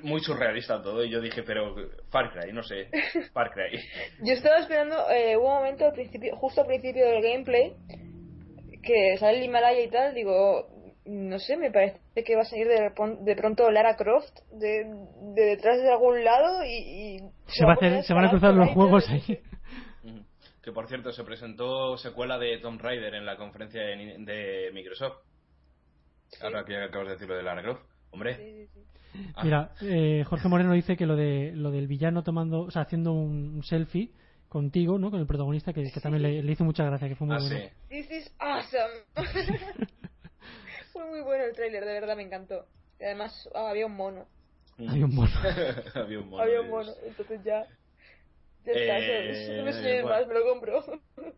muy 0.04 0.22
surrealista 0.22 0.82
todo. 0.84 1.04
Y 1.04 1.10
yo 1.10 1.22
dije, 1.22 1.44
pero 1.44 1.76
Far 2.10 2.32
Cry, 2.32 2.52
no 2.54 2.62
sé, 2.64 2.90
Far 3.34 3.52
Cry. 3.52 3.80
Yo 4.26 4.34
estaba 4.34 4.60
esperando, 4.60 5.10
eh, 5.10 5.38
hubo 5.38 5.48
un 5.48 5.56
momento 5.56 5.86
al 5.86 5.94
principio, 5.94 6.36
justo 6.36 6.62
al 6.62 6.68
principio 6.68 7.06
del 7.08 7.22
gameplay, 7.24 7.74
que 8.84 9.18
sale 9.18 9.38
el 9.40 9.46
Himalaya 9.46 9.82
y 9.82 9.90
tal, 9.90 10.14
digo, 10.14 10.68
no 11.08 11.40
sé, 11.40 11.58
me 11.58 11.72
parece 11.72 12.00
que 12.26 12.36
va 12.36 12.42
a 12.42 12.46
salir 12.46 12.68
de, 12.68 12.92
de 13.22 13.36
pronto 13.36 13.70
Lara 13.72 13.96
Croft 13.96 14.38
de, 14.52 14.86
de 15.36 15.42
detrás 15.42 15.82
de 15.82 15.92
algún 15.92 16.24
lado 16.24 16.64
y... 16.66 16.70
y 17.18 17.20
Se, 17.48 17.66
va 17.66 17.72
a 17.72 17.76
hacer, 17.76 18.04
se 18.04 18.14
van 18.14 18.26
a 18.26 18.30
cruzar 18.30 18.54
los 18.54 18.70
juegos 18.72 19.08
ahí. 19.10 19.40
Que 20.62 20.72
por 20.74 20.88
cierto, 20.88 21.14
se 21.14 21.24
presentó 21.24 21.98
secuela 21.98 22.38
de 22.38 22.58
Tomb 22.58 22.82
Raider 22.82 23.16
en 23.16 23.26
la 23.26 23.38
conferencia 23.38 23.82
de, 23.82 23.96
Ni- 23.96 24.26
de 24.26 24.70
Microsoft. 24.74 25.20
Ahora 26.42 26.66
que 26.66 26.76
acabas 26.76 27.08
de 27.08 27.14
decir 27.14 27.28
lo 27.30 27.38
de 27.38 27.44
Lara 27.44 27.62
Croft. 27.62 27.84
Hombre, 28.12 28.36
Sí, 28.36 28.68
sí, 28.74 28.82
sí. 29.14 29.32
Ah, 29.36 29.44
Mira, 29.44 29.72
eh, 29.82 30.24
Jorge 30.26 30.48
Moreno 30.50 30.74
dice 30.74 30.98
que 30.98 31.06
lo 31.06 31.16
de 31.16 31.52
lo 31.56 31.72
del 31.72 31.88
villano 31.88 32.24
tomando, 32.24 32.62
o 32.62 32.72
sea, 32.72 32.82
haciendo 32.84 33.14
un, 33.14 33.64
selfie 33.64 34.12
contigo, 34.50 35.00
¿no? 35.00 35.10
Con 35.10 35.20
el 35.22 35.26
protagonista, 35.28 35.74
que, 35.74 35.92
que 35.92 36.00
también 36.02 36.24
le, 36.24 36.44
le 36.44 36.52
hizo 36.52 36.64
mucha 36.64 36.84
gracia, 36.86 37.08
que 37.08 37.16
fue 37.16 37.28
muy 37.28 37.38
ah, 37.38 37.40
bueno. 37.40 37.58
sí. 37.58 37.70
This 37.90 38.12
is 38.12 38.36
awesome. 38.40 39.88
Fue 40.98 41.06
muy 41.06 41.22
bueno 41.22 41.44
el 41.44 41.54
tráiler, 41.54 41.86
de 41.86 41.94
verdad 41.94 42.16
me 42.16 42.24
encantó. 42.24 42.66
Y 43.00 43.04
además 43.04 43.48
ah, 43.54 43.70
había 43.70 43.86
un 43.86 43.96
mono. 43.96 44.26
Hay 44.80 45.04
un 45.04 45.14
mono. 45.14 45.30
Había 45.96 46.20
un 46.20 46.30
mono. 46.30 46.44
había 46.44 46.62
un 46.62 46.70
mono, 46.70 46.92
entonces 47.06 47.44
ya... 47.44 47.68
Ya 48.66 48.74
está, 48.74 49.00
Eh, 49.00 49.58
no 49.58 49.64
me 49.64 50.02
bueno. 50.02 50.08
más, 50.10 50.28
me 50.28 50.34
lo 50.34 50.44
compro. 50.46 50.84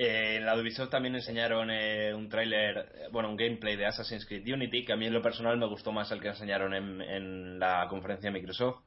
Eh, 0.00 0.36
en 0.36 0.46
la 0.46 0.54
de 0.54 0.62
Ubisoft 0.62 0.90
también 0.90 1.16
enseñaron 1.16 1.72
eh, 1.72 2.14
un 2.14 2.28
tráiler, 2.28 2.92
eh, 2.94 3.08
bueno, 3.10 3.30
un 3.30 3.36
gameplay 3.36 3.74
de 3.74 3.86
Assassin's 3.86 4.24
Creed 4.26 4.46
Unity, 4.46 4.84
que 4.84 4.92
a 4.92 4.96
mí 4.96 5.06
en 5.06 5.12
lo 5.12 5.20
personal 5.20 5.58
me 5.58 5.66
gustó 5.66 5.90
más 5.90 6.12
el 6.12 6.20
que 6.20 6.28
enseñaron 6.28 6.72
en, 6.72 7.02
en 7.02 7.58
la 7.58 7.84
conferencia 7.90 8.30
de 8.30 8.38
Microsoft. 8.38 8.84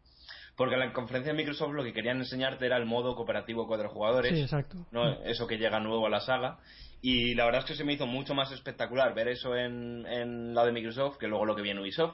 Porque 0.62 0.76
en 0.76 0.82
la 0.82 0.94
conferencia 0.94 1.34
de 1.34 1.38
Microsoft 1.40 1.74
lo 1.74 1.84
que 1.84 1.92
querían 1.92 2.18
enseñarte 2.18 2.68
era 2.68 2.78
el 2.78 2.86
modo 2.86 3.16
cooperativo 3.16 3.66
cuatro 3.66 3.90
jugadores, 3.90 4.32
Sí, 4.32 4.44
exacto. 4.44 4.86
¿no? 4.92 5.12
eso 5.24 5.48
que 5.48 5.58
llega 5.58 5.80
nuevo 5.80 6.06
a 6.06 6.10
la 6.12 6.20
saga. 6.20 6.60
Y 7.02 7.34
la 7.34 7.46
verdad 7.46 7.62
es 7.62 7.66
que 7.66 7.74
se 7.74 7.84
me 7.84 7.94
hizo 7.94 8.06
mucho 8.06 8.36
más 8.36 8.52
espectacular 8.52 9.16
ver 9.16 9.30
eso 9.30 9.56
en, 9.56 10.06
en 10.06 10.54
la 10.54 10.64
de 10.64 10.72
Microsoft 10.72 11.18
que 11.18 11.28
luego 11.28 11.48
lo 11.48 11.56
que 11.56 11.64
vi 11.64 11.72
en 11.72 11.80
Ubisoft. 11.80 12.14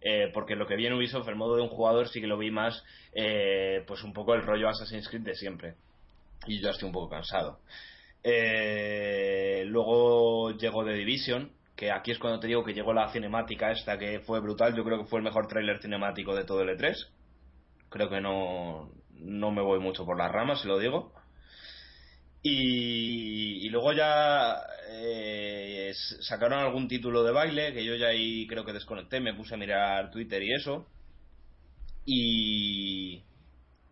Eh, 0.00 0.30
porque 0.32 0.56
lo 0.56 0.66
que 0.66 0.76
vi 0.76 0.86
en 0.86 0.94
Ubisoft, 0.94 1.28
el 1.28 1.36
modo 1.36 1.56
de 1.56 1.62
un 1.62 1.68
jugador, 1.68 2.08
sí 2.08 2.22
que 2.22 2.26
lo 2.26 2.38
vi 2.38 2.50
más, 2.50 2.82
eh, 3.12 3.84
pues 3.86 4.02
un 4.02 4.14
poco 4.14 4.32
el 4.32 4.40
rollo 4.40 4.70
Assassin's 4.70 5.06
Creed 5.10 5.20
de 5.20 5.34
siempre. 5.34 5.74
Y 6.46 6.62
yo 6.62 6.70
estoy 6.70 6.86
un 6.86 6.94
poco 6.94 7.10
cansado. 7.10 7.58
Eh, 8.22 9.64
luego 9.66 10.52
llegó 10.52 10.86
The 10.86 10.94
Division, 10.94 11.52
que 11.76 11.90
aquí 11.92 12.12
es 12.12 12.18
cuando 12.18 12.40
te 12.40 12.46
digo 12.46 12.64
que 12.64 12.72
llegó 12.72 12.94
la 12.94 13.10
cinemática 13.12 13.72
esta, 13.72 13.98
que 13.98 14.20
fue 14.20 14.40
brutal. 14.40 14.74
Yo 14.74 14.84
creo 14.84 15.00
que 15.00 15.04
fue 15.04 15.18
el 15.18 15.24
mejor 15.24 15.48
tráiler 15.48 15.82
cinemático 15.82 16.34
de 16.34 16.44
todo 16.44 16.62
el 16.62 16.70
E3. 16.70 16.94
Creo 17.94 18.10
que 18.10 18.20
no, 18.20 18.90
no 19.20 19.52
me 19.52 19.62
voy 19.62 19.78
mucho 19.78 20.04
por 20.04 20.18
las 20.18 20.32
ramas, 20.32 20.60
si 20.60 20.66
lo 20.66 20.80
digo. 20.80 21.12
Y, 22.42 23.64
y 23.64 23.68
luego 23.68 23.92
ya 23.92 24.56
eh, 24.90 25.92
sacaron 26.22 26.58
algún 26.58 26.88
título 26.88 27.22
de 27.22 27.30
baile, 27.30 27.72
que 27.72 27.84
yo 27.84 27.94
ya 27.94 28.08
ahí 28.08 28.48
creo 28.48 28.64
que 28.64 28.72
desconecté, 28.72 29.20
me 29.20 29.34
puse 29.34 29.54
a 29.54 29.58
mirar 29.58 30.10
Twitter 30.10 30.42
y 30.42 30.52
eso. 30.54 30.88
Y... 32.04 33.22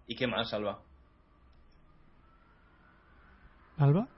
¿Y 0.08 0.16
qué 0.16 0.26
más, 0.26 0.52
Alba? 0.52 0.80
¿Alba? 3.78 4.08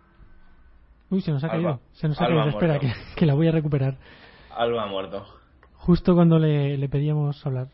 Uy, 1.11 1.21
se 1.21 1.31
nos 1.31 1.45
ha 1.45 1.49
Alba. 1.49 1.57
caído. 1.57 1.81
Se 1.93 2.09
nos 2.09 2.19
ha 2.19 2.25
Alba 2.25 2.45
caído. 2.45 2.59
Espera, 2.59 2.79
que, 2.81 2.91
que 3.17 3.27
la 3.27 3.35
voy 3.35 3.49
a 3.49 3.53
recuperar. 3.53 3.99
Alba 4.49 4.85
ha 4.85 4.87
muerto. 4.87 5.27
Justo 5.75 6.15
cuando 6.15 6.39
le, 6.39 6.79
le 6.79 6.89
pedíamos 6.89 7.45
hablar. 7.45 7.69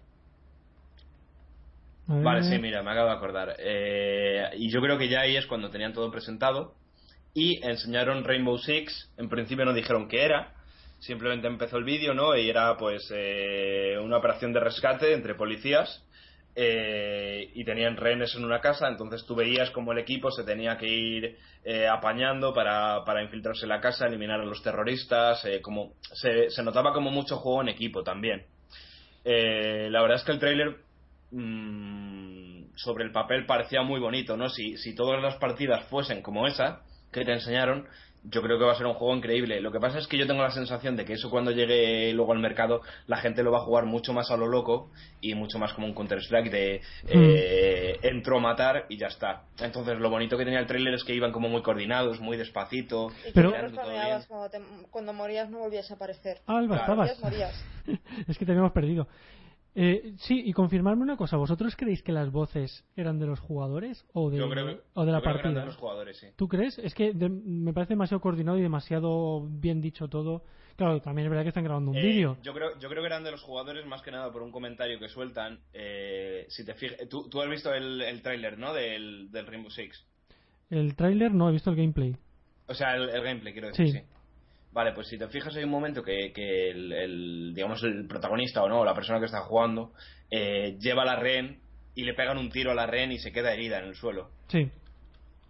Vale, 2.18 2.42
sí, 2.42 2.58
mira, 2.58 2.82
me 2.82 2.90
acabo 2.90 3.08
de 3.08 3.14
acordar. 3.16 3.56
Eh, 3.58 4.44
y 4.56 4.70
yo 4.70 4.80
creo 4.80 4.98
que 4.98 5.08
ya 5.08 5.20
ahí 5.20 5.36
es 5.36 5.46
cuando 5.46 5.70
tenían 5.70 5.92
todo 5.92 6.10
presentado. 6.10 6.74
Y 7.34 7.64
enseñaron 7.64 8.24
Rainbow 8.24 8.58
Six. 8.58 9.12
En 9.16 9.28
principio 9.28 9.64
no 9.64 9.72
dijeron 9.72 10.08
qué 10.08 10.24
era. 10.24 10.52
Simplemente 10.98 11.46
empezó 11.46 11.76
el 11.78 11.84
vídeo, 11.84 12.12
¿no? 12.14 12.36
Y 12.36 12.50
era 12.50 12.76
pues 12.76 13.10
eh, 13.14 13.96
una 14.02 14.18
operación 14.18 14.52
de 14.52 14.60
rescate 14.60 15.12
entre 15.14 15.34
policías. 15.34 16.04
eh, 16.56 17.50
y 17.54 17.64
tenían 17.64 17.96
rehenes 17.96 18.34
en 18.34 18.44
una 18.44 18.60
casa. 18.60 18.88
Entonces 18.88 19.24
tú 19.26 19.34
veías 19.36 19.70
como 19.70 19.92
el 19.92 19.98
equipo 19.98 20.30
se 20.32 20.44
tenía 20.44 20.76
que 20.76 20.88
ir 20.88 21.38
eh, 21.64 21.86
apañando 21.86 22.52
para, 22.52 23.04
para 23.04 23.22
infiltrarse 23.22 23.64
en 23.64 23.68
la 23.70 23.80
casa, 23.80 24.06
eliminar 24.06 24.40
a 24.40 24.44
los 24.44 24.62
terroristas. 24.62 25.44
eh, 25.44 25.60
como 25.62 25.94
se, 26.12 26.50
se 26.50 26.62
notaba 26.64 26.92
como 26.92 27.10
mucho 27.12 27.36
juego 27.36 27.62
en 27.62 27.68
equipo 27.68 28.02
también. 28.02 28.46
Eh, 29.24 29.88
la 29.90 30.02
verdad 30.02 30.18
es 30.18 30.24
que 30.24 30.32
el 30.32 30.38
tráiler 30.40 30.76
mm, 31.30 32.76
sobre 32.76 33.04
el 33.04 33.12
papel 33.12 33.46
parecía 33.46 33.82
muy 33.82 34.00
bonito, 34.00 34.36
¿no? 34.36 34.48
Si, 34.48 34.76
si 34.76 34.94
todas 34.94 35.22
las 35.22 35.36
partidas 35.36 35.84
fuesen 35.88 36.22
como 36.22 36.46
esa 36.46 36.82
que 37.12 37.24
te 37.24 37.32
enseñaron, 37.32 37.86
yo 38.22 38.42
creo 38.42 38.58
que 38.58 38.64
va 38.66 38.72
a 38.72 38.76
ser 38.76 38.86
un 38.86 38.92
juego 38.94 39.16
increíble. 39.16 39.60
Lo 39.62 39.72
que 39.72 39.80
pasa 39.80 39.98
es 39.98 40.06
que 40.06 40.18
yo 40.18 40.26
tengo 40.26 40.42
la 40.42 40.50
sensación 40.50 40.94
de 40.94 41.06
que 41.06 41.14
eso 41.14 41.30
cuando 41.30 41.50
llegue 41.52 42.12
luego 42.12 42.32
al 42.32 42.38
mercado, 42.38 42.82
la 43.06 43.16
gente 43.16 43.42
lo 43.42 43.50
va 43.50 43.58
a 43.58 43.62
jugar 43.62 43.86
mucho 43.86 44.12
más 44.12 44.30
a 44.30 44.36
lo 44.36 44.46
loco 44.46 44.90
y 45.22 45.34
mucho 45.34 45.58
más 45.58 45.72
como 45.72 45.86
un 45.86 45.94
Counter-Strike 45.94 46.50
de 46.50 46.82
eh, 47.08 47.98
entro 48.02 48.36
a 48.36 48.40
matar 48.40 48.84
y 48.90 48.98
ya 48.98 49.06
está. 49.06 49.44
Entonces 49.58 49.98
lo 49.98 50.10
bonito 50.10 50.36
que 50.36 50.44
tenía 50.44 50.60
el 50.60 50.66
tráiler 50.66 50.92
es 50.94 51.02
que 51.02 51.14
iban 51.14 51.32
como 51.32 51.48
muy 51.48 51.62
coordinados, 51.62 52.20
muy 52.20 52.36
despacito. 52.36 53.08
Y 53.26 53.32
Pero- 53.32 53.52
que 53.52 53.58
no 53.62 53.68
todo 53.70 53.88
bien. 53.88 53.92
respameabas 54.02 54.26
cuando, 54.26 54.50
te- 54.50 54.88
cuando 54.90 55.12
morías 55.14 55.48
no 55.50 55.58
volvías 55.60 55.90
a 55.90 55.94
aparecer. 55.94 56.38
Alba, 56.46 56.76
Claro. 56.84 57.02
estabas. 57.04 57.20
Morías, 57.22 57.64
morías. 57.86 58.00
es 58.28 58.36
que 58.38 58.44
te 58.44 58.52
habíamos 58.52 58.72
perdido. 58.72 59.08
Eh, 59.74 60.14
sí, 60.18 60.42
y 60.44 60.52
confirmarme 60.52 61.02
una 61.02 61.16
cosa. 61.16 61.36
¿Vosotros 61.36 61.76
creéis 61.76 62.02
que 62.02 62.10
las 62.12 62.32
voces 62.32 62.84
eran 62.96 63.18
de 63.20 63.26
los 63.26 63.38
jugadores 63.38 64.04
o 64.12 64.28
de, 64.30 64.38
Yo 64.38 64.50
creo 64.50 64.66
que- 64.66 64.80
o 64.94 65.04
de 65.04 65.12
la 65.12 65.18
yo 65.18 65.22
creo 65.22 65.34
que 65.34 65.38
eran 65.38 65.42
partida? 65.42 65.60
de 65.60 65.66
los 65.66 65.76
jugadores, 65.76 66.16
sí. 66.18 66.26
¿Tú 66.36 66.48
crees? 66.48 66.78
Es 66.80 66.92
que 66.94 67.12
de- 67.12 67.28
me 67.28 67.72
parece 67.72 67.92
demasiado 67.94 68.20
coordinado 68.20 68.58
y 68.58 68.62
demasiado 68.62 69.46
bien 69.48 69.80
dicho 69.80 70.08
todo. 70.08 70.42
Claro, 70.76 71.00
también 71.00 71.26
es 71.26 71.30
verdad 71.30 71.44
que 71.44 71.48
están 71.50 71.64
grabando 71.64 71.90
un 71.92 71.96
Eh, 71.98 72.02
vídeo. 72.02 72.36
Yo 72.42 72.52
creo, 72.52 72.78
yo 72.80 72.88
creo 72.88 73.02
que 73.02 73.06
eran 73.06 73.22
de 73.22 73.30
los 73.30 73.42
jugadores 73.42 73.84
más 73.86 74.02
que 74.02 74.10
nada 74.10 74.32
por 74.32 74.42
un 74.42 74.50
comentario 74.50 74.98
que 74.98 75.08
sueltan. 75.08 75.60
eh, 75.72 76.46
si 76.48 76.64
te 76.64 76.74
fijas, 76.74 76.96
tú, 77.08 77.28
tú 77.28 77.40
has 77.40 77.48
visto 77.50 77.72
el, 77.72 78.00
el 78.02 78.22
tráiler, 78.22 78.58
¿no? 78.58 78.72
Del, 78.74 79.30
del 79.30 79.46
Rainbow 79.46 79.70
Six. 79.70 80.04
El 80.70 80.96
tráiler 80.96 81.32
no 81.32 81.48
he 81.48 81.52
visto 81.52 81.70
el 81.70 81.76
gameplay. 81.76 82.16
O 82.66 82.74
sea, 82.74 82.96
el, 82.96 83.08
el 83.10 83.22
gameplay, 83.22 83.52
quiero 83.52 83.68
decir, 83.68 83.86
Sí. 83.86 83.98
sí. 83.98 84.04
Vale, 84.72 84.92
pues 84.92 85.08
si 85.08 85.18
te 85.18 85.28
fijas 85.28 85.56
hay 85.56 85.64
un 85.64 85.70
momento 85.70 86.02
que, 86.02 86.32
que 86.32 86.70
el, 86.70 86.92
el, 86.92 87.52
digamos, 87.54 87.82
el 87.82 88.06
protagonista 88.06 88.62
o 88.62 88.68
no, 88.68 88.84
la 88.84 88.94
persona 88.94 89.18
que 89.18 89.26
está 89.26 89.40
jugando, 89.40 89.92
eh, 90.30 90.76
lleva 90.78 91.04
la 91.04 91.16
rehén 91.16 91.60
y 91.94 92.04
le 92.04 92.14
pegan 92.14 92.38
un 92.38 92.50
tiro 92.50 92.70
a 92.70 92.74
la 92.74 92.86
rehén 92.86 93.10
y 93.10 93.18
se 93.18 93.32
queda 93.32 93.52
herida 93.52 93.78
en 93.78 93.86
el 93.86 93.96
suelo. 93.96 94.30
Sí. 94.48 94.70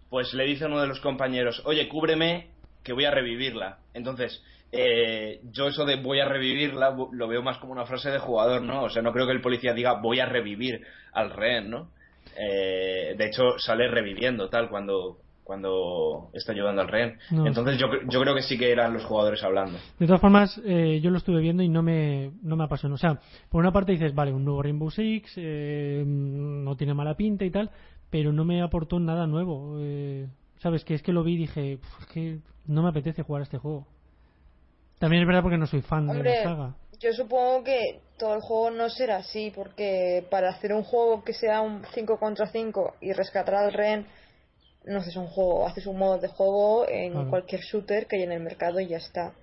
Pues 0.09 0.33
le 0.33 0.45
dice 0.45 0.63
a 0.65 0.67
uno 0.67 0.81
de 0.81 0.87
los 0.87 0.99
compañeros, 0.99 1.61
oye, 1.65 1.87
cúbreme 1.87 2.49
que 2.83 2.93
voy 2.93 3.05
a 3.05 3.11
revivirla. 3.11 3.77
Entonces, 3.93 4.43
eh, 4.71 5.39
yo 5.51 5.67
eso 5.67 5.85
de 5.85 5.97
voy 5.97 6.19
a 6.19 6.25
revivirla 6.25 6.95
lo 7.11 7.27
veo 7.27 7.43
más 7.43 7.59
como 7.59 7.73
una 7.73 7.85
frase 7.85 8.09
de 8.09 8.19
jugador, 8.19 8.61
¿no? 8.61 8.83
O 8.83 8.89
sea, 8.89 9.01
no 9.01 9.11
creo 9.13 9.27
que 9.27 9.33
el 9.33 9.41
policía 9.41 9.73
diga 9.73 9.99
voy 10.01 10.19
a 10.19 10.25
revivir 10.25 10.81
al 11.13 11.31
rehén, 11.31 11.69
¿no? 11.69 11.91
Eh, 12.35 13.13
de 13.17 13.25
hecho, 13.25 13.59
sale 13.59 13.87
reviviendo 13.87 14.49
tal 14.49 14.69
cuando 14.69 15.19
cuando 15.51 16.29
está 16.31 16.53
ayudando 16.53 16.81
al 16.81 16.87
rehén. 16.87 17.17
No. 17.29 17.45
Entonces 17.45 17.77
yo, 17.77 17.87
yo 18.09 18.21
creo 18.21 18.33
que 18.33 18.41
sí 18.41 18.57
que 18.57 18.71
eran 18.71 18.93
los 18.93 19.03
jugadores 19.03 19.43
hablando. 19.43 19.77
De 19.99 20.05
todas 20.05 20.21
formas, 20.21 20.61
eh, 20.63 21.01
yo 21.03 21.09
lo 21.09 21.17
estuve 21.17 21.41
viendo 21.41 21.61
y 21.61 21.67
no 21.67 21.83
me, 21.83 22.31
no 22.41 22.55
me 22.55 22.63
apasionó. 22.63 22.95
O 22.95 22.97
sea, 22.97 23.19
por 23.49 23.59
una 23.59 23.73
parte 23.73 23.91
dices, 23.91 24.15
vale, 24.15 24.31
un 24.31 24.45
nuevo 24.45 24.61
Rainbow 24.63 24.89
Six, 24.89 25.33
eh, 25.35 26.03
no 26.07 26.77
tiene 26.77 26.93
mala 26.93 27.15
pinta 27.15 27.43
y 27.43 27.51
tal, 27.51 27.69
pero 28.09 28.31
no 28.31 28.45
me 28.45 28.61
aportó 28.61 28.97
nada 29.01 29.27
nuevo. 29.27 29.75
eh, 29.81 30.27
¿Sabes? 30.59 30.85
Que 30.85 30.93
es 30.93 31.01
que 31.03 31.11
lo 31.11 31.23
vi 31.23 31.33
y 31.33 31.37
dije, 31.39 31.77
"Puf, 31.81 31.99
es 32.01 32.07
que 32.07 32.39
no 32.67 32.81
me 32.81 32.89
apetece 32.89 33.23
jugar 33.23 33.41
a 33.41 33.43
este 33.43 33.57
juego. 33.57 33.87
También 34.99 35.21
es 35.23 35.27
verdad 35.27 35.41
porque 35.41 35.57
no 35.57 35.65
soy 35.67 35.81
fan 35.81 36.05
de 36.05 36.11
Hombre, 36.13 36.35
la 36.37 36.43
saga. 36.43 36.75
yo 36.99 37.11
supongo 37.11 37.63
que 37.65 37.99
todo 38.17 38.35
el 38.35 38.41
juego 38.41 38.69
no 38.71 38.87
será 38.89 39.17
así, 39.17 39.51
porque 39.53 40.25
para 40.29 40.49
hacer 40.49 40.71
un 40.73 40.83
juego 40.83 41.23
que 41.25 41.33
sea 41.33 41.59
un 41.61 41.81
5 41.93 42.17
contra 42.19 42.45
5 42.47 42.93
y 43.01 43.11
rescatar 43.11 43.55
al 43.55 43.73
Ren, 43.73 44.05
no 44.85 44.99
haces 44.99 45.15
un 45.15 45.27
juego, 45.27 45.67
haces 45.67 45.85
un 45.85 45.97
modo 45.97 46.17
de 46.17 46.27
juego 46.27 46.87
en 46.87 47.11
Claro. 47.13 47.29
cualquier 47.29 47.61
shooter 47.61 48.07
que 48.07 48.17
hay 48.17 48.23
en 48.23 48.31
el 48.31 48.41
mercado 48.41 48.79
y 48.79 48.87
ya 48.87 48.97
está. 48.97 49.33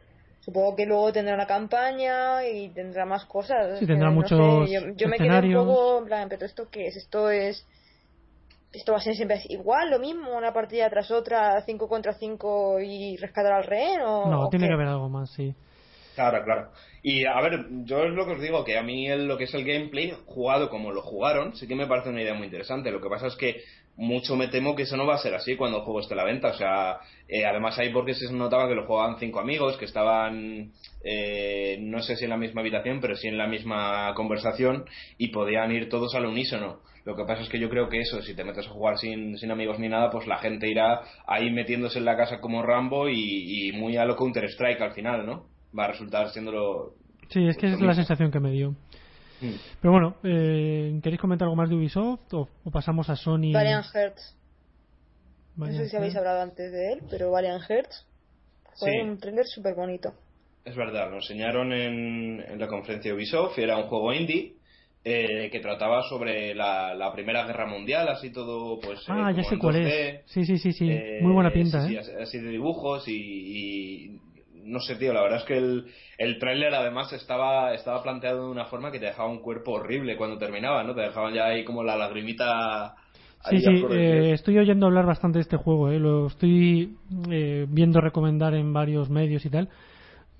Supongo 0.40 0.76
que 0.76 0.86
luego 0.86 1.12
tendrá 1.12 1.34
una 1.34 1.46
campaña 1.46 2.46
y 2.46 2.68
tendrá 2.70 3.04
más 3.04 3.24
cosas. 3.26 3.78
Sí, 3.78 3.86
tendrá 3.86 4.08
no 4.08 4.14
muchos 4.14 4.38
sé, 4.66 4.72
Yo, 4.72 4.80
yo 4.96 5.08
me 5.08 5.16
quedé 5.18 5.28
un 5.28 5.34
escenarios. 5.34 5.66
poco 5.66 5.98
en 5.98 6.04
plan, 6.06 6.28
pero 6.28 6.46
¿esto 6.46 6.68
qué 6.70 6.86
es? 6.88 6.96
¿Esto 6.96 7.30
es.? 7.30 7.64
¿Esto 8.72 8.92
va 8.92 8.98
a 8.98 9.00
ser 9.00 9.14
siempre 9.14 9.40
igual, 9.48 9.90
lo 9.90 9.98
mismo, 9.98 10.36
una 10.36 10.52
partida 10.52 10.90
tras 10.90 11.10
otra, 11.10 11.60
5 11.62 11.88
contra 11.88 12.12
5 12.14 12.78
y 12.80 13.16
rescatar 13.16 13.52
al 13.52 13.64
rehén? 13.64 14.02
O, 14.02 14.30
No, 14.30 14.42
o 14.46 14.50
tiene 14.50 14.64
qué? 14.64 14.68
que 14.68 14.74
haber 14.74 14.88
algo 14.88 15.08
más, 15.08 15.30
sí. 15.30 15.54
Claro, 16.14 16.44
claro. 16.44 16.70
Y 17.02 17.24
a 17.24 17.40
ver, 17.40 17.64
yo 17.84 18.02
es 18.04 18.10
lo 18.12 18.26
que 18.26 18.32
os 18.32 18.40
digo, 18.42 18.64
que 18.64 18.76
a 18.76 18.82
mí 18.82 19.08
el- 19.08 19.26
lo 19.28 19.38
que 19.38 19.44
es 19.44 19.54
el 19.54 19.64
gameplay, 19.64 20.12
jugado 20.26 20.68
como 20.68 20.90
lo 20.92 21.00
jugaron, 21.00 21.54
sí 21.56 21.66
que 21.68 21.76
me 21.76 21.86
parece 21.86 22.08
una 22.10 22.20
idea 22.22 22.34
muy 22.34 22.46
interesante. 22.46 22.90
Lo 22.90 23.00
que 23.00 23.08
pasa 23.08 23.28
es 23.28 23.36
que 23.36 23.62
mucho 23.98 24.36
me 24.36 24.46
temo 24.46 24.76
que 24.76 24.84
eso 24.84 24.96
no 24.96 25.06
va 25.06 25.16
a 25.16 25.18
ser 25.18 25.34
así 25.34 25.56
cuando 25.56 25.78
el 25.78 25.82
juego 25.82 26.00
esté 26.00 26.14
a 26.14 26.18
la 26.18 26.24
venta. 26.24 26.48
O 26.48 26.54
sea, 26.54 27.00
eh, 27.28 27.44
además 27.44 27.78
ahí 27.78 27.92
porque 27.92 28.14
se 28.14 28.32
notaba 28.32 28.68
que 28.68 28.76
lo 28.76 28.86
jugaban 28.86 29.18
cinco 29.18 29.40
amigos, 29.40 29.76
que 29.76 29.84
estaban, 29.84 30.72
eh, 31.04 31.78
no 31.80 32.00
sé 32.00 32.16
si 32.16 32.24
en 32.24 32.30
la 32.30 32.36
misma 32.36 32.60
habitación, 32.60 33.00
pero 33.00 33.16
sí 33.16 33.26
en 33.26 33.36
la 33.36 33.48
misma 33.48 34.14
conversación 34.14 34.84
y 35.18 35.28
podían 35.28 35.72
ir 35.72 35.88
todos 35.88 36.14
al 36.14 36.26
unísono. 36.26 36.78
Lo 37.04 37.16
que 37.16 37.24
pasa 37.24 37.42
es 37.42 37.48
que 37.48 37.58
yo 37.58 37.68
creo 37.68 37.88
que 37.88 38.00
eso, 38.00 38.22
si 38.22 38.34
te 38.34 38.44
metes 38.44 38.66
a 38.66 38.70
jugar 38.70 38.98
sin, 38.98 39.36
sin 39.36 39.50
amigos 39.50 39.80
ni 39.80 39.88
nada, 39.88 40.10
pues 40.10 40.26
la 40.28 40.38
gente 40.38 40.70
irá 40.70 41.00
ahí 41.26 41.50
metiéndose 41.50 41.98
en 41.98 42.04
la 42.04 42.16
casa 42.16 42.40
como 42.40 42.62
Rambo 42.62 43.08
y, 43.08 43.68
y 43.68 43.72
muy 43.72 43.96
a 43.96 44.04
lo 44.04 44.14
Counter-Strike 44.14 44.80
al 44.80 44.92
final, 44.92 45.26
¿no? 45.26 45.46
Va 45.76 45.86
a 45.86 45.88
resultar 45.88 46.28
siendo 46.30 46.52
lo... 46.52 46.94
Sí, 47.30 47.46
es 47.48 47.56
que 47.56 47.66
es 47.66 47.80
la 47.80 47.94
sensación 47.94 48.30
que 48.30 48.40
me 48.40 48.50
dio. 48.50 48.74
Mm. 49.40 49.52
Pero 49.80 49.92
bueno, 49.92 50.16
eh, 50.24 50.98
¿queréis 51.02 51.20
comentar 51.20 51.46
algo 51.46 51.56
más 51.56 51.68
de 51.68 51.76
Ubisoft 51.76 52.32
o, 52.34 52.48
o 52.64 52.70
pasamos 52.70 53.08
a 53.10 53.16
Sony? 53.16 53.52
Valiant 53.52 53.84
Hearts. 53.94 54.34
No 55.56 55.64
Valiant 55.66 55.84
sé 55.84 55.90
si 55.90 55.96
habéis 55.96 56.16
hablado 56.16 56.42
antes 56.42 56.72
de 56.72 56.92
él, 56.92 57.00
pero 57.10 57.30
Valiant 57.30 57.62
Hearts 57.62 58.06
fue 58.78 58.92
Sí. 58.92 58.98
un 59.00 59.18
trailer 59.18 59.44
súper 59.46 59.74
bonito. 59.74 60.12
Es 60.64 60.76
verdad, 60.76 61.10
lo 61.10 61.16
enseñaron 61.16 61.72
en, 61.72 62.40
en 62.46 62.58
la 62.58 62.66
conferencia 62.68 63.10
de 63.10 63.16
Ubisoft, 63.16 63.58
era 63.58 63.76
un 63.78 63.84
juego 63.88 64.12
indie 64.12 64.54
eh, 65.04 65.48
que 65.50 65.60
trataba 65.60 66.02
sobre 66.02 66.54
la, 66.54 66.94
la 66.94 67.12
Primera 67.12 67.46
Guerra 67.46 67.66
Mundial, 67.66 68.08
así 68.08 68.30
todo, 68.30 68.78
pues... 68.80 68.98
eh, 69.00 69.04
Ah, 69.08 69.30
ya 69.30 69.36
como 69.42 69.48
sé 69.48 69.58
cuál 69.58 69.74
2D, 69.76 69.86
es. 69.88 70.20
Sí, 70.30 70.44
sí, 70.44 70.58
sí, 70.58 70.72
sí. 70.72 70.88
eh, 70.90 71.20
Muy 71.22 71.32
buena 71.32 71.50
pinta, 71.52 71.86
sí, 71.86 71.94
¿eh? 71.96 72.02
sí, 72.02 72.10
así- 72.10 72.22
así 72.22 72.38
de 72.38 72.50
dibujos 72.50 73.08
y, 73.08 73.12
y 73.14 74.20
no 74.68 74.80
sé, 74.80 74.96
tío, 74.96 75.12
la 75.12 75.22
verdad 75.22 75.38
es 75.40 75.44
que 75.44 75.56
el, 75.58 75.86
el 76.18 76.38
tráiler 76.38 76.74
además 76.74 77.12
estaba, 77.12 77.74
estaba 77.74 78.02
planteado 78.02 78.44
de 78.44 78.50
una 78.50 78.66
forma 78.66 78.92
que 78.92 78.98
te 79.00 79.06
dejaba 79.06 79.28
un 79.30 79.40
cuerpo 79.40 79.72
horrible 79.72 80.16
cuando 80.16 80.38
terminaba, 80.38 80.84
¿no? 80.84 80.94
Te 80.94 81.00
dejaban 81.02 81.34
ya 81.34 81.46
ahí 81.46 81.64
como 81.64 81.82
la 81.82 81.96
lagrimita... 81.96 82.94
Sí, 83.48 83.56
ahí 83.56 83.60
sí, 83.60 83.86
eh, 83.92 84.32
estoy 84.34 84.58
oyendo 84.58 84.86
hablar 84.86 85.06
bastante 85.06 85.38
de 85.38 85.42
este 85.42 85.56
juego, 85.56 85.90
eh, 85.90 85.98
lo 85.98 86.26
estoy 86.26 86.96
eh, 87.30 87.66
viendo 87.68 88.00
recomendar 88.00 88.54
en 88.54 88.72
varios 88.72 89.08
medios 89.10 89.44
y 89.46 89.50
tal. 89.50 89.68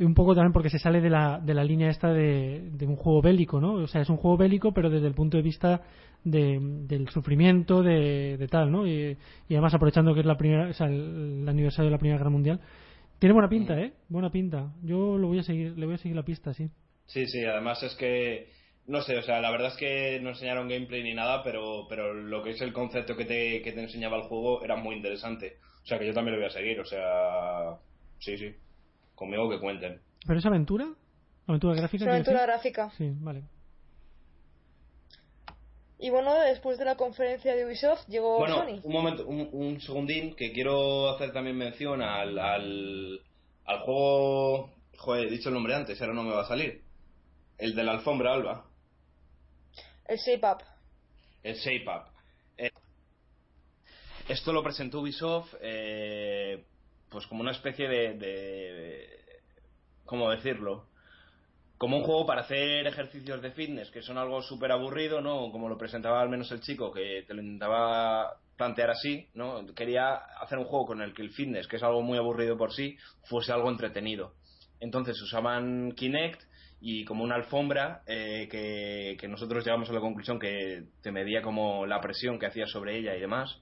Y 0.00 0.04
un 0.04 0.14
poco 0.14 0.34
también 0.34 0.52
porque 0.52 0.70
se 0.70 0.78
sale 0.78 1.00
de 1.00 1.10
la, 1.10 1.40
de 1.40 1.54
la 1.54 1.64
línea 1.64 1.90
esta 1.90 2.12
de, 2.12 2.70
de 2.72 2.86
un 2.86 2.96
juego 2.96 3.20
bélico, 3.22 3.60
¿no? 3.60 3.74
O 3.74 3.86
sea, 3.88 4.00
es 4.02 4.08
un 4.10 4.16
juego 4.16 4.36
bélico, 4.36 4.72
pero 4.72 4.90
desde 4.90 5.08
el 5.08 5.14
punto 5.14 5.36
de 5.36 5.42
vista 5.42 5.80
de- 6.22 6.58
del 6.60 7.08
sufrimiento, 7.08 7.82
de, 7.82 8.36
de 8.36 8.48
tal, 8.48 8.70
¿no? 8.70 8.86
Y, 8.86 9.16
y 9.48 9.54
además 9.54 9.74
aprovechando 9.74 10.14
que 10.14 10.20
es 10.20 10.26
la 10.26 10.36
primera, 10.36 10.68
o 10.68 10.72
sea, 10.72 10.86
el, 10.86 11.40
el 11.42 11.48
aniversario 11.48 11.86
de 11.86 11.92
la 11.92 11.98
Primera 11.98 12.18
Guerra 12.18 12.30
Mundial. 12.30 12.60
Tiene 13.18 13.32
buena 13.32 13.48
pinta, 13.48 13.78
¿eh? 13.80 13.92
Buena 14.08 14.30
pinta. 14.30 14.72
Yo 14.82 15.18
lo 15.18 15.28
voy 15.28 15.40
a 15.40 15.42
seguir, 15.42 15.76
le 15.76 15.86
voy 15.86 15.96
a 15.96 15.98
seguir 15.98 16.16
la 16.16 16.24
pista, 16.24 16.54
sí. 16.54 16.70
Sí, 17.06 17.26
sí, 17.26 17.44
además 17.44 17.82
es 17.82 17.94
que, 17.96 18.52
no 18.86 19.02
sé, 19.02 19.16
o 19.16 19.22
sea, 19.22 19.40
la 19.40 19.50
verdad 19.50 19.68
es 19.68 19.76
que 19.76 20.20
no 20.22 20.30
enseñaron 20.30 20.68
gameplay 20.68 21.02
ni 21.02 21.14
nada, 21.14 21.42
pero, 21.42 21.86
pero 21.88 22.14
lo 22.14 22.42
que 22.42 22.50
es 22.50 22.60
el 22.60 22.72
concepto 22.72 23.16
que 23.16 23.24
te, 23.24 23.62
que 23.62 23.72
te 23.72 23.82
enseñaba 23.82 24.18
el 24.18 24.24
juego 24.24 24.62
era 24.62 24.76
muy 24.76 24.94
interesante. 24.96 25.56
O 25.82 25.86
sea, 25.86 25.98
que 25.98 26.06
yo 26.06 26.14
también 26.14 26.36
lo 26.36 26.40
voy 26.40 26.50
a 26.50 26.52
seguir, 26.52 26.78
o 26.80 26.84
sea, 26.84 27.78
sí, 28.18 28.36
sí, 28.36 28.54
conmigo 29.14 29.48
que 29.50 29.58
cuenten. 29.58 30.00
¿Pero 30.26 30.38
es 30.38 30.46
aventura? 30.46 30.86
¿Aventura 31.46 31.74
gráfica? 31.74 32.04
Es 32.04 32.10
aventura 32.10 32.40
decir? 32.40 32.46
gráfica. 32.48 32.90
Sí, 32.90 33.10
vale. 33.20 33.42
Y 35.98 36.10
bueno, 36.10 36.32
después 36.40 36.78
de 36.78 36.84
la 36.84 36.96
conferencia 36.96 37.54
de 37.56 37.66
Ubisoft 37.66 38.06
llegó 38.06 38.38
Bueno, 38.38 38.56
Sony. 38.58 38.80
un 38.84 38.92
momento, 38.92 39.26
un, 39.26 39.48
un 39.52 39.80
segundín, 39.80 40.34
que 40.36 40.52
quiero 40.52 41.10
hacer 41.10 41.32
también 41.32 41.56
mención 41.56 42.02
al, 42.02 42.38
al, 42.38 43.20
al 43.64 43.80
juego, 43.80 44.70
joder, 44.96 45.26
he 45.26 45.30
dicho 45.30 45.48
el 45.48 45.54
nombre 45.56 45.74
antes, 45.74 46.00
ahora 46.00 46.14
no 46.14 46.22
me 46.22 46.32
va 46.32 46.42
a 46.42 46.48
salir. 46.48 46.82
El 47.58 47.74
de 47.74 47.82
la 47.82 47.92
alfombra 47.92 48.32
alba. 48.32 48.64
El 50.06 50.18
Shape 50.18 50.46
Up. 50.46 50.62
El 51.42 51.56
Shape 51.56 51.84
Up. 51.88 52.04
Eh, 52.58 52.70
esto 54.28 54.52
lo 54.52 54.62
presentó 54.62 55.00
Ubisoft 55.00 55.54
eh, 55.60 56.64
pues 57.10 57.26
como 57.26 57.40
una 57.40 57.50
especie 57.52 57.88
de, 57.88 58.14
de- 58.14 59.08
¿Cómo 60.04 60.30
decirlo? 60.30 60.86
Como 61.78 61.96
un 61.96 62.02
juego 62.02 62.26
para 62.26 62.40
hacer 62.40 62.86
ejercicios 62.86 63.40
de 63.40 63.52
fitness, 63.52 63.90
que 63.90 64.02
son 64.02 64.18
algo 64.18 64.42
súper 64.42 64.72
aburrido, 64.72 65.20
¿no? 65.20 65.52
Como 65.52 65.68
lo 65.68 65.78
presentaba 65.78 66.20
al 66.20 66.28
menos 66.28 66.50
el 66.50 66.60
chico, 66.60 66.90
que 66.92 67.24
te 67.26 67.34
lo 67.34 67.40
intentaba 67.40 68.36
plantear 68.56 68.90
así, 68.90 69.28
¿no? 69.34 69.64
Quería 69.76 70.16
hacer 70.16 70.58
un 70.58 70.64
juego 70.64 70.86
con 70.86 71.00
el 71.00 71.14
que 71.14 71.22
el 71.22 71.30
fitness, 71.30 71.68
que 71.68 71.76
es 71.76 71.82
algo 71.84 72.02
muy 72.02 72.18
aburrido 72.18 72.58
por 72.58 72.72
sí, 72.72 72.96
fuese 73.28 73.52
algo 73.52 73.70
entretenido. 73.70 74.34
Entonces 74.80 75.20
usaban 75.22 75.92
Kinect 75.92 76.42
y 76.80 77.04
como 77.04 77.24
una 77.24 77.36
alfombra 77.36 78.02
eh, 78.06 78.48
que, 78.50 79.16
que 79.18 79.28
nosotros 79.28 79.64
llegamos 79.64 79.88
a 79.90 79.92
la 79.92 80.00
conclusión 80.00 80.38
que 80.38 80.84
te 81.02 81.12
medía 81.12 81.42
como 81.42 81.86
la 81.86 82.00
presión 82.00 82.38
que 82.38 82.46
hacías 82.46 82.70
sobre 82.70 82.98
ella 82.98 83.16
y 83.16 83.20
demás 83.20 83.60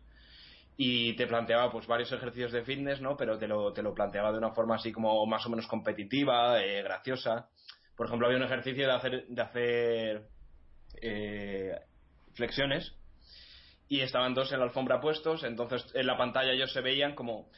y 0.77 1.17
te 1.17 1.27
planteaba 1.27 1.73
pues 1.73 1.87
varios 1.87 2.13
ejercicios 2.13 2.53
de 2.53 2.63
fitness 2.63 3.01
no 3.01 3.17
pero 3.17 3.39
te 3.39 3.49
lo, 3.49 3.73
te 3.73 3.83
lo 3.83 3.95
planteaba 3.95 4.33
de 4.33 4.39
una 4.39 4.53
forma 4.53 4.77
así 4.77 4.93
como 4.93 5.25
más 5.25 5.47
o 5.47 5.49
menos 5.49 5.67
competitiva 5.67 6.63
eh, 6.63 6.83
graciosa 6.83 7.49
por 7.97 8.07
ejemplo 8.07 8.27
había 8.27 8.39
un 8.39 8.45
ejercicio 8.45 8.87
de 8.87 8.93
hacer 8.93 9.27
de 9.27 9.43
hacer 9.43 10.29
eh, 11.01 11.79
flexiones 12.35 12.95
y 13.89 14.01
estaban 14.01 14.35
dos 14.35 14.53
en 14.53 14.59
la 14.59 14.65
alfombra 14.65 15.01
puestos 15.01 15.45
entonces 15.45 15.85
en 15.95 16.07
la 16.07 16.17
pantalla 16.17 16.53
ellos 16.53 16.73
se 16.73 16.81
veían 16.81 17.15
como 17.15 17.49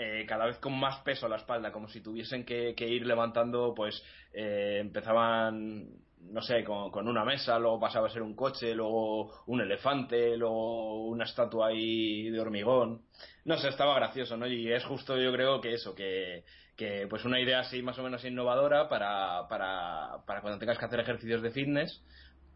eh, 0.00 0.24
cada 0.28 0.46
vez 0.46 0.58
con 0.58 0.78
más 0.78 1.00
peso 1.00 1.26
a 1.26 1.28
la 1.28 1.36
espalda, 1.36 1.72
como 1.72 1.88
si 1.88 2.00
tuviesen 2.00 2.44
que, 2.44 2.74
ir 2.78 3.04
levantando, 3.04 3.74
pues 3.74 4.00
eh, 4.32 4.78
empezaban, 4.80 5.88
no 6.20 6.40
sé, 6.40 6.62
con, 6.62 6.92
con 6.92 7.08
una 7.08 7.24
mesa, 7.24 7.58
luego 7.58 7.80
pasaba 7.80 8.06
a 8.06 8.10
ser 8.10 8.22
un 8.22 8.36
coche, 8.36 8.74
luego 8.74 9.42
un 9.46 9.60
elefante, 9.60 10.36
luego 10.36 11.06
una 11.06 11.24
estatua 11.24 11.68
ahí 11.68 12.30
de 12.30 12.38
hormigón. 12.38 13.02
No 13.44 13.58
sé, 13.58 13.68
estaba 13.70 13.96
gracioso, 13.96 14.36
¿no? 14.36 14.46
Y 14.46 14.72
es 14.72 14.84
justo 14.84 15.18
yo 15.18 15.32
creo 15.32 15.60
que 15.60 15.74
eso, 15.74 15.94
que, 15.96 16.44
que 16.78 17.08
pues 17.10 17.24
una 17.24 17.40
idea 17.40 17.58
así 17.58 17.82
más 17.82 17.98
o 17.98 18.04
menos 18.04 18.24
innovadora 18.24 18.88
para, 18.88 19.48
para, 19.48 20.24
para 20.24 20.40
cuando 20.40 20.60
tengas 20.60 20.78
que 20.78 20.84
hacer 20.84 21.00
ejercicios 21.00 21.42
de 21.42 21.50
fitness 21.50 22.04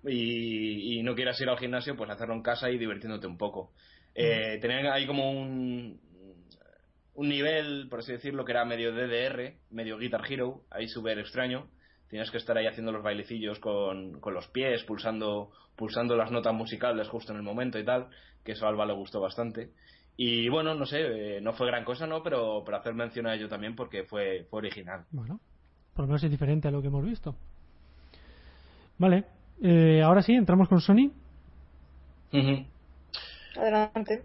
y, 0.04 0.98
y 0.98 1.02
no 1.02 1.16
quieras 1.16 1.40
ir 1.40 1.48
al 1.48 1.58
gimnasio, 1.58 1.96
pues 1.96 2.08
hacerlo 2.08 2.34
en 2.34 2.42
casa 2.42 2.70
y 2.70 2.78
divirtiéndote 2.78 3.26
un 3.26 3.36
poco. 3.36 3.72
Eh, 4.14 4.58
tenían 4.60 4.86
ahí 4.86 5.08
como 5.08 5.28
un, 5.28 6.00
un 7.14 7.28
nivel, 7.28 7.88
por 7.90 7.98
así 7.98 8.12
decirlo, 8.12 8.44
que 8.44 8.52
era 8.52 8.64
medio 8.64 8.92
DDR, 8.92 9.56
medio 9.70 9.98
Guitar 9.98 10.22
Hero, 10.30 10.62
ahí 10.70 10.86
súper 10.86 11.18
extraño. 11.18 11.68
Tienes 12.08 12.30
que 12.30 12.38
estar 12.38 12.56
ahí 12.56 12.66
haciendo 12.66 12.92
los 12.92 13.02
bailecillos 13.02 13.58
con, 13.58 14.20
con 14.20 14.34
los 14.34 14.46
pies, 14.48 14.84
pulsando, 14.84 15.50
pulsando 15.74 16.14
las 16.16 16.30
notas 16.30 16.54
musicales 16.54 17.08
justo 17.08 17.32
en 17.32 17.38
el 17.38 17.42
momento 17.42 17.76
y 17.76 17.84
tal, 17.84 18.08
que 18.44 18.52
eso 18.52 18.66
a 18.66 18.68
Alba 18.68 18.86
le 18.86 18.92
gustó 18.92 19.20
bastante. 19.20 19.72
Y 20.16 20.48
bueno, 20.48 20.74
no 20.74 20.86
sé, 20.86 21.36
eh, 21.36 21.40
no 21.40 21.52
fue 21.52 21.66
gran 21.66 21.84
cosa, 21.84 22.06
¿no? 22.06 22.22
Pero, 22.22 22.62
pero 22.64 22.76
hacer 22.76 22.94
mención 22.94 23.26
a 23.26 23.34
ello 23.34 23.48
también 23.48 23.74
porque 23.74 24.04
fue, 24.04 24.46
fue 24.50 24.58
original. 24.58 25.04
Bueno, 25.10 25.40
por 25.94 26.02
lo 26.04 26.08
menos 26.08 26.22
es 26.24 26.30
diferente 26.30 26.68
a 26.68 26.70
lo 26.70 26.80
que 26.82 26.88
hemos 26.88 27.04
visto. 27.04 27.34
Vale, 28.98 29.24
eh, 29.62 30.02
ahora 30.02 30.22
sí, 30.22 30.34
entramos 30.34 30.68
con 30.68 30.80
Sony. 30.80 31.10
Adelante. 33.56 34.22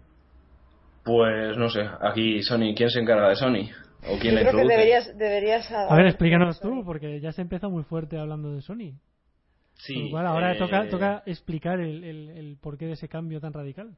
Pues 1.04 1.56
no 1.56 1.70
sé, 1.70 1.88
aquí 2.00 2.42
Sony, 2.42 2.74
¿quién 2.76 2.90
se 2.90 3.00
encarga 3.00 3.30
de 3.30 3.36
Sony? 3.36 3.70
¿O 4.06 4.18
quién 4.18 4.34
Yo 4.34 4.40
la 4.40 4.40
creo 4.40 4.54
que 4.54 4.62
introduce? 4.62 4.68
deberías, 4.68 5.18
deberías 5.18 5.72
A 5.72 5.96
ver, 5.96 6.06
explícanos 6.06 6.60
tú, 6.60 6.84
porque 6.84 7.20
ya 7.20 7.32
se 7.32 7.42
empieza 7.42 7.68
muy 7.68 7.82
fuerte 7.82 8.18
hablando 8.18 8.52
de 8.52 8.60
Sony. 8.62 8.92
Sí, 9.74 10.10
cual, 10.10 10.26
ahora 10.26 10.52
eh, 10.54 10.58
toca, 10.58 10.88
toca 10.88 11.22
explicar 11.26 11.80
el, 11.80 12.04
el, 12.04 12.28
el 12.30 12.56
porqué 12.60 12.86
de 12.86 12.92
ese 12.92 13.08
cambio 13.08 13.40
tan 13.40 13.52
radical. 13.52 13.96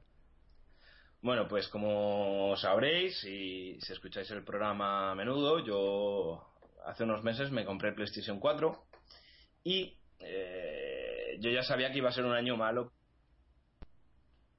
Bueno, 1.22 1.46
pues 1.48 1.68
como 1.68 2.56
sabréis, 2.56 3.20
si, 3.20 3.78
si 3.80 3.92
escucháis 3.92 4.30
el 4.30 4.42
programa 4.42 5.10
a 5.10 5.14
menudo, 5.14 5.58
yo 5.58 6.42
hace 6.86 7.04
unos 7.04 7.22
meses 7.22 7.50
me 7.50 7.64
compré 7.64 7.92
PlayStation 7.92 8.40
4 8.40 8.84
y 9.64 9.98
eh, 10.20 11.36
yo 11.40 11.50
ya 11.50 11.62
sabía 11.62 11.92
que 11.92 11.98
iba 11.98 12.08
a 12.08 12.12
ser 12.12 12.24
un 12.24 12.32
año 12.32 12.56
malo 12.56 12.92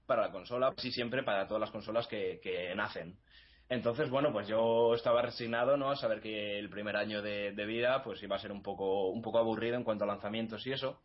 para 0.05 0.27
la 0.27 0.31
consola, 0.31 0.73
sí 0.77 0.91
siempre 0.91 1.23
para 1.23 1.47
todas 1.47 1.61
las 1.61 1.71
consolas 1.71 2.05
que, 2.07 2.39
que 2.43 2.75
nacen. 2.75 3.17
Entonces, 3.71 4.09
bueno, 4.09 4.33
pues 4.33 4.49
yo 4.49 4.93
estaba 4.95 5.21
resignado, 5.21 5.77
¿no? 5.77 5.89
A 5.89 5.95
saber 5.95 6.19
que 6.19 6.59
el 6.59 6.69
primer 6.69 6.97
año 6.97 7.21
de, 7.21 7.65
vida, 7.65 8.03
pues 8.03 8.21
iba 8.21 8.35
a 8.35 8.39
ser 8.39 8.51
un 8.51 8.61
poco, 8.61 9.07
un 9.07 9.21
poco 9.21 9.39
aburrido 9.39 9.77
en 9.77 9.85
cuanto 9.85 10.03
a 10.03 10.07
lanzamientos 10.07 10.67
y 10.67 10.73
eso. 10.73 11.01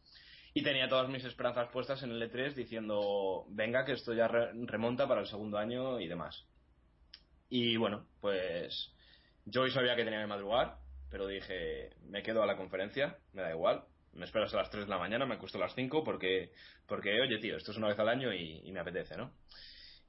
Y 0.57 0.63
tenía 0.63 0.89
todas 0.89 1.11
mis 1.11 1.23
esperanzas 1.23 1.69
puestas 1.69 2.03
en 2.03 2.13
el 2.13 2.33
E3 2.33 2.55
diciendo, 2.55 3.45
venga, 3.51 3.85
que 3.85 3.93
esto 3.93 4.15
ya 4.15 4.27
remonta 4.27 5.07
para 5.07 5.21
el 5.21 5.27
segundo 5.27 5.59
año 5.59 6.01
y 6.01 6.09
demás. 6.09 6.47
Y 7.51 7.77
bueno, 7.77 8.07
pues 8.23 8.91
yo 9.45 9.61
hoy 9.61 9.71
sabía 9.71 9.95
que 9.95 10.05
tenía 10.05 10.23
que 10.23 10.27
madrugar, 10.27 10.79
pero 11.11 11.27
dije, 11.27 11.91
me 12.09 12.23
quedo 12.23 12.43
a 12.43 12.47
la 12.47 12.57
conferencia, 12.57 13.19
me 13.35 13.43
da 13.43 13.51
igual, 13.51 13.85
me 14.15 14.25
esperas 14.25 14.55
a 14.55 14.57
las 14.57 14.71
3 14.71 14.87
de 14.87 14.91
la 14.91 14.99
mañana, 14.99 15.27
me 15.27 15.35
acuesto 15.35 15.59
a 15.59 15.61
las 15.61 15.75
5 15.75 16.03
porque, 16.03 16.53
porque 16.87 17.21
oye, 17.21 17.37
tío, 17.37 17.59
esto 17.59 17.73
es 17.73 17.77
una 17.77 17.89
vez 17.89 17.99
al 17.99 18.09
año 18.09 18.33
y, 18.33 18.73
me 18.73 18.81
apetece, 18.81 19.15
¿no? 19.15 19.35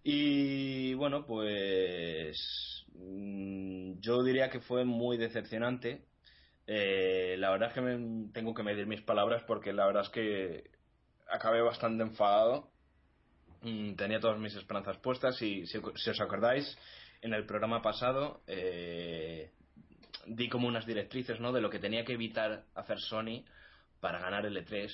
Y 0.02 0.94
bueno, 0.94 1.26
pues 1.26 2.86
mm, 2.94 4.00
yo 4.00 4.24
diría 4.24 4.50
que 4.50 4.62
fue 4.62 4.86
muy 4.86 5.18
decepcionante. 5.18 6.06
Eh, 6.68 7.36
la 7.40 7.50
verdad 7.52 7.70
es 7.70 7.74
que 7.74 7.82
me, 7.82 8.30
tengo 8.34 8.54
que 8.54 8.64
medir 8.64 8.86
mis 8.86 9.02
palabras 9.02 9.42
porque 9.48 9.72
la 9.72 9.86
verdad 9.86 10.04
es 10.04 10.10
que 10.10 10.70
acabé 11.30 11.62
bastante 11.62 12.04
enfadado. 12.04 12.70
Mm, 13.62 13.96
tenía 13.96 14.20
todas 14.20 14.38
mis 14.38 14.56
esperanzas 14.56 14.98
puestas 14.98 15.42
y 15.42 15.66
si, 15.66 15.78
os 15.78 16.22
acordáis, 16.22 16.78
en 17.22 17.34
el 17.34 17.46
programa 17.46 17.82
pasado 17.82 18.42
eh, 18.46 19.52
di 20.28 20.50
como 20.50 20.68
unas 20.68 20.86
directrices 20.86 21.40
¿no? 21.40 21.52
de 21.52 21.62
lo 21.62 21.70
que 21.70 21.80
tenía 21.80 22.06
que 22.06 22.14
evitar 22.14 22.66
hacer 22.76 23.00
Sony 23.00 23.46
para 24.00 24.20
ganar 24.20 24.46
el 24.46 24.58
E3 24.58 24.92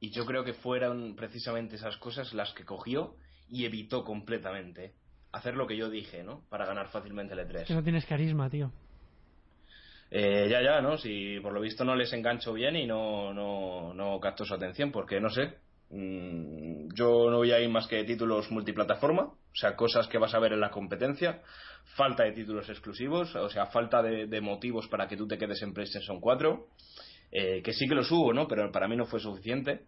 y 0.00 0.10
yo 0.10 0.26
creo 0.26 0.44
que 0.44 0.54
fueron 0.54 1.14
precisamente 1.14 1.76
esas 1.76 1.96
cosas 1.98 2.32
las 2.34 2.52
que 2.52 2.64
cogió 2.64 3.16
y 3.48 3.64
evitó 3.64 4.04
completamente 4.04 4.94
hacer 5.32 5.54
lo 5.54 5.66
que 5.66 5.76
yo 5.76 5.88
dije, 5.90 6.22
¿no? 6.22 6.42
Para 6.48 6.66
ganar 6.66 6.88
fácilmente 6.88 7.34
el 7.34 7.40
E3. 7.40 7.66
Que 7.66 7.74
no 7.74 7.82
tienes 7.82 8.04
carisma, 8.06 8.50
tío. 8.50 8.72
Eh, 10.10 10.46
ya, 10.48 10.62
ya, 10.62 10.80
¿no? 10.80 10.96
Si 10.96 11.40
por 11.40 11.52
lo 11.52 11.60
visto 11.60 11.84
no 11.84 11.96
les 11.96 12.12
engancho 12.12 12.52
bien 12.52 12.76
y 12.76 12.86
no, 12.86 13.34
no, 13.34 13.92
no 13.94 14.20
capto 14.20 14.44
su 14.44 14.54
atención, 14.54 14.92
porque 14.92 15.20
no 15.20 15.30
sé. 15.30 15.54
Mm, 15.90 16.88
yo 16.94 17.30
no 17.30 17.38
voy 17.38 17.52
a 17.52 17.60
ir 17.60 17.68
más 17.68 17.86
que 17.86 18.02
títulos 18.04 18.50
multiplataforma, 18.50 19.22
o 19.22 19.54
sea, 19.54 19.76
cosas 19.76 20.08
que 20.08 20.18
vas 20.18 20.34
a 20.34 20.38
ver 20.38 20.52
en 20.52 20.60
la 20.60 20.70
competencia. 20.70 21.42
Falta 21.96 22.24
de 22.24 22.32
títulos 22.32 22.68
exclusivos, 22.68 23.34
o 23.36 23.48
sea, 23.48 23.66
falta 23.66 24.02
de, 24.02 24.40
motivos 24.40 24.88
para 24.88 25.06
que 25.06 25.16
tú 25.16 25.26
te 25.26 25.38
quedes 25.38 25.62
en 25.62 25.72
PlayStation 25.72 26.20
4. 26.20 26.66
Eh, 27.32 27.62
que 27.62 27.72
sí 27.72 27.88
que 27.88 27.94
los 27.94 28.10
hubo, 28.10 28.32
¿no? 28.32 28.46
Pero 28.46 28.70
para 28.70 28.88
mí 28.88 28.96
no 28.96 29.06
fue 29.06 29.20
suficiente. 29.20 29.86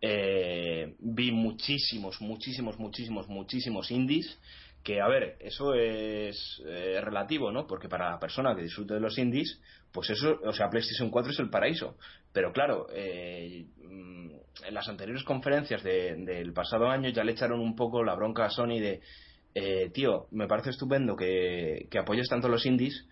Eh, 0.00 0.94
vi 0.98 1.32
muchísimos, 1.32 2.20
muchísimos, 2.20 2.78
muchísimos, 2.78 3.28
muchísimos 3.28 3.90
indies 3.90 4.38
que, 4.84 5.00
a 5.00 5.08
ver, 5.08 5.38
eso 5.40 5.74
es 5.74 6.62
eh, 6.66 7.00
relativo, 7.00 7.50
¿no? 7.50 7.66
Porque 7.66 7.88
para 7.88 8.10
la 8.10 8.20
persona 8.20 8.54
que 8.54 8.62
disfrute 8.62 8.92
de 8.94 9.00
los 9.00 9.16
indies, 9.16 9.58
pues 9.90 10.10
eso, 10.10 10.38
o 10.44 10.52
sea, 10.52 10.68
PlayStation 10.68 11.10
4 11.10 11.32
es 11.32 11.38
el 11.38 11.48
paraíso. 11.48 11.96
Pero 12.34 12.52
claro, 12.52 12.86
eh, 12.92 13.64
mm, 13.78 14.30
en 14.66 14.74
las 14.74 14.86
anteriores 14.86 15.24
conferencias 15.24 15.82
del 15.82 16.52
pasado 16.52 16.88
año 16.90 17.08
ya 17.08 17.24
le 17.24 17.32
echaron 17.32 17.60
un 17.60 17.74
poco 17.74 18.04
la 18.04 18.14
bronca 18.14 18.44
a 18.44 18.50
Sony 18.50 18.78
de, 18.78 19.00
eh, 19.54 19.90
tío, 19.90 20.26
me 20.32 20.46
parece 20.46 20.70
estupendo 20.70 21.16
que, 21.16 21.88
que 21.90 21.98
apoyes 21.98 22.28
tanto 22.28 22.48
los 22.48 22.66
indies, 22.66 23.06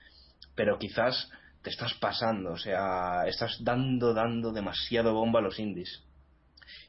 pero 0.55 0.79
quizás 0.79 1.31
te 1.63 1.71
estás 1.71 1.95
pasando, 1.95 2.53
o 2.53 2.59
sea, 2.59 3.27
estás 3.27 3.57
dando, 3.65 4.13
dando 4.13 4.53
demasiado 4.53 5.15
bomba 5.15 5.41
a 5.41 5.43
los 5.43 5.59
indies. 5.59 6.05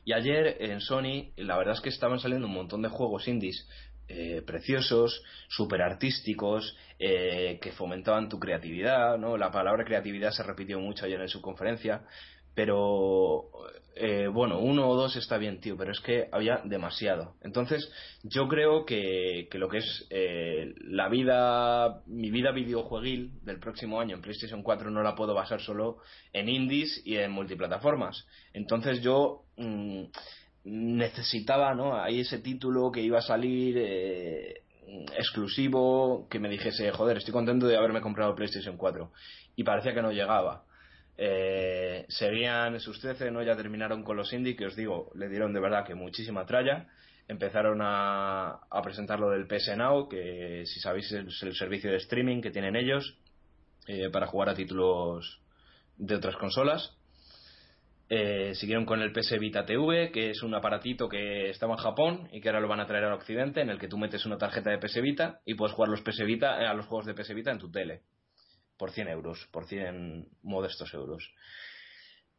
Y 0.04 0.12
ayer 0.12 0.58
en 0.60 0.82
Sony, 0.82 1.32
la 1.38 1.58
verdad 1.58 1.76
es 1.76 1.82
que 1.82 1.90
estaban 1.90 2.20
saliendo 2.20 2.48
un 2.48 2.54
montón 2.54 2.82
de 2.82 2.90
juegos 2.90 3.30
indies 3.30 3.66
eh, 4.10 4.42
preciosos, 4.46 5.24
súper 5.48 5.82
artísticos, 5.82 6.76
eh, 7.00 7.58
que 7.62 7.72
fomentaban 7.72 8.28
tu 8.28 8.38
creatividad, 8.38 9.18
¿no? 9.18 9.38
La 9.38 9.50
palabra 9.50 9.86
creatividad 9.86 10.32
se 10.32 10.44
repitió 10.44 10.80
mucho 10.80 11.06
ayer 11.06 11.22
en 11.22 11.30
su 11.30 11.42
conferencia, 11.42 12.02
pero 12.54 13.50
eh, 13.96 14.28
bueno, 14.28 14.60
uno 14.60 14.90
o 14.90 14.96
dos 14.96 15.16
está 15.16 15.38
bien, 15.38 15.62
tío, 15.62 15.78
pero 15.78 15.94
es 15.94 16.02
que 16.02 16.28
había 16.34 16.58
demasiado. 16.66 17.36
Entonces, 17.44 17.90
yo 18.24 18.50
creo 18.50 18.86
que, 18.86 19.48
que 19.50 19.58
lo 19.58 19.70
que 19.70 19.78
es 19.78 20.08
la 20.10 21.08
vida, 21.08 22.04
mi 22.06 22.30
vida 22.30 22.52
videojueguil 22.52 23.40
del 23.44 23.60
próximo 23.60 24.02
año 24.02 24.16
en 24.18 24.22
PlayStation 24.22 24.64
4 24.64 24.92
no 24.92 25.02
la 25.02 25.16
puedo 25.16 25.34
basar 25.34 25.62
solo 25.62 26.00
en 26.34 26.50
indies 26.50 27.02
y 27.06 27.16
en 27.16 27.32
multiplataformas. 27.32 28.28
Entonces, 28.54 29.02
yo. 29.02 29.46
Mm, 29.56 30.04
necesitaba, 30.64 31.74
¿no? 31.74 32.02
Ahí 32.02 32.22
ese 32.22 32.40
título 32.40 32.92
que 32.92 33.02
iba 33.02 33.20
a 33.20 33.22
salir 33.22 33.76
eh, 33.78 34.62
exclusivo, 35.18 36.28
que 36.30 36.40
me 36.40 36.50
dijese, 36.50 36.92
joder, 36.92 37.18
estoy 37.18 37.34
contento 37.34 37.68
de 37.68 37.78
haberme 37.78 38.02
comprado 38.02 38.36
PlayStation 38.36 38.78
4. 38.78 39.12
Y 39.56 39.64
parecía 39.64 39.94
que 39.94 40.02
no 40.02 40.12
llegaba. 40.12 40.64
Eh, 41.18 42.06
seguían 42.10 42.80
sus 42.80 43.00
13, 43.00 43.32
¿no? 43.32 43.44
Ya 43.44 43.56
terminaron 43.56 44.04
con 44.04 44.18
los 44.18 44.34
indie, 44.34 44.56
que 44.56 44.66
os 44.66 44.76
digo, 44.76 45.12
le 45.16 45.30
dieron 45.30 45.54
de 45.54 45.60
verdad 45.60 45.86
que 45.86 45.96
muchísima 45.96 46.46
tralla. 46.46 46.88
Empezaron 47.28 47.80
a, 47.82 48.60
a 48.70 48.82
presentar 48.82 49.20
lo 49.20 49.30
del 49.30 49.48
PS 49.48 49.78
Now, 49.78 50.10
que 50.10 50.64
si 50.66 50.80
sabéis 50.80 51.12
es 51.12 51.44
el 51.44 51.56
servicio 51.56 51.90
de 51.92 51.98
streaming 51.98 52.42
que 52.42 52.52
tienen 52.52 52.76
ellos 52.76 53.18
eh, 53.88 54.10
para 54.10 54.28
jugar 54.28 54.50
a 54.50 54.56
títulos 54.56 55.42
de 55.98 56.16
otras 56.16 56.36
consolas. 56.38 56.98
Eh, 58.10 58.54
siguieron 58.56 58.86
con 58.86 59.02
el 59.02 59.12
PS 59.12 59.40
Vita 59.40 59.66
TV, 59.66 60.12
que 60.12 60.32
es 60.32 60.44
un 60.44 60.54
aparatito 60.54 61.08
que 61.08 61.50
estaba 61.50 61.74
en 61.74 61.80
Japón 61.80 62.30
y 62.32 62.42
que 62.42 62.50
ahora 62.50 62.60
lo 62.60 62.68
van 62.68 62.82
a 62.82 62.86
traer 62.86 63.06
al 63.06 63.14
occidente, 63.14 63.62
en 63.62 63.70
el 63.70 63.80
que 63.80 63.88
tú 63.88 63.98
metes 63.98 64.26
una 64.26 64.38
tarjeta 64.38 64.70
de 64.70 64.78
PS 64.78 65.02
Vita 65.02 65.40
y 65.46 65.56
puedes 65.56 65.74
jugar 65.74 65.90
los 65.90 66.02
PS 66.02 66.24
Vita, 66.26 66.62
eh, 66.62 66.68
a 66.68 66.74
los 66.74 66.86
juegos 66.86 67.06
de 67.06 67.14
PS 67.14 67.34
Vita 67.34 67.52
en 67.52 67.60
tu 67.60 67.72
tele. 67.72 68.02
Por 68.78 68.92
100 68.92 69.08
euros, 69.08 69.48
por 69.52 69.66
100 69.66 70.28
modestos 70.44 70.94
euros. 70.94 71.34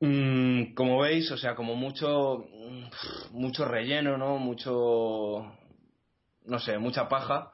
Mm, 0.01 0.75
como 0.75 1.01
veis, 1.01 1.31
o 1.31 1.39
sea, 1.39 1.55
como 1.55 1.75
mucho, 1.77 2.47
mm, 2.53 3.39
mucho 3.39 3.65
relleno, 3.65 4.19
¿no? 4.19 4.39
Mucho, 4.39 5.57
no 6.45 6.59
sé, 6.59 6.79
mucha 6.79 7.09
paja 7.09 7.54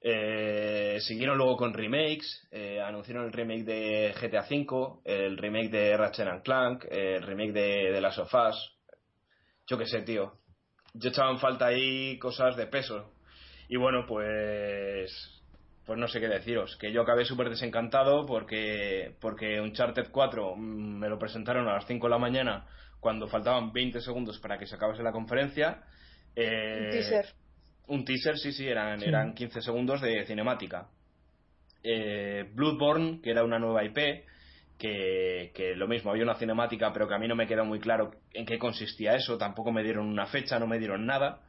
eh, 0.00 0.98
siguieron 1.00 1.36
luego 1.36 1.56
con 1.56 1.74
remakes, 1.74 2.46
eh, 2.52 2.80
anunciaron 2.80 3.26
el 3.26 3.32
remake 3.32 3.64
de 3.64 4.14
GTA 4.20 4.46
V, 4.48 5.00
el 5.04 5.36
remake 5.36 5.70
de 5.70 5.96
Ratchet 5.96 6.42
Clank, 6.44 6.84
el 6.90 7.22
remake 7.22 7.52
de, 7.52 7.92
de 7.92 8.00
Last 8.00 8.18
of 8.18 8.32
Us. 8.32 8.76
Yo 9.66 9.76
qué 9.76 9.86
sé, 9.86 10.02
tío. 10.02 10.34
Yo 10.94 11.10
echaba 11.10 11.30
en 11.30 11.38
falta 11.38 11.66
ahí 11.66 12.18
cosas 12.18 12.56
de 12.56 12.66
peso. 12.66 13.12
Y 13.68 13.76
bueno, 13.76 14.06
pues. 14.06 15.34
Pues 15.84 15.98
no 15.98 16.06
sé 16.06 16.20
qué 16.20 16.28
deciros. 16.28 16.76
Que 16.76 16.92
yo 16.92 17.02
acabé 17.02 17.24
súper 17.24 17.48
desencantado 17.48 18.26
porque, 18.26 19.16
porque 19.20 19.60
Uncharted 19.60 20.10
4 20.10 20.54
mm, 20.54 20.98
me 20.98 21.08
lo 21.08 21.18
presentaron 21.18 21.66
a 21.66 21.74
las 21.74 21.86
5 21.86 22.06
de 22.06 22.10
la 22.10 22.18
mañana 22.18 22.66
cuando 23.00 23.26
faltaban 23.26 23.72
20 23.72 24.00
segundos 24.00 24.38
para 24.38 24.58
que 24.58 24.66
se 24.66 24.74
acabase 24.74 25.02
la 25.02 25.12
conferencia. 25.12 25.82
Eh, 26.36 26.88
teaser 26.92 27.26
un 27.88 28.04
teaser, 28.04 28.38
sí, 28.38 28.52
sí, 28.52 28.66
eran, 28.66 29.02
eran 29.02 29.34
15 29.34 29.60
segundos 29.62 30.00
de 30.00 30.24
cinemática. 30.26 30.88
Eh, 31.82 32.48
Bloodborne, 32.52 33.20
que 33.22 33.30
era 33.30 33.44
una 33.44 33.58
nueva 33.58 33.84
IP, 33.84 34.24
que, 34.78 35.50
que, 35.54 35.74
lo 35.74 35.88
mismo, 35.88 36.10
había 36.10 36.22
una 36.22 36.36
cinemática, 36.36 36.92
pero 36.92 37.08
que 37.08 37.14
a 37.14 37.18
mí 37.18 37.26
no 37.26 37.34
me 37.34 37.46
quedó 37.46 37.64
muy 37.64 37.80
claro 37.80 38.12
en 38.32 38.46
qué 38.46 38.58
consistía 38.58 39.14
eso, 39.14 39.36
tampoco 39.36 39.72
me 39.72 39.82
dieron 39.82 40.06
una 40.06 40.26
fecha, 40.26 40.58
no 40.58 40.66
me 40.66 40.78
dieron 40.78 41.06
nada. 41.06 41.40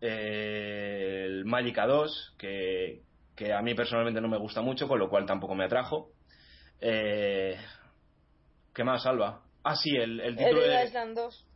Eh, 0.00 1.24
el 1.26 1.44
Magica 1.44 1.86
2, 1.86 2.34
que, 2.38 3.02
que 3.34 3.52
a 3.52 3.60
mí 3.62 3.74
personalmente 3.74 4.20
no 4.20 4.28
me 4.28 4.38
gusta 4.38 4.62
mucho, 4.62 4.88
con 4.88 4.98
lo 4.98 5.08
cual 5.08 5.26
tampoco 5.26 5.54
me 5.54 5.64
atrajo. 5.64 6.10
Eh, 6.80 7.56
¿Qué 8.72 8.84
más, 8.84 9.06
Alba? 9.06 9.42
Ah, 9.62 9.76
sí, 9.76 9.90
el, 9.96 10.20
el 10.20 10.36
título 10.36 10.60
de 10.62 10.68
Dead 10.68 10.86
Island 10.86 11.16
2. 11.16 11.46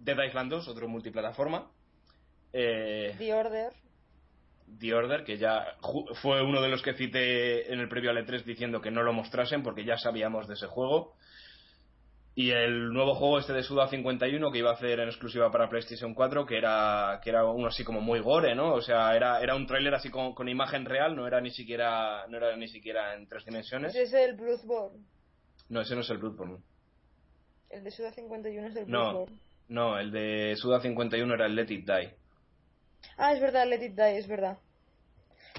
Dead 0.00 0.24
Island 0.26 0.50
2, 0.50 0.68
otro 0.68 0.88
multiplataforma. 0.88 1.70
Eh, 2.56 3.14
The 3.18 3.34
Order. 3.34 3.72
The 4.78 4.94
Order, 4.94 5.24
que 5.24 5.38
ya 5.38 5.76
fue 6.22 6.40
uno 6.42 6.62
de 6.62 6.68
los 6.68 6.82
que 6.82 6.94
cité 6.94 7.72
en 7.72 7.80
el 7.80 7.88
previo 7.88 8.10
al 8.10 8.18
E3 8.18 8.44
diciendo 8.44 8.80
que 8.80 8.92
no 8.92 9.02
lo 9.02 9.12
mostrasen 9.12 9.64
porque 9.64 9.84
ya 9.84 9.98
sabíamos 9.98 10.46
de 10.46 10.54
ese 10.54 10.68
juego. 10.68 11.16
Y 12.36 12.50
el 12.50 12.92
nuevo 12.92 13.14
juego 13.14 13.38
este 13.38 13.52
de 13.52 13.62
Suda 13.62 13.88
51 13.88 14.50
que 14.50 14.58
iba 14.58 14.70
a 14.70 14.74
hacer 14.74 15.00
en 15.00 15.08
exclusiva 15.08 15.50
para 15.50 15.68
PlayStation 15.68 16.14
4, 16.14 16.46
que 16.46 16.56
era, 16.56 17.20
que 17.22 17.30
era 17.30 17.44
uno 17.44 17.68
así 17.68 17.84
como 17.84 18.00
muy 18.00 18.20
gore, 18.20 18.54
¿no? 18.54 18.74
O 18.74 18.80
sea, 18.80 19.14
era, 19.16 19.40
era 19.40 19.54
un 19.54 19.66
tráiler 19.66 19.94
así 19.94 20.10
con, 20.10 20.34
con, 20.34 20.48
imagen 20.48 20.84
real, 20.84 21.14
no 21.14 21.26
era 21.26 21.40
ni 21.40 21.50
siquiera 21.50 22.26
no 22.28 22.36
era 22.36 22.56
ni 22.56 22.68
siquiera 22.68 23.14
en 23.14 23.28
tres 23.28 23.44
dimensiones. 23.44 23.94
Ese 23.94 24.02
es 24.02 24.14
el 24.14 24.36
Bloodborne. 24.36 25.04
No, 25.68 25.80
ese 25.80 25.94
no 25.94 26.00
es 26.00 26.10
el 26.10 26.18
Bloodborne. 26.18 26.58
El 27.70 27.84
de 27.84 27.90
Suda 27.90 28.12
51 28.12 28.68
es 28.68 28.76
el 28.76 28.84
Bloodborne. 28.84 29.36
No, 29.68 29.90
no, 29.90 29.98
el 29.98 30.10
de 30.10 30.56
Suda 30.56 30.80
51 30.80 31.34
era 31.34 31.46
el 31.46 31.54
Let 31.54 31.70
It 31.70 31.88
Die. 31.88 32.23
Ah, 33.16 33.32
es 33.32 33.40
verdad, 33.40 33.66
Let 33.66 33.84
It 33.84 33.94
Die, 33.94 34.18
es 34.18 34.26
verdad. 34.26 34.58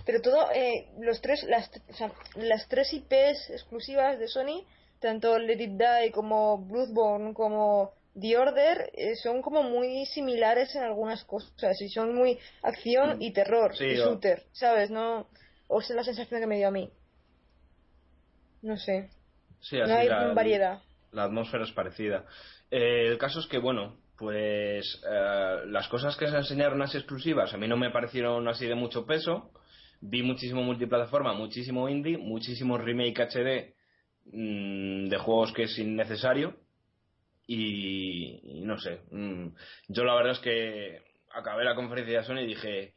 Pero 0.05 0.21
todo, 0.21 0.51
eh, 0.53 0.87
los 0.99 1.21
tres, 1.21 1.43
las, 1.43 1.69
o 1.89 1.93
sea, 1.93 2.11
las 2.35 2.67
tres 2.67 2.93
IPs 2.93 3.49
exclusivas 3.49 4.19
de 4.19 4.27
Sony, 4.27 4.65
tanto 4.99 5.37
Let 5.39 5.63
It 5.63 5.71
Die 5.71 6.11
como 6.11 6.59
Bloodborne 6.59 7.33
como 7.33 7.93
The 8.19 8.37
Order, 8.37 8.91
eh, 8.93 9.15
son 9.15 9.41
como 9.41 9.63
muy 9.63 10.05
similares 10.05 10.75
en 10.75 10.83
algunas 10.83 11.23
cosas 11.25 11.81
y 11.81 11.89
son 11.89 12.15
muy 12.15 12.37
acción 12.61 13.21
y 13.21 13.33
terror 13.33 13.73
y 13.79 13.95
shooter, 13.95 14.43
¿sabes? 14.51 14.89
No, 14.89 15.27
o 15.67 15.81
es 15.81 15.89
la 15.89 16.03
sensación 16.03 16.39
que 16.39 16.47
me 16.47 16.57
dio 16.57 16.67
a 16.67 16.71
mí. 16.71 16.89
No 18.61 18.77
sé. 18.77 19.09
Sí, 19.59 19.77
no 19.77 19.83
así 19.83 19.93
hay 19.93 20.07
la, 20.07 20.33
variedad. 20.33 20.81
la 21.11 21.23
atmósfera 21.23 21.63
es 21.63 21.71
parecida. 21.71 22.25
Eh, 22.71 23.07
el 23.07 23.17
caso 23.17 23.39
es 23.39 23.47
que, 23.47 23.57
bueno, 23.57 23.97
pues 24.17 25.01
eh, 25.09 25.61
las 25.67 25.87
cosas 25.87 26.15
que 26.15 26.27
se 26.27 26.37
enseñaron 26.37 26.81
así 26.81 26.97
exclusivas 26.97 27.53
a 27.53 27.57
mí 27.57 27.67
no 27.67 27.77
me 27.77 27.91
parecieron 27.91 28.47
así 28.47 28.65
de 28.65 28.75
mucho 28.75 29.05
peso. 29.05 29.51
Vi 30.01 30.23
muchísimo 30.23 30.61
multiplataforma, 30.61 31.33
muchísimo 31.33 31.89
indie, 31.89 32.17
muchísimo 32.17 32.77
remake 32.77 33.21
HD 33.21 33.73
mm, 34.25 35.07
de 35.07 35.17
juegos 35.17 35.53
que 35.53 35.63
es 35.63 35.77
innecesario. 35.77 36.55
Y, 37.47 38.59
y 38.59 38.61
no 38.61 38.77
sé, 38.79 39.01
mm, 39.11 39.47
yo 39.89 40.03
la 40.03 40.15
verdad 40.15 40.33
es 40.33 40.39
que 40.39 41.01
acabé 41.33 41.63
la 41.63 41.75
conferencia 41.75 42.19
de 42.19 42.25
Sony 42.25 42.39
y 42.39 42.47
dije, 42.47 42.95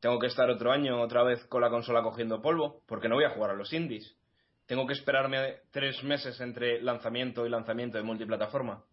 tengo 0.00 0.18
que 0.18 0.26
estar 0.26 0.48
otro 0.50 0.72
año 0.72 1.00
otra 1.00 1.22
vez 1.22 1.44
con 1.46 1.60
la 1.60 1.70
consola 1.70 2.02
cogiendo 2.02 2.42
polvo, 2.42 2.82
porque 2.86 3.08
no 3.08 3.16
voy 3.16 3.24
a 3.24 3.30
jugar 3.30 3.50
a 3.50 3.54
los 3.54 3.72
indies. 3.72 4.16
Tengo 4.66 4.86
que 4.86 4.94
esperarme 4.94 5.56
tres 5.70 6.02
meses 6.02 6.40
entre 6.40 6.80
lanzamiento 6.80 7.46
y 7.46 7.50
lanzamiento 7.50 7.98
de 7.98 8.04
multiplataforma. 8.04 8.84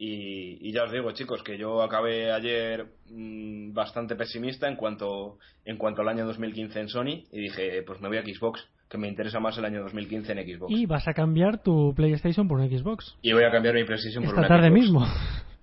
Y, 0.00 0.68
y 0.68 0.72
ya 0.72 0.84
os 0.84 0.92
digo, 0.92 1.10
chicos, 1.10 1.42
que 1.42 1.58
yo 1.58 1.82
acabé 1.82 2.30
ayer 2.30 2.86
mmm, 3.10 3.72
bastante 3.72 4.14
pesimista 4.14 4.68
en 4.68 4.76
cuanto, 4.76 5.38
en 5.64 5.76
cuanto 5.76 6.02
al 6.02 6.08
año 6.08 6.24
2015 6.24 6.80
en 6.80 6.88
Sony 6.88 7.24
y 7.32 7.40
dije, 7.40 7.82
pues 7.82 8.00
me 8.00 8.06
voy 8.06 8.18
a 8.18 8.22
Xbox, 8.22 8.64
que 8.88 8.96
me 8.96 9.08
interesa 9.08 9.40
más 9.40 9.58
el 9.58 9.64
año 9.64 9.82
2015 9.82 10.32
en 10.32 10.56
Xbox. 10.56 10.72
Y 10.72 10.86
vas 10.86 11.08
a 11.08 11.12
cambiar 11.14 11.62
tu 11.64 11.92
PlayStation 11.96 12.46
por 12.46 12.60
un 12.60 12.68
Xbox. 12.70 13.16
Y 13.22 13.32
voy 13.32 13.42
a 13.42 13.50
cambiar 13.50 13.74
mi 13.74 13.82
PlayStation 13.84 14.22
por 14.22 14.34
Esta 14.34 14.40
una 14.40 14.48
tarde 14.48 14.68
Xbox. 14.68 14.80
mismo. 14.80 15.06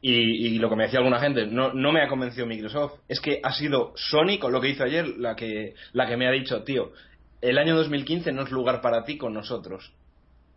Y, 0.01 0.47
y 0.47 0.59
lo 0.59 0.69
que 0.69 0.75
me 0.75 0.83
decía 0.83 0.99
alguna 0.99 1.19
gente, 1.19 1.47
no, 1.47 1.73
no 1.73 1.93
me 1.93 2.01
ha 2.01 2.09
convencido 2.09 2.45
Microsoft. 2.45 2.99
Es 3.07 3.21
que 3.21 3.39
ha 3.41 3.53
sido 3.53 3.93
Sony 3.95 4.37
con 4.39 4.51
lo 4.51 4.59
que 4.59 4.69
hizo 4.69 4.83
ayer 4.83 5.07
la 5.17 5.35
que, 5.37 5.75
la 5.93 6.05
que 6.07 6.17
me 6.17 6.27
ha 6.27 6.31
dicho, 6.31 6.61
tío, 6.63 6.91
el 7.41 7.57
año 7.57 7.75
2015 7.77 8.33
no 8.33 8.43
es 8.43 8.51
lugar 8.51 8.81
para 8.81 9.05
ti 9.05 9.17
con 9.17 9.33
nosotros. 9.33 9.93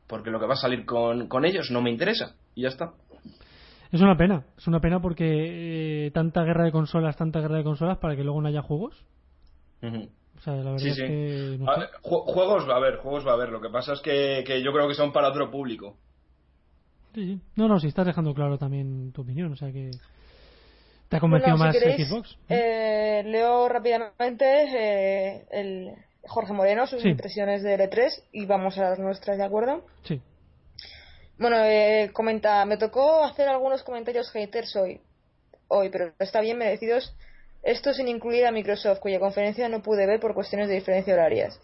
Porque 0.08 0.30
lo 0.30 0.40
que 0.40 0.46
va 0.46 0.54
a 0.54 0.56
salir 0.56 0.84
con, 0.84 1.28
con 1.28 1.44
ellos 1.44 1.70
no 1.70 1.80
me 1.80 1.90
interesa. 1.90 2.34
Y 2.54 2.62
ya 2.62 2.68
está. 2.68 2.92
Es 3.90 4.00
una 4.00 4.16
pena, 4.16 4.44
es 4.56 4.66
una 4.66 4.80
pena 4.80 5.00
porque 5.00 6.06
eh, 6.06 6.10
tanta 6.10 6.42
guerra 6.44 6.64
de 6.64 6.72
consolas, 6.72 7.16
tanta 7.16 7.40
guerra 7.40 7.56
de 7.56 7.64
consolas 7.64 7.98
para 7.98 8.14
que 8.16 8.22
luego 8.24 8.40
no 8.40 8.48
haya 8.48 8.62
juegos. 8.62 9.02
O 9.82 10.40
sea, 10.40 10.54
la 10.54 10.70
verdad 10.72 10.78
Sí, 10.78 10.88
es 10.90 10.96
sí. 10.96 11.02
que. 11.02 11.56
no 11.58 11.70
A 11.70 11.74
sé. 11.74 11.80
ver, 11.80 11.90
ju- 12.02 12.24
juegos 12.24 12.68
va 12.68 12.74
a 12.74 12.76
haber, 12.76 12.96
juegos 12.96 13.26
va 13.26 13.30
a 13.30 13.34
haber. 13.34 13.48
Lo 13.48 13.60
que 13.60 13.70
pasa 13.70 13.92
es 13.94 14.00
que, 14.00 14.44
que 14.46 14.62
yo 14.62 14.72
creo 14.72 14.86
que 14.88 14.94
son 14.94 15.12
para 15.12 15.28
otro 15.28 15.50
público. 15.50 15.96
Sí, 17.14 17.24
sí. 17.34 17.40
No, 17.56 17.66
no, 17.68 17.80
si 17.80 17.88
estás 17.88 18.06
dejando 18.06 18.34
claro 18.34 18.58
también 18.58 19.10
tu 19.12 19.22
opinión, 19.22 19.52
o 19.52 19.56
sea 19.56 19.72
que. 19.72 19.90
¿Te 21.08 21.16
ha 21.16 21.20
convencido 21.20 21.56
Bueno, 21.56 21.72
si 21.72 21.78
más 21.78 21.82
queréis, 21.82 22.08
Xbox? 22.08 22.36
eh, 22.50 23.22
leo 23.24 23.66
rápidamente 23.68 24.44
eh, 24.44 25.46
el 25.50 25.92
Jorge 26.24 26.52
Moreno, 26.52 26.86
sus 26.86 27.00
Sí. 27.00 27.08
impresiones 27.08 27.62
de 27.62 27.78
L3 27.78 28.10
y 28.32 28.44
vamos 28.44 28.76
a 28.76 28.82
las 28.90 28.98
nuestras, 28.98 29.38
¿de 29.38 29.44
acuerdo? 29.44 29.86
Sí. 30.02 30.20
Bueno, 31.38 31.56
eh, 31.64 32.10
comenta, 32.12 32.64
me 32.64 32.78
tocó 32.78 33.22
hacer 33.22 33.48
algunos 33.48 33.84
comentarios 33.84 34.28
haters 34.32 34.74
hoy, 34.74 35.00
hoy, 35.68 35.88
pero 35.88 36.12
está 36.18 36.40
bien 36.40 36.58
merecidos. 36.58 37.14
Esto 37.62 37.94
sin 37.94 38.08
incluir 38.08 38.44
a 38.44 38.50
Microsoft, 38.50 38.98
cuya 38.98 39.20
conferencia 39.20 39.68
no 39.68 39.80
pude 39.80 40.06
ver 40.06 40.18
por 40.18 40.34
cuestiones 40.34 40.68
de 40.68 40.74
diferencia 40.74 41.14
horarias. 41.14 41.60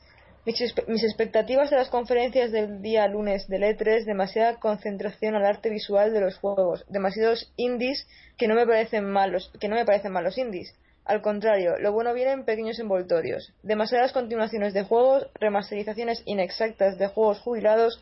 Mis, 0.46 0.60
mis 0.86 1.02
expectativas 1.02 1.70
de 1.70 1.76
las 1.76 1.88
conferencias 1.88 2.52
del 2.52 2.82
día 2.82 3.08
lunes 3.08 3.48
del 3.48 3.64
E3, 3.64 4.04
demasiada 4.04 4.60
concentración 4.60 5.34
al 5.34 5.44
arte 5.44 5.70
visual 5.70 6.12
de 6.12 6.20
los 6.20 6.38
juegos, 6.38 6.84
demasiados 6.88 7.52
indies 7.56 8.06
que 8.38 8.46
no 8.46 8.54
me 8.54 8.66
parecen 8.66 9.10
malos, 9.10 9.50
que 9.58 9.68
no 9.68 9.74
me 9.74 9.84
parecen 9.84 10.12
malos 10.12 10.38
indies. 10.38 10.72
Al 11.04 11.20
contrario, 11.20 11.78
lo 11.80 11.92
bueno 11.92 12.14
viene 12.14 12.30
en 12.30 12.44
pequeños 12.44 12.78
envoltorios. 12.78 13.52
Demasiadas 13.64 14.12
continuaciones 14.12 14.72
de 14.72 14.84
juegos, 14.84 15.26
remasterizaciones 15.34 16.22
inexactas 16.26 16.96
de 16.96 17.08
juegos 17.08 17.40
jubilados 17.40 18.00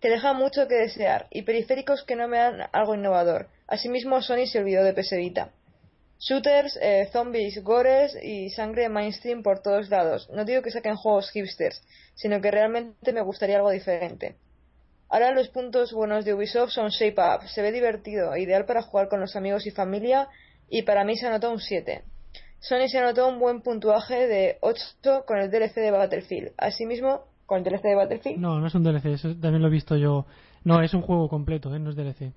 que 0.00 0.08
dejan 0.08 0.36
mucho 0.36 0.68
que 0.68 0.74
desear 0.74 1.26
y 1.30 1.42
periféricos 1.42 2.04
que 2.04 2.16
no 2.16 2.28
me 2.28 2.38
dan 2.38 2.68
algo 2.72 2.94
innovador. 2.94 3.48
Asimismo, 3.66 4.22
Sony 4.22 4.46
se 4.46 4.58
olvidó 4.58 4.84
de 4.84 4.94
PS. 4.94 5.50
Shooters, 6.18 6.78
eh, 6.82 7.08
zombies, 7.12 7.62
gores 7.64 8.14
y 8.22 8.50
sangre 8.50 8.90
mainstream 8.90 9.42
por 9.42 9.62
todos 9.62 9.88
lados. 9.88 10.28
No 10.30 10.44
digo 10.44 10.60
que 10.60 10.70
saquen 10.70 10.96
juegos 10.96 11.30
hipsters, 11.30 11.82
sino 12.14 12.42
que 12.42 12.50
realmente 12.50 13.12
me 13.12 13.22
gustaría 13.22 13.56
algo 13.56 13.70
diferente. 13.70 14.36
Ahora 15.08 15.32
los 15.32 15.48
puntos 15.48 15.92
buenos 15.92 16.24
de 16.24 16.34
Ubisoft 16.34 16.72
son 16.72 16.90
Shape 16.90 17.20
Up. 17.20 17.48
Se 17.48 17.62
ve 17.62 17.72
divertido, 17.72 18.36
ideal 18.36 18.66
para 18.66 18.82
jugar 18.82 19.08
con 19.08 19.20
los 19.20 19.34
amigos 19.34 19.66
y 19.66 19.70
familia 19.70 20.28
y 20.68 20.82
para 20.82 21.04
mí 21.04 21.16
se 21.16 21.26
anotó 21.26 21.50
un 21.50 21.58
7. 21.58 22.02
Sony 22.60 22.88
se 22.88 22.98
anotó 22.98 23.26
un 23.26 23.38
buen 23.38 23.62
puntuaje 23.62 24.26
de 24.26 24.58
8 24.60 25.24
con 25.26 25.38
el 25.38 25.50
DLC 25.50 25.76
de 25.76 25.90
Battlefield. 25.90 26.52
Asimismo, 26.58 27.24
con 27.50 27.58
el 27.58 27.64
DLC 27.64 27.82
de 27.82 27.96
Battlefield, 27.96 28.38
No, 28.38 28.60
no 28.60 28.68
es 28.68 28.74
un 28.76 28.84
DLC, 28.84 29.06
eso 29.06 29.34
también 29.34 29.60
lo 29.60 29.66
he 29.66 29.72
visto 29.72 29.96
yo. 29.96 30.24
No, 30.62 30.80
es 30.82 30.94
un 30.94 31.02
juego 31.02 31.28
completo, 31.28 31.74
¿eh? 31.74 31.80
no 31.80 31.90
es 31.90 31.96
DLC. 31.96 32.32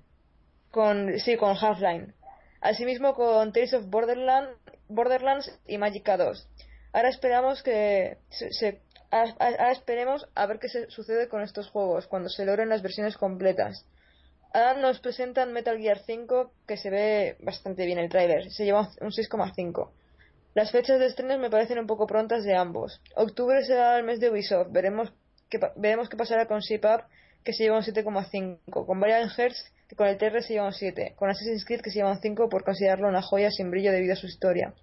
con 0.72 1.20
sí, 1.20 1.36
con 1.36 1.56
Half-Line. 1.56 2.14
Asimismo 2.60 3.14
con 3.14 3.52
Tales 3.52 3.74
of 3.74 3.88
Borderland, 3.88 4.48
Borderlands 4.88 5.56
y 5.68 5.78
Magica 5.78 6.16
2. 6.16 6.48
Ahora 6.92 7.10
esperamos 7.10 7.62
que 7.62 8.18
se, 8.28 8.80
ahora 9.08 9.70
esperemos 9.70 10.26
a 10.34 10.46
ver 10.46 10.58
qué 10.58 10.68
se 10.68 10.90
sucede 10.90 11.28
con 11.28 11.42
estos 11.42 11.68
juegos 11.68 12.08
cuando 12.08 12.28
se 12.28 12.44
logren 12.44 12.68
las 12.68 12.82
versiones 12.82 13.16
completas. 13.16 13.86
Ahora 14.52 14.80
nos 14.80 14.98
presentan 14.98 15.52
Metal 15.52 15.78
Gear 15.78 16.00
5 16.00 16.50
que 16.66 16.76
se 16.76 16.90
ve 16.90 17.36
bastante 17.38 17.86
bien 17.86 18.00
el 18.00 18.08
tráiler, 18.08 18.50
se 18.50 18.64
lleva 18.64 18.88
un 19.00 19.12
6,5. 19.12 19.90
Las 20.54 20.70
fechas 20.70 21.00
de 21.00 21.06
estrenos 21.06 21.40
me 21.40 21.50
parecen 21.50 21.80
un 21.80 21.86
poco 21.88 22.06
prontas 22.06 22.44
de 22.44 22.54
ambos. 22.56 23.00
Octubre 23.16 23.64
será 23.64 23.98
el 23.98 24.04
mes 24.04 24.20
de 24.20 24.30
Ubisoft, 24.30 24.70
veremos 24.70 25.12
qué, 25.50 25.58
veremos 25.74 26.08
qué 26.08 26.16
pasará 26.16 26.46
con 26.46 26.60
Shape 26.60 26.86
Up 26.86 27.02
que 27.42 27.52
se 27.52 27.64
lleva 27.64 27.76
un 27.76 27.82
7,5, 27.82 28.86
con 28.86 29.00
Valiant 29.00 29.32
Hearts 29.32 29.72
que 29.88 29.96
con 29.96 30.06
el 30.06 30.16
TR 30.16 30.42
se 30.42 30.54
lleva 30.54 30.66
un 30.66 30.72
7, 30.72 31.14
con 31.16 31.28
Assassin's 31.28 31.64
Creed 31.64 31.80
que 31.80 31.90
se 31.90 31.98
lleva 31.98 32.12
un 32.12 32.20
5 32.20 32.48
por 32.48 32.64
considerarlo 32.64 33.08
una 33.08 33.20
joya 33.20 33.50
sin 33.50 33.70
brillo 33.70 33.90
debido 33.90 34.12
a 34.12 34.16
su 34.16 34.26
historia. 34.26 34.74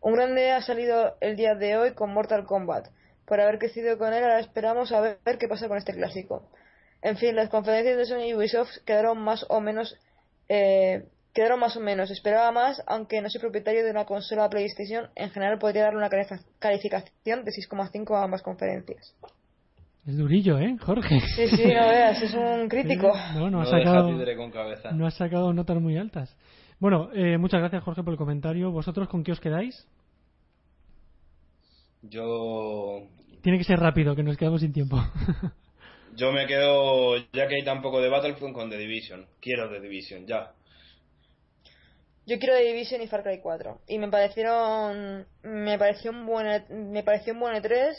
Un 0.00 0.14
grande 0.14 0.50
ha 0.50 0.62
salido 0.62 1.16
el 1.20 1.36
día 1.36 1.54
de 1.54 1.76
hoy 1.76 1.92
con 1.92 2.12
Mortal 2.12 2.44
Kombat. 2.44 2.88
Por 3.26 3.40
haber 3.40 3.58
crecido 3.58 3.98
con 3.98 4.12
él, 4.12 4.24
ahora 4.24 4.40
esperamos 4.40 4.90
a 4.92 5.00
ver 5.00 5.38
qué 5.38 5.46
pasa 5.46 5.68
con 5.68 5.76
este 5.76 5.92
clásico. 5.92 6.50
En 7.02 7.16
fin, 7.18 7.36
las 7.36 7.50
conferencias 7.50 7.96
de 7.96 8.06
Sony 8.06 8.28
y 8.28 8.34
Ubisoft 8.34 8.78
quedaron 8.84 9.18
más 9.18 9.44
o 9.48 9.60
menos 9.60 9.96
eh, 10.48 11.04
quedaron 11.32 11.60
más 11.60 11.76
o 11.76 11.80
menos. 11.80 12.10
Esperaba 12.10 12.50
más, 12.52 12.82
aunque 12.86 13.20
no 13.20 13.28
soy 13.28 13.40
propietario 13.40 13.84
de 13.84 13.90
una 13.90 14.04
consola 14.04 14.48
PlayStation. 14.48 15.08
En 15.14 15.30
general 15.30 15.58
podría 15.58 15.84
darle 15.84 15.98
una 15.98 16.10
calificación 16.58 17.44
de 17.44 17.50
6,5 17.50 18.16
a 18.16 18.24
ambas 18.24 18.42
conferencias. 18.42 19.14
Es 20.06 20.16
durillo, 20.16 20.58
¿eh, 20.58 20.76
Jorge? 20.80 21.20
Sí, 21.36 21.46
sí, 21.48 21.64
no 21.64 21.88
veas, 21.88 22.20
es 22.20 22.34
un 22.34 22.68
crítico. 22.70 23.12
No, 23.34 23.50
no, 23.50 23.60
ha 23.60 23.66
sacado, 23.66 24.10
no 24.92 25.06
ha 25.06 25.10
sacado 25.12 25.52
notas 25.52 25.80
muy 25.80 25.96
altas. 25.96 26.36
Bueno, 26.80 27.10
eh, 27.14 27.38
muchas 27.38 27.60
gracias, 27.60 27.84
Jorge, 27.84 28.02
por 28.02 28.12
el 28.12 28.18
comentario. 28.18 28.72
¿Vosotros 28.72 29.08
con 29.08 29.22
qué 29.22 29.30
os 29.30 29.38
quedáis? 29.38 29.86
Yo 32.02 33.06
Tiene 33.42 33.58
que 33.58 33.64
ser 33.64 33.78
rápido, 33.78 34.16
que 34.16 34.24
nos 34.24 34.36
quedamos 34.36 34.60
sin 34.60 34.72
tiempo. 34.72 34.96
Yo 36.16 36.32
me 36.32 36.46
quedo, 36.46 37.16
ya 37.32 37.46
que 37.46 37.54
hay 37.54 37.64
tan 37.64 37.80
poco 37.80 38.00
de 38.00 38.08
Battlefront, 38.08 38.54
con 38.54 38.68
The 38.68 38.76
Division. 38.76 39.24
Quiero 39.40 39.70
The 39.70 39.80
Division, 39.80 40.26
ya. 40.26 40.52
Yo 42.26 42.38
quiero 42.38 42.54
The 42.54 42.62
Division 42.64 43.02
y 43.02 43.08
Far 43.08 43.22
Cry 43.22 43.40
4 43.40 43.80
y 43.88 43.98
me 43.98 44.08
parecieron 44.08 45.26
me 45.42 45.78
pareció 45.78 46.10
un 46.12 46.24
buen 46.26 46.46
me 46.92 47.02
pareció 47.02 47.32
un 47.34 47.40
buen 47.40 47.54
E3 47.54 47.94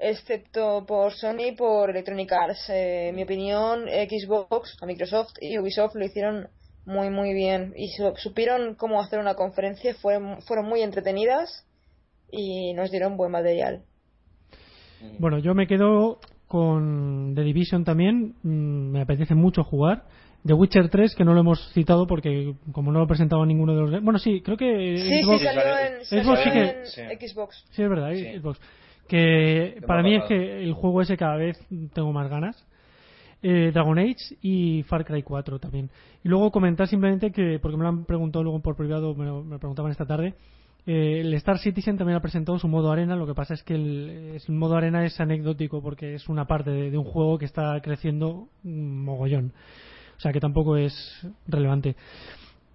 excepto 0.00 0.84
por 0.86 1.12
Sony 1.12 1.48
y 1.48 1.52
por 1.56 1.90
Electronic 1.90 2.30
Arts. 2.32 2.68
Eh, 2.70 3.08
en 3.08 3.16
mi 3.16 3.22
opinión 3.24 3.86
Xbox, 3.88 4.76
Microsoft 4.86 5.32
y 5.40 5.58
Ubisoft 5.58 5.94
lo 5.96 6.04
hicieron 6.04 6.48
muy 6.84 7.10
muy 7.10 7.32
bien 7.34 7.72
y 7.76 7.88
su- 7.88 8.14
supieron 8.16 8.74
cómo 8.74 9.00
hacer 9.00 9.18
una 9.18 9.34
conferencia, 9.34 9.94
fueron 9.94 10.40
fueron 10.42 10.66
muy 10.66 10.82
entretenidas 10.82 11.64
y 12.30 12.74
nos 12.74 12.90
dieron 12.90 13.16
buen 13.16 13.32
material. 13.32 13.82
Bueno, 15.18 15.38
yo 15.38 15.54
me 15.54 15.66
quedo 15.66 16.18
con 16.46 17.32
The 17.34 17.42
Division 17.42 17.84
también. 17.84 18.34
Mm, 18.42 18.90
me 18.92 19.00
apetece 19.02 19.34
mucho 19.34 19.62
jugar. 19.64 20.04
The 20.46 20.52
Witcher 20.54 20.88
3, 20.88 21.14
que 21.14 21.24
no 21.24 21.34
lo 21.34 21.40
hemos 21.40 21.72
citado 21.72 22.06
porque 22.06 22.54
como 22.72 22.90
no 22.92 22.98
lo 23.00 23.04
he 23.04 23.08
presentado 23.08 23.42
a 23.42 23.46
ninguno 23.46 23.74
de 23.74 23.80
los... 23.90 24.02
Bueno, 24.02 24.18
sí, 24.18 24.40
creo 24.40 24.56
que... 24.56 24.96
Sí, 24.98 25.22
Xbox- 25.22 25.38
sí, 25.38 25.44
salió 25.44 25.62
en, 25.78 26.04
Xbox 26.04 26.38
salió 26.40 26.44
sí 26.44 26.50
que- 26.50 27.08
en 27.10 27.18
sí. 27.20 27.28
Xbox. 27.28 27.64
Sí, 27.70 27.82
es 27.82 27.88
verdad, 27.88 28.12
Sí. 28.14 28.38
Xbox. 28.38 28.60
Que 29.08 29.80
para 29.86 30.02
me 30.02 30.10
mí 30.10 30.16
es 30.16 30.24
que 30.24 30.62
el 30.62 30.72
juego 30.74 31.02
ese 31.02 31.16
cada 31.16 31.36
vez 31.36 31.58
tengo 31.92 32.12
más 32.12 32.28
ganas. 32.30 32.66
Eh, 33.42 33.70
Dragon 33.72 33.98
Age 33.98 34.36
y 34.42 34.82
Far 34.84 35.04
Cry 35.04 35.22
4 35.22 35.58
también. 35.58 35.90
Y 36.24 36.28
luego 36.28 36.50
comentar 36.50 36.88
simplemente 36.88 37.30
que, 37.30 37.58
porque 37.60 37.76
me 37.76 37.84
lo 37.84 37.88
han 37.88 38.04
preguntado 38.04 38.42
luego 38.42 38.60
por 38.60 38.76
privado, 38.76 39.14
me 39.14 39.26
lo, 39.26 39.44
me 39.44 39.52
lo 39.52 39.58
preguntaban 39.58 39.92
esta 39.92 40.06
tarde, 40.06 40.34
eh, 40.86 41.20
el 41.20 41.32
Star 41.34 41.58
Citizen 41.58 41.96
también 41.96 42.16
ha 42.16 42.20
presentado 42.20 42.58
su 42.58 42.66
modo 42.68 42.90
arena, 42.90 43.14
lo 43.16 43.26
que 43.26 43.34
pasa 43.34 43.54
es 43.54 43.62
que 43.62 43.74
el, 43.74 44.40
modo 44.48 44.76
arena 44.76 45.04
es 45.04 45.20
anecdótico 45.20 45.80
porque 45.82 46.14
es 46.14 46.28
una 46.28 46.46
parte 46.46 46.70
de, 46.70 46.90
de 46.90 46.98
un 46.98 47.04
juego 47.04 47.38
que 47.38 47.44
está 47.44 47.80
creciendo 47.80 48.48
un 48.64 49.04
mogollón. 49.04 49.52
O 50.18 50.20
sea 50.20 50.32
que 50.32 50.40
tampoco 50.40 50.76
es 50.76 50.92
relevante. 51.46 51.94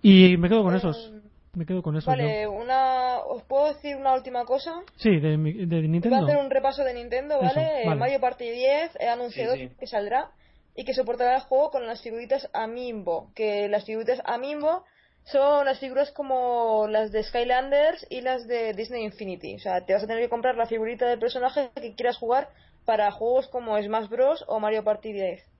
Y 0.01 0.37
me 0.37 0.49
quedo 0.49 0.63
con 0.63 0.75
esos. 0.75 1.13
me 1.53 1.65
quedo 1.65 1.83
con 1.83 1.95
eso. 1.97 2.09
Vale, 2.09 2.47
una, 2.47 3.19
¿os 3.19 3.43
puedo 3.43 3.67
decir 3.73 3.95
una 3.95 4.13
última 4.13 4.45
cosa? 4.45 4.81
Sí, 4.95 5.19
de, 5.19 5.31
de 5.37 5.81
Nintendo. 5.87 6.17
Voy 6.21 6.29
a 6.29 6.33
hacer 6.33 6.45
un 6.45 6.49
repaso 6.51 6.83
de 6.83 6.93
Nintendo, 6.93 7.39
¿vale? 7.39 7.83
vale. 7.85 7.99
Mario 7.99 8.19
Party 8.19 8.49
10 8.49 8.97
he 8.99 9.07
anunciado 9.07 9.53
Sí, 9.55 9.67
sí. 9.67 9.75
que 9.79 9.87
saldrá 9.87 10.31
y 10.75 10.85
que 10.85 10.93
soportará 10.93 11.35
el 11.35 11.41
juego 11.41 11.69
con 11.69 11.85
las 11.85 12.01
figuritas 12.01 12.49
Amiibo. 12.53 13.29
Que 13.35 13.67
las 13.69 13.85
figuritas 13.85 14.21
Amiibo 14.25 14.83
son 15.25 15.65
las 15.65 15.79
figuras 15.79 16.11
como 16.11 16.87
las 16.89 17.11
de 17.11 17.23
Skylanders 17.23 18.07
y 18.09 18.21
las 18.21 18.47
de 18.47 18.73
Disney 18.73 19.03
Infinity. 19.03 19.55
O 19.55 19.59
sea, 19.59 19.85
te 19.85 19.93
vas 19.93 20.03
a 20.03 20.07
tener 20.07 20.23
que 20.23 20.29
comprar 20.29 20.55
la 20.55 20.65
figurita 20.65 21.07
del 21.07 21.19
personaje 21.19 21.69
que 21.75 21.93
quieras 21.93 22.17
jugar 22.17 22.49
para 22.85 23.11
juegos 23.11 23.47
como 23.49 23.81
Smash 23.81 24.09
Bros. 24.09 24.43
o 24.47 24.59
Mario 24.59 24.83
Party 24.83 25.13
10. 25.13 25.52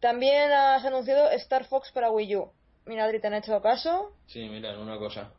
También 0.00 0.50
has 0.50 0.84
anunciado 0.84 1.30
Star 1.32 1.64
Fox 1.66 1.90
para 1.92 2.10
Wii 2.10 2.36
U. 2.36 2.52
Mira, 2.86 3.04
Adri, 3.04 3.20
te 3.20 3.26
han 3.26 3.34
hecho 3.34 3.60
caso. 3.60 4.12
Sí, 4.26 4.48
mira, 4.48 4.78
una 4.78 4.98
cosa. 4.98 5.32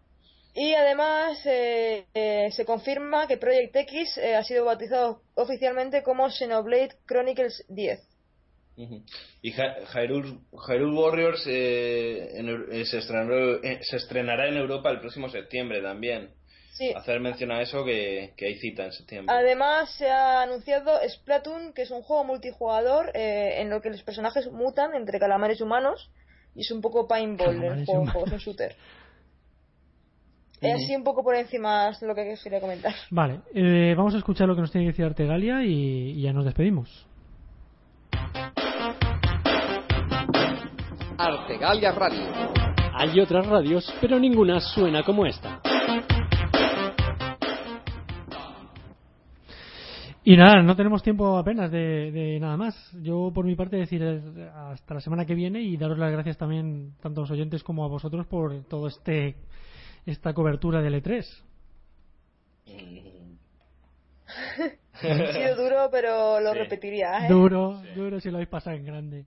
Y 0.53 0.73
además 0.73 1.39
eh, 1.45 2.05
eh, 2.13 2.49
se 2.51 2.65
confirma 2.65 3.27
que 3.27 3.37
Project 3.37 3.75
X 3.75 4.17
eh, 4.17 4.35
ha 4.35 4.43
sido 4.43 4.65
bautizado 4.65 5.21
oficialmente 5.35 6.03
como 6.03 6.29
Xenoblade 6.29 6.97
Chronicles 7.07 7.65
10. 7.69 8.01
Ujú. 8.77 9.03
Y 9.41 9.53
Hy- 9.53 9.85
Hyrule, 9.93 10.39
Hyrule 10.67 10.97
Warriors 10.99 11.43
eh, 11.47 12.31
en 12.35 12.85
se, 12.85 12.97
estrenará, 12.99 13.59
se 13.81 13.95
estrenará 13.95 14.47
en 14.49 14.57
Europa 14.57 14.89
el 14.91 14.99
próximo 14.99 15.29
septiembre 15.29 15.81
también. 15.81 16.33
Sí. 16.81 16.91
Hacer 16.95 17.19
mención 17.19 17.51
a 17.51 17.61
eso 17.61 17.85
que, 17.85 18.33
que 18.35 18.47
hay 18.47 18.55
cita 18.55 18.85
en 18.85 18.91
septiembre. 18.91 19.35
Además 19.37 19.93
se 19.99 20.09
ha 20.09 20.41
anunciado 20.41 20.93
Splatoon, 21.07 21.73
que 21.73 21.83
es 21.83 21.91
un 21.91 22.01
juego 22.01 22.23
multijugador 22.23 23.11
eh, 23.13 23.61
en 23.61 23.69
lo 23.69 23.83
que 23.83 23.91
los 23.91 24.01
personajes 24.01 24.51
mutan 24.51 24.95
entre 24.95 25.19
calamares 25.19 25.61
humanos 25.61 26.09
y 26.55 26.61
es 26.61 26.71
un 26.71 26.81
poco 26.81 27.07
paintball 27.07 27.63
el 27.63 27.85
juego, 27.85 28.25
es 28.25 28.31
un 28.31 28.39
shooter. 28.39 28.75
Eh, 30.61 30.71
Así 30.71 30.95
un 30.95 31.03
poco 31.03 31.23
por 31.23 31.35
encima 31.35 31.89
es 31.89 32.01
lo 32.01 32.15
que 32.15 32.35
quería 32.43 32.59
comentar. 32.59 32.95
Vale, 33.11 33.41
eh, 33.53 33.93
vamos 33.95 34.15
a 34.15 34.17
escuchar 34.17 34.47
lo 34.47 34.55
que 34.55 34.61
nos 34.61 34.71
tiene 34.71 34.87
que 34.87 34.93
decir 34.93 35.05
Artegalia 35.05 35.63
y, 35.63 36.13
y 36.17 36.21
ya 36.23 36.33
nos 36.33 36.45
despedimos. 36.45 37.05
Artegalia 41.19 41.91
Radio. 41.91 42.25
Hay 42.95 43.19
otras 43.19 43.45
radios, 43.45 43.93
pero 44.01 44.17
ninguna 44.17 44.59
suena 44.59 45.03
como 45.03 45.27
esta. 45.27 45.61
Y 50.23 50.37
nada, 50.37 50.61
no 50.61 50.75
tenemos 50.75 51.01
tiempo 51.01 51.37
apenas 51.37 51.71
de, 51.71 52.11
de 52.11 52.39
nada 52.39 52.55
más. 52.55 52.75
Yo, 53.01 53.31
por 53.33 53.43
mi 53.45 53.55
parte, 53.55 53.77
decir 53.77 54.03
hasta 54.53 54.93
la 54.93 55.01
semana 55.01 55.25
que 55.25 55.33
viene 55.33 55.61
y 55.61 55.77
daros 55.77 55.97
las 55.97 56.11
gracias 56.11 56.37
también, 56.37 56.93
tanto 57.01 57.21
a 57.21 57.23
los 57.23 57.31
oyentes 57.31 57.63
como 57.63 57.83
a 57.83 57.87
vosotros, 57.87 58.27
por 58.27 58.63
todo 58.65 58.87
este 58.87 59.35
esta 60.05 60.33
cobertura 60.33 60.81
del 60.81 61.01
E3. 61.01 61.25
Mm. 62.67 63.35
Ha 65.03 65.33
sido 65.33 65.55
duro, 65.55 65.89
pero 65.91 66.39
lo 66.39 66.53
Sí. 66.53 66.59
repetiría. 66.59 67.25
¿eh? 67.25 67.29
Duro, 67.29 67.81
duro 67.95 68.19
si 68.19 68.29
lo 68.29 68.37
habéis 68.37 68.49
pasado 68.49 68.75
en 68.77 68.85
grande. 68.85 69.25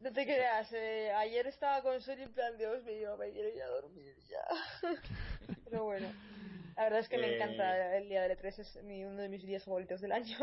No 0.00 0.12
te 0.12 0.24
creas, 0.24 0.72
eh, 0.72 1.12
ayer 1.12 1.46
estaba 1.46 1.80
con 1.82 2.00
sueño 2.00 2.24
en 2.24 2.32
plan, 2.32 2.56
Dios 2.58 2.82
mío, 2.84 3.16
me 3.18 3.30
quiero 3.30 3.48
ir 3.48 3.62
a 3.62 3.68
dormir 3.68 4.14
ya. 4.28 4.88
Pero 5.70 5.84
bueno, 5.84 6.08
la 6.76 6.84
verdad 6.84 7.00
es 7.00 7.08
que 7.08 7.18
me 7.18 7.26
Eh, 7.26 7.36
encanta 7.36 7.96
el 7.96 8.08
día 8.08 8.22
del 8.22 8.32
E3, 8.32 8.58
es 8.58 8.82
mi- 8.84 9.04
uno 9.04 9.22
de 9.22 9.28
mis 9.28 9.42
días 9.46 9.64
favoritos 9.64 10.00
del 10.00 10.12
año. 10.12 10.36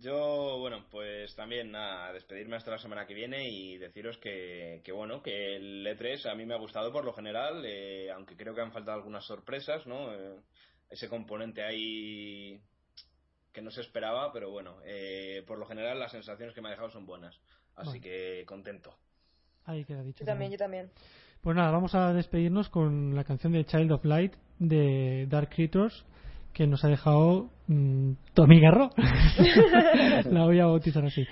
Yo, 0.00 0.58
bueno, 0.60 0.86
pues 0.90 1.34
también 1.34 1.72
nada, 1.72 2.12
despedirme 2.12 2.56
hasta 2.56 2.70
la 2.70 2.78
semana 2.78 3.06
que 3.06 3.14
viene 3.14 3.48
y 3.48 3.78
deciros 3.78 4.16
que, 4.18 4.80
que 4.84 4.92
bueno, 4.92 5.22
que 5.22 5.56
el 5.56 5.84
E3 5.86 6.26
a 6.26 6.34
mí 6.34 6.46
me 6.46 6.54
ha 6.54 6.58
gustado 6.58 6.92
por 6.92 7.04
lo 7.04 7.12
general, 7.12 7.64
eh, 7.66 8.10
aunque 8.12 8.36
creo 8.36 8.54
que 8.54 8.60
han 8.60 8.72
faltado 8.72 8.96
algunas 8.98 9.24
sorpresas, 9.24 9.86
¿no? 9.86 10.14
Eh, 10.14 10.40
ese 10.90 11.08
componente 11.08 11.64
ahí 11.64 12.60
que 13.52 13.62
no 13.62 13.70
se 13.70 13.80
esperaba, 13.80 14.32
pero 14.32 14.50
bueno, 14.50 14.78
eh, 14.84 15.42
por 15.46 15.58
lo 15.58 15.66
general 15.66 15.98
las 15.98 16.12
sensaciones 16.12 16.54
que 16.54 16.60
me 16.62 16.68
ha 16.68 16.72
dejado 16.72 16.90
son 16.90 17.06
buenas, 17.06 17.40
así 17.74 18.00
Bueno. 18.00 18.02
que 18.02 18.44
contento. 18.46 18.98
Ahí 19.64 19.84
queda 19.84 20.02
dicho. 20.02 20.20
Yo 20.20 20.26
también, 20.26 20.50
yo 20.50 20.58
también. 20.58 20.90
Pues 21.42 21.56
nada, 21.56 21.70
vamos 21.70 21.94
a 21.94 22.12
despedirnos 22.12 22.68
con 22.68 23.14
la 23.14 23.24
canción 23.24 23.52
de 23.52 23.64
Child 23.64 23.92
of 23.92 24.04
Light 24.04 24.34
de 24.58 25.26
Dark 25.28 25.50
Creatures 25.50 26.04
que 26.52 26.66
nos 26.66 26.84
ha 26.84 26.88
dejado 26.88 27.50
mm, 27.68 28.12
Tommy 28.34 28.60
Garro. 28.60 28.90
la 30.30 30.44
voy 30.44 30.58
a 30.58 30.66
bautizar 30.66 31.04
así. 31.04 31.24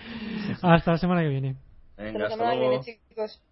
Hasta 0.62 0.92
la 0.92 0.98
semana 0.98 1.22
que 1.22 1.28
viene. 1.28 1.56
Hasta 1.96 2.18
la 2.18 2.30
semana 2.30 2.52
que 2.52 2.60
viene, 2.60 2.80
chicos. 2.80 3.42